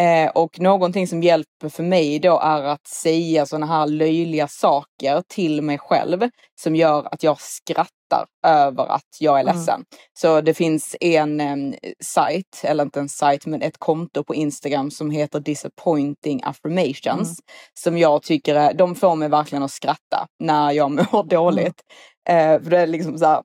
Eh, 0.00 0.30
och 0.30 0.60
någonting 0.60 1.06
som 1.08 1.22
hjälper 1.22 1.68
för 1.68 1.82
mig 1.82 2.18
då 2.18 2.40
är 2.40 2.62
att 2.62 2.86
säga 2.86 3.46
sådana 3.46 3.66
här 3.66 3.86
löjliga 3.86 4.48
saker 4.48 5.22
till 5.28 5.62
mig 5.62 5.78
själv 5.78 6.30
som 6.60 6.76
gör 6.76 7.08
att 7.14 7.22
jag 7.22 7.40
skrattar 7.40 8.26
över 8.46 8.86
att 8.86 9.16
jag 9.20 9.36
är 9.40 9.42
Mm. 9.42 9.56
ledsen. 9.56 9.84
Så 10.18 10.40
det 10.40 10.54
finns 10.54 10.96
en 11.00 11.40
eh, 11.40 11.72
sajt, 12.04 12.60
eller 12.64 12.84
inte 12.84 13.00
en 13.00 13.08
sajt, 13.08 13.46
men 13.46 13.62
ett 13.62 13.78
konto 13.78 14.24
på 14.24 14.34
Instagram 14.34 14.90
som 14.90 15.10
heter 15.10 15.40
Disappointing 15.40 16.40
Affirmations. 16.44 17.28
Mm. 17.28 17.36
Som 17.74 17.98
jag 17.98 18.22
tycker 18.22 18.54
är, 18.54 18.74
de 18.74 18.94
får 18.94 19.16
mig 19.16 19.28
verkligen 19.28 19.62
att 19.62 19.70
skratta 19.70 20.26
när 20.38 20.72
jag 20.72 20.90
mår 21.12 21.22
dåligt. 21.24 21.80
Eh, 22.28 22.62
för 22.62 22.70
det 22.70 22.78
är 22.78 22.86
liksom 22.86 23.18
så 23.18 23.26
här, 23.26 23.42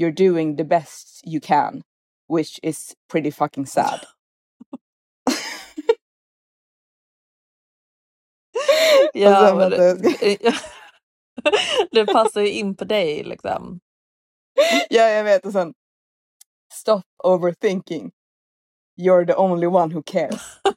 you're 0.00 0.28
doing 0.28 0.56
the 0.56 0.64
best 0.64 1.22
you 1.26 1.40
can, 1.40 1.82
which 2.36 2.58
is 2.62 2.92
pretty 3.12 3.32
fucking 3.32 3.66
sad. 3.66 4.00
Ja, 9.14 9.54
men 9.54 9.70
det, 9.70 9.98
det 11.90 12.06
passar 12.06 12.40
ju 12.40 12.50
in 12.50 12.76
på 12.76 12.84
dig 12.84 13.24
liksom. 13.24 13.80
Ja, 14.90 15.08
jag 15.08 15.24
vet. 15.24 15.46
Och 15.46 15.52
sen 15.52 15.74
Stop 16.72 17.02
overthinking. 17.24 18.10
You're 19.00 19.26
the 19.26 19.36
only 19.36 19.66
one 19.66 19.94
who 19.94 20.02
cares. 20.02 20.60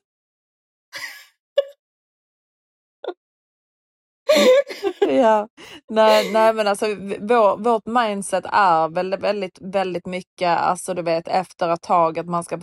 ja. 5.08 5.48
nej, 5.90 6.34
nej 6.34 6.54
men 6.54 6.68
alltså 6.68 6.86
vår, 7.20 7.58
vårt 7.58 7.86
mindset 7.86 8.46
är 8.46 8.90
väldigt, 8.90 9.22
väldigt, 9.22 9.58
väldigt 9.62 10.06
mycket, 10.06 10.60
alltså 10.60 10.94
du 10.94 11.02
vet 11.02 11.28
efter 11.28 11.70
ett 11.70 11.82
tag 11.82 12.20
att 12.20 12.26
man 12.26 12.44
ska, 12.44 12.60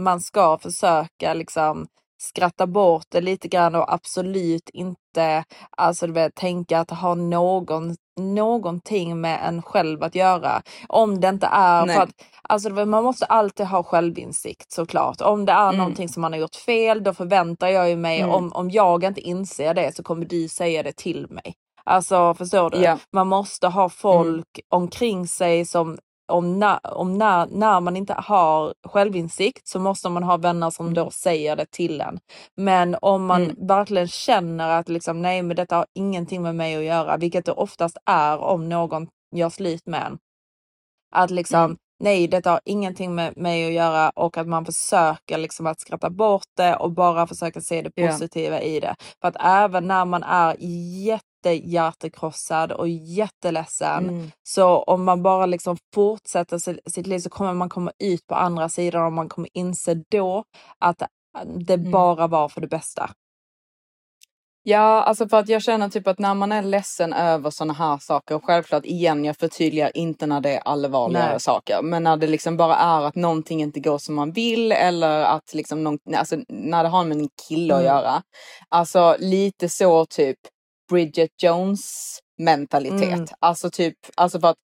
man 0.00 0.20
ska 0.20 0.58
försöka 0.58 1.34
liksom 1.34 1.86
skratta 2.18 2.66
bort 2.66 3.04
det 3.08 3.20
lite 3.20 3.48
grann 3.48 3.74
och 3.74 3.92
absolut 3.94 4.68
inte 4.72 5.44
alltså 5.76 6.06
du 6.06 6.12
vet 6.12 6.34
tänka 6.34 6.80
att 6.80 6.90
ha 6.90 7.14
någon, 7.14 7.96
någonting 8.20 9.20
med 9.20 9.40
en 9.48 9.62
själv 9.62 10.02
att 10.02 10.14
göra. 10.14 10.62
Om 10.88 11.20
det 11.20 11.28
inte 11.28 11.46
är 11.52 11.86
Nej. 11.86 11.96
för 11.96 12.02
att 12.02 12.10
Alltså 12.48 12.70
vet, 12.70 12.88
man 12.88 13.04
måste 13.04 13.24
alltid 13.26 13.66
ha 13.66 13.82
självinsikt 13.82 14.72
såklart. 14.72 15.20
Om 15.20 15.44
det 15.44 15.52
är 15.52 15.64
Mm. 15.68 15.76
någonting 15.78 16.08
som 16.08 16.20
man 16.22 16.32
har 16.32 16.40
gjort 16.40 16.54
fel 16.56 17.02
då 17.04 17.14
förväntar 17.14 17.68
jag 17.68 17.88
ju 17.90 17.96
mig 17.96 18.20
Mm. 18.20 18.34
om, 18.34 18.52
om 18.52 18.70
jag 18.70 19.04
inte 19.04 19.20
inser 19.20 19.74
det 19.74 19.96
så 19.96 20.02
kommer 20.02 20.24
du 20.24 20.48
säga 20.48 20.82
det 20.82 20.96
till 20.96 21.26
mig. 21.30 21.54
Alltså 21.84 22.34
förstår 22.34 22.70
du? 22.70 22.78
Ja. 22.78 22.98
Man 23.12 23.26
måste 23.28 23.68
ha 23.68 23.88
folk 23.88 24.60
omkring 24.68 25.28
sig 25.28 25.64
som 25.64 25.98
om, 26.28 26.58
na, 26.58 26.78
om 26.78 27.18
när, 27.18 27.46
när 27.46 27.80
man 27.80 27.96
inte 27.96 28.14
har 28.14 28.74
självinsikt 28.88 29.68
så 29.68 29.78
måste 29.78 30.08
man 30.08 30.22
ha 30.22 30.36
vänner 30.36 30.70
som 30.70 30.94
då 30.94 31.10
säger 31.10 31.56
det 31.56 31.66
till 31.70 32.00
en. 32.00 32.18
Men 32.56 32.96
om 33.02 33.26
man 33.26 33.42
Mm. 33.44 33.66
verkligen 33.68 34.08
känner 34.08 34.68
att 34.80 34.88
liksom, 34.88 35.22
nej 35.22 35.42
men 35.42 35.56
detta 35.56 35.76
har 35.76 35.86
ingenting 35.94 36.42
med 36.42 36.54
mig 36.54 36.76
att 36.76 36.84
göra, 36.84 37.16
vilket 37.16 37.44
det 37.46 37.52
oftast 37.52 37.96
är 38.06 38.38
om 38.38 38.68
någon 38.68 39.08
gör 39.36 39.50
slut 39.50 39.86
med 39.86 40.02
en. 40.06 40.18
Att 41.14 41.30
liksom, 41.30 41.60
Mm. 41.64 41.76
nej 42.04 42.28
detta 42.28 42.50
har 42.50 42.60
ingenting 42.64 43.14
med 43.14 43.36
mig 43.36 43.66
att 43.66 43.72
göra 43.72 44.10
och 44.10 44.38
att 44.38 44.48
man 44.48 44.64
försöker 44.64 45.38
liksom 45.38 45.66
att 45.66 45.80
skratta 45.80 46.10
bort 46.10 46.42
det 46.56 46.76
och 46.76 46.92
bara 46.92 47.26
försöka 47.26 47.60
se 47.60 47.82
det 47.82 47.90
positiva 48.10 48.60
i 48.62 48.80
det. 48.80 48.96
För 49.20 49.28
att 49.28 49.36
även 49.40 49.88
när 49.88 50.04
man 50.04 50.22
är 50.22 50.56
jättehjärtekrossad 51.52 52.72
och 52.72 52.88
jätteledsen 52.88 54.08
Mm. 54.08 54.30
så 54.42 54.82
om 54.82 55.04
man 55.04 55.22
bara 55.22 55.46
liksom 55.46 55.76
fortsätter 55.94 56.58
si- 56.58 56.80
sitt 56.86 57.06
liv 57.06 57.18
så 57.18 57.30
kommer 57.30 57.54
man 57.54 57.68
komma 57.68 57.92
ut 57.98 58.26
på 58.26 58.34
andra 58.34 58.68
sidan 58.68 59.04
och 59.06 59.12
man 59.12 59.28
kommer 59.28 59.48
inse 59.54 59.94
då 60.10 60.44
att 60.78 61.02
det 61.66 61.74
Mm. 61.74 61.90
bara 61.90 62.26
var 62.26 62.48
för 62.48 62.60
det 62.60 62.68
bästa. 62.68 63.10
Ja, 64.68 65.02
alltså 65.02 65.28
för 65.28 65.36
att 65.36 65.48
jag 65.48 65.62
känner 65.62 65.88
typ 65.88 66.06
att 66.06 66.18
när 66.18 66.34
man 66.34 66.52
är 66.52 66.62
ledsen 66.62 67.12
över 67.12 67.50
sådana 67.50 67.72
här 67.72 67.98
saker, 67.98 68.34
och 68.34 68.44
självklart 68.44 68.84
igen, 68.84 69.24
jag 69.24 69.36
förtydligar 69.36 69.96
inte 69.96 70.26
när 70.26 70.40
det 70.40 70.50
är 70.56 70.60
allvarligare 70.64 71.30
Nej. 71.30 71.40
saker, 71.40 71.82
men 71.82 72.02
när 72.02 72.16
det 72.16 72.26
liksom 72.26 72.56
bara 72.56 72.76
är 72.76 73.02
att 73.04 73.14
någonting 73.14 73.62
inte 73.62 73.80
går 73.80 73.98
som 73.98 74.14
man 74.14 74.32
vill 74.32 74.72
eller 74.72 75.24
att 75.24 75.54
liksom 75.54 75.84
någon, 75.84 75.98
alltså 76.16 76.36
när 76.48 76.82
det 76.82 76.88
har 76.88 77.04
med 77.04 77.18
en 77.18 77.28
kille 77.48 77.74
att 77.74 77.80
Mm. 77.80 77.92
göra. 77.94 78.22
Alltså 78.68 79.16
lite 79.18 79.68
så 79.68 80.06
typ 80.06 80.38
Bridget 80.90 81.30
Jones 81.42 82.18
mentalitet. 82.38 83.12
Mm. 83.12 83.26
Alltså 83.40 83.70
typ, 83.70 83.94
alltså 84.14 84.40
för 84.40 84.48
att 84.48 84.56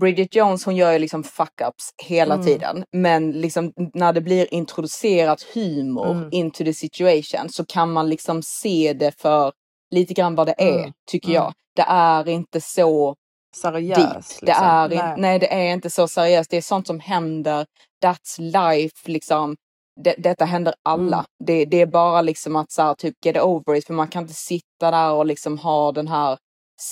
Bridget 0.00 0.34
Jones 0.34 0.64
hon 0.64 0.76
gör 0.76 0.92
ju 0.92 0.98
liksom 0.98 1.22
fuck-ups 1.24 1.92
hela 2.04 2.34
Mm. 2.34 2.46
tiden. 2.46 2.84
Men 2.92 3.32
liksom 3.32 3.72
när 3.94 4.12
det 4.12 4.20
blir 4.20 4.54
introducerat 4.54 5.42
humor 5.54 6.10
Mm. 6.10 6.28
into 6.32 6.64
the 6.64 6.74
situation 6.74 7.48
så 7.48 7.64
kan 7.66 7.92
man 7.92 8.08
liksom 8.08 8.42
se 8.42 8.92
det 8.92 9.20
för 9.20 9.52
lite 9.90 10.14
grann 10.14 10.34
vad 10.34 10.46
det 10.46 10.54
är, 10.58 10.78
Mm. 10.78 10.92
tycker 11.10 11.28
Mm. 11.28 11.34
jag. 11.34 11.52
Det 11.76 11.82
är 11.88 12.28
inte 12.28 12.60
så 12.60 13.14
Seriöst. 13.56 14.00
deep. 14.00 14.40
Det 14.40 14.46
liksom. 14.46 14.64
är 14.66 14.92
in, 14.92 14.98
Nej. 14.98 15.14
nej. 15.18 15.38
det 15.38 15.52
är 15.54 15.72
inte 15.72 15.90
så 15.90 16.08
seriöst. 16.08 16.50
Det 16.50 16.56
är 16.56 16.62
sånt 16.62 16.86
som 16.86 17.00
händer. 17.00 17.66
That's 18.04 18.40
life 18.40 18.96
liksom. 19.10 19.56
Det, 20.04 20.14
detta 20.18 20.44
händer 20.44 20.74
alla. 20.82 21.16
Mm. 21.16 21.26
Det, 21.44 21.64
det 21.64 21.80
är 21.80 21.86
bara 21.86 22.22
liksom 22.22 22.56
att 22.56 22.70
så 22.72 22.82
här, 22.82 22.94
typ 22.94 23.14
get 23.24 23.36
over 23.42 23.74
it. 23.74 23.86
För 23.86 23.94
man 23.94 24.08
kan 24.08 24.22
inte 24.22 24.34
sitta 24.34 24.90
där 24.90 25.12
och 25.12 25.26
liksom 25.26 25.58
ha 25.58 25.92
den 25.92 26.08
här 26.08 26.38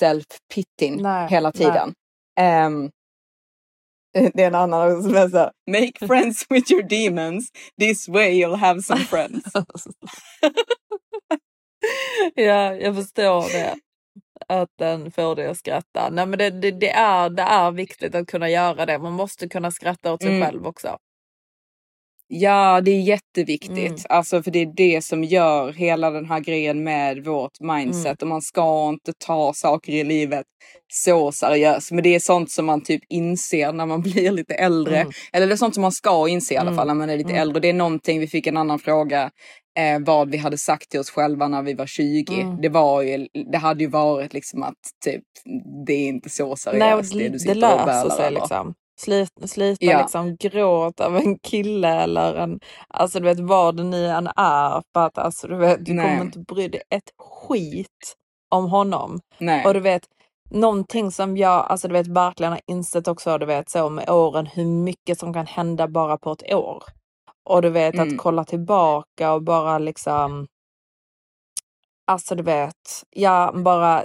self-pitting 0.00 1.26
hela 1.28 1.52
tiden. 1.52 1.94
Ehm, 2.40 2.90
det 4.34 4.42
är 4.42 4.46
en 4.46 4.54
annan 4.54 5.02
som 5.02 5.14
är 5.16 5.28
så 5.28 5.38
här, 5.38 5.50
Make 5.70 6.06
friends 6.06 6.46
with 6.50 6.72
your 6.72 6.82
demons. 6.82 7.48
This 7.80 8.08
way 8.08 8.30
you'll 8.30 8.56
have 8.56 8.82
some 8.82 9.00
friends. 9.00 9.44
ja, 12.34 12.74
jag 12.74 12.94
förstår 12.96 13.52
det. 13.52 13.74
Att 14.48 14.68
den 14.78 15.10
får 15.10 15.36
dig 15.36 15.46
att 15.46 15.56
skratta. 15.56 16.10
Nej, 16.10 16.26
men 16.26 16.38
det, 16.38 16.50
det, 16.50 16.70
det, 16.70 16.90
är, 16.90 17.30
det 17.30 17.42
är 17.42 17.70
viktigt 17.70 18.14
att 18.14 18.26
kunna 18.26 18.50
göra 18.50 18.86
det. 18.86 18.98
Man 18.98 19.12
måste 19.12 19.48
kunna 19.48 19.70
skratta 19.70 20.12
åt 20.12 20.22
sig 20.22 20.30
Mm. 20.36 20.42
själv 20.46 20.66
också. 20.66 20.98
Ja, 22.28 22.80
det 22.80 22.90
är 22.90 23.00
jätteviktigt. 23.00 23.78
Mm. 23.78 24.00
Alltså 24.08 24.42
för 24.42 24.50
det 24.50 24.58
är 24.58 24.72
det 24.76 25.04
som 25.04 25.24
gör 25.24 25.72
hela 25.72 26.10
den 26.10 26.24
här 26.26 26.40
grejen 26.40 26.84
med 26.84 27.24
vårt 27.24 27.60
mindset. 27.60 28.06
Mm. 28.06 28.16
Och 28.22 28.28
man 28.28 28.42
ska 28.42 28.88
inte 28.88 29.12
ta 29.26 29.52
saker 29.54 29.92
i 29.92 30.04
livet 30.04 30.46
så 30.92 31.32
seriöst. 31.32 31.92
Men 31.92 32.02
det 32.04 32.14
är 32.14 32.20
sånt 32.20 32.50
som 32.50 32.66
man 32.66 32.80
typ 32.82 33.02
inser 33.08 33.72
när 33.72 33.86
man 33.86 34.00
blir 34.02 34.30
lite 34.30 34.54
äldre. 34.54 34.96
Mm. 35.00 35.12
Eller 35.32 35.46
det 35.46 35.52
är 35.52 35.56
sånt 35.56 35.74
som 35.74 35.82
man 35.82 35.92
ska 35.92 36.28
inse 36.28 36.54
i 36.54 36.56
alla 36.56 36.70
Mm. 36.70 36.76
fall 36.76 36.86
när 36.86 36.94
man 36.94 37.10
är 37.10 37.16
lite 37.16 37.30
Mm. 37.30 37.42
äldre. 37.42 37.60
Det 37.60 37.68
är 37.68 37.72
någonting, 37.72 38.20
vi 38.20 38.26
fick 38.26 38.46
en 38.46 38.56
annan 38.56 38.78
fråga. 38.78 39.30
Eh, 39.78 39.98
vad 40.00 40.30
vi 40.30 40.36
hade 40.36 40.58
sagt 40.58 40.90
till 40.90 41.00
oss 41.00 41.10
själva 41.10 41.48
när 41.48 41.62
vi 41.62 41.74
var 41.74 41.86
20. 41.86 42.40
Mm. 42.40 42.60
Det 42.60 42.68
var 42.68 43.02
ju, 43.02 43.28
det 43.52 43.58
hade 43.58 43.84
ju 43.84 43.90
varit 43.90 44.32
liksom 44.34 44.62
att 44.62 44.74
typ, 45.04 45.22
det 45.86 45.92
är 45.92 46.08
inte 46.08 46.30
så 46.30 46.56
seriöst 46.56 46.78
Nej, 46.80 46.94
och 46.94 47.02
det 47.02 47.18
det, 47.18 47.24
du 47.24 47.28
det 47.28 47.38
sitter 47.38 47.54
och 47.54 47.60
löser 47.86 47.86
bölar 47.86 48.10
sig 48.16 48.30
liksom. 48.30 48.74
Slit, 48.96 49.50
slita 49.50 49.84
Ja. 49.84 50.00
liksom 50.00 50.36
gråt 50.36 51.00
av 51.00 51.16
en 51.16 51.38
kille 51.38 51.88
eller 51.88 52.34
en, 52.34 52.60
alltså 52.88 53.18
du 53.20 53.24
vet 53.24 53.40
vad 53.40 53.76
det 53.76 53.82
ni 53.84 54.04
än 54.04 54.26
är. 54.36 54.82
För 54.94 55.06
att 55.06 55.18
alltså 55.18 55.48
du 55.48 55.56
vet, 55.56 55.84
du 55.86 55.92
Nej. 55.94 56.04
kommer 56.10 56.24
inte 56.24 56.38
bry 56.38 56.68
dig 56.68 56.82
ett 56.90 57.10
skit 57.18 58.14
om 58.48 58.66
honom. 58.70 59.20
Nej. 59.38 59.64
Och 59.66 59.74
du 59.74 59.80
vet, 59.80 60.02
någonting 60.50 61.10
som 61.10 61.36
jag 61.36 61.66
alltså 61.66 61.88
du 61.88 61.92
vet 61.92 62.06
verkligen 62.06 62.52
har 62.52 62.60
insett 62.66 63.08
också, 63.08 63.38
du 63.38 63.46
vet 63.46 63.70
så 63.70 63.88
med 63.90 64.10
åren, 64.10 64.46
hur 64.46 64.66
mycket 64.66 65.18
som 65.18 65.32
kan 65.34 65.46
hända 65.46 65.88
bara 65.88 66.18
på 66.18 66.32
ett 66.32 66.54
år. 66.54 66.82
Och 67.50 67.62
du 67.62 67.70
vet 67.70 67.94
Mm. 67.94 68.08
att 68.08 68.18
kolla 68.18 68.44
tillbaka 68.44 69.32
och 69.32 69.42
bara 69.42 69.78
liksom 69.78 70.46
Alltså 72.06 72.34
du 72.34 72.42
vet, 72.42 73.02
ja 73.10 73.52
bara 73.64 74.02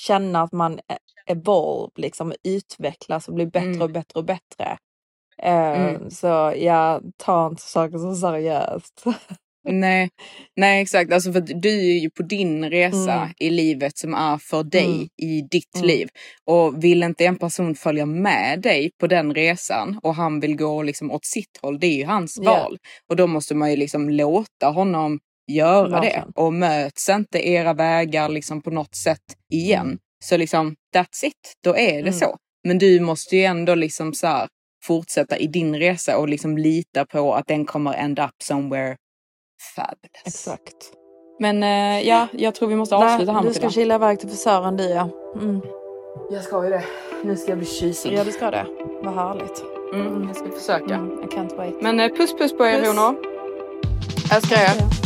känna 0.00 0.42
att 0.42 0.52
man 0.52 0.78
e- 0.78 0.98
evolve, 1.26 1.90
liksom 1.96 2.32
utvecklas 2.44 3.28
och 3.28 3.34
blir 3.34 3.46
bättre 3.46 3.66
Mm. 3.68 3.82
och 3.82 3.90
bättre 3.90 4.18
och 4.18 4.24
bättre. 4.24 4.78
Eh, 5.42 5.86
Mm. 5.88 6.10
Så 6.10 6.52
jag 6.56 7.02
tar 7.16 7.46
inte 7.46 7.62
saker 7.62 7.98
så 7.98 8.14
seriöst. 8.14 9.04
Nej, 9.68 10.08
nej 10.56 10.82
exakt. 10.82 11.12
Alltså 11.12 11.32
för 11.32 11.40
du 11.40 11.68
är 11.96 11.98
ju 12.00 12.10
på 12.10 12.22
din 12.22 12.70
resa 12.70 13.12
Mm. 13.12 13.28
i 13.38 13.50
livet 13.50 13.98
som 13.98 14.14
är 14.14 14.38
för 14.38 14.62
dig 14.62 14.84
Mm. 14.94 15.08
i 15.22 15.40
ditt 15.50 15.74
Mm. 15.76 15.86
liv. 15.86 16.08
Och 16.44 16.84
vill 16.84 17.02
inte 17.02 17.24
en 17.26 17.38
person 17.38 17.74
följa 17.74 18.06
med 18.06 18.60
dig 18.62 18.90
på 19.00 19.06
den 19.06 19.34
resan 19.34 20.00
och 20.02 20.14
han 20.14 20.40
vill 20.40 20.56
gå 20.56 20.82
liksom 20.82 21.10
åt 21.10 21.24
sitt 21.24 21.58
håll, 21.62 21.78
det 21.80 21.86
är 21.86 21.96
ju 21.96 22.04
hans 22.06 22.38
Ja. 22.42 22.50
val. 22.62 22.78
Och 23.10 23.16
då 23.16 23.26
måste 23.26 23.54
man 23.54 23.70
ju 23.70 23.76
liksom 23.76 24.10
låta 24.10 24.66
honom 24.66 25.18
göra 25.46 26.00
det. 26.00 26.24
Och 26.34 26.52
möts 26.52 27.08
inte 27.08 27.48
era 27.48 27.74
vägar 27.74 28.28
liksom 28.28 28.62
på 28.62 28.70
något 28.70 28.94
sätt 28.94 29.22
igen. 29.52 29.98
Så 30.24 30.36
liksom 30.36 30.74
that's 30.94 31.24
it, 31.24 31.54
då 31.64 31.76
är 31.76 31.92
det 31.92 31.98
Mm. 31.98 32.12
så. 32.12 32.36
Men 32.64 32.78
du 32.78 33.00
måste 33.00 33.36
ju 33.36 33.44
ändå 33.44 33.74
liksom 33.74 34.14
så 34.14 34.26
här 34.26 34.48
fortsätta 34.84 35.36
i 35.36 35.46
din 35.46 35.76
resa 35.76 36.18
och 36.18 36.28
liksom 36.28 36.58
lita 36.58 37.04
på 37.06 37.34
att 37.34 37.46
den 37.46 37.64
kommer 37.64 37.94
end 37.94 38.18
up 38.18 38.30
somewhere 38.44 38.96
fabulous. 39.76 40.22
Exakt. 40.26 40.92
Men 41.40 41.62
eh, 41.62 42.08
ja, 42.08 42.26
jag 42.32 42.54
tror 42.54 42.68
vi 42.68 42.76
måste 42.76 42.96
avsluta 42.96 43.32
här 43.32 43.42
du 43.42 43.54
ska 43.54 43.70
kila 43.70 43.94
iväg 43.94 44.20
till 44.20 44.28
frisören 44.28 44.76
du 44.76 44.84
ja. 44.84 45.08
Mm. 45.40 45.60
Jag 46.30 46.44
ska 46.44 46.64
ju 46.64 46.70
det. 46.70 46.84
Nu 47.24 47.36
ska 47.36 47.50
jag 47.50 47.58
bli 47.58 47.66
tjusig. 47.66 48.12
Ja 48.12 48.24
du 48.24 48.32
ska 48.32 48.50
det. 48.50 48.66
Vad 49.02 49.14
härligt. 49.14 49.62
Mm, 49.94 50.26
jag 50.26 50.36
ska 50.36 50.50
försöka. 50.50 50.94
Mm, 50.94 51.22
I 51.22 51.26
can't 51.26 51.56
wait. 51.56 51.82
Men 51.82 52.00
eh, 52.00 52.08
puss 52.08 52.38
puss 52.38 52.56
på 52.56 52.66
er 52.66 52.86
honor. 52.86 53.16
Älskar 54.34 54.56
er. 54.56 55.05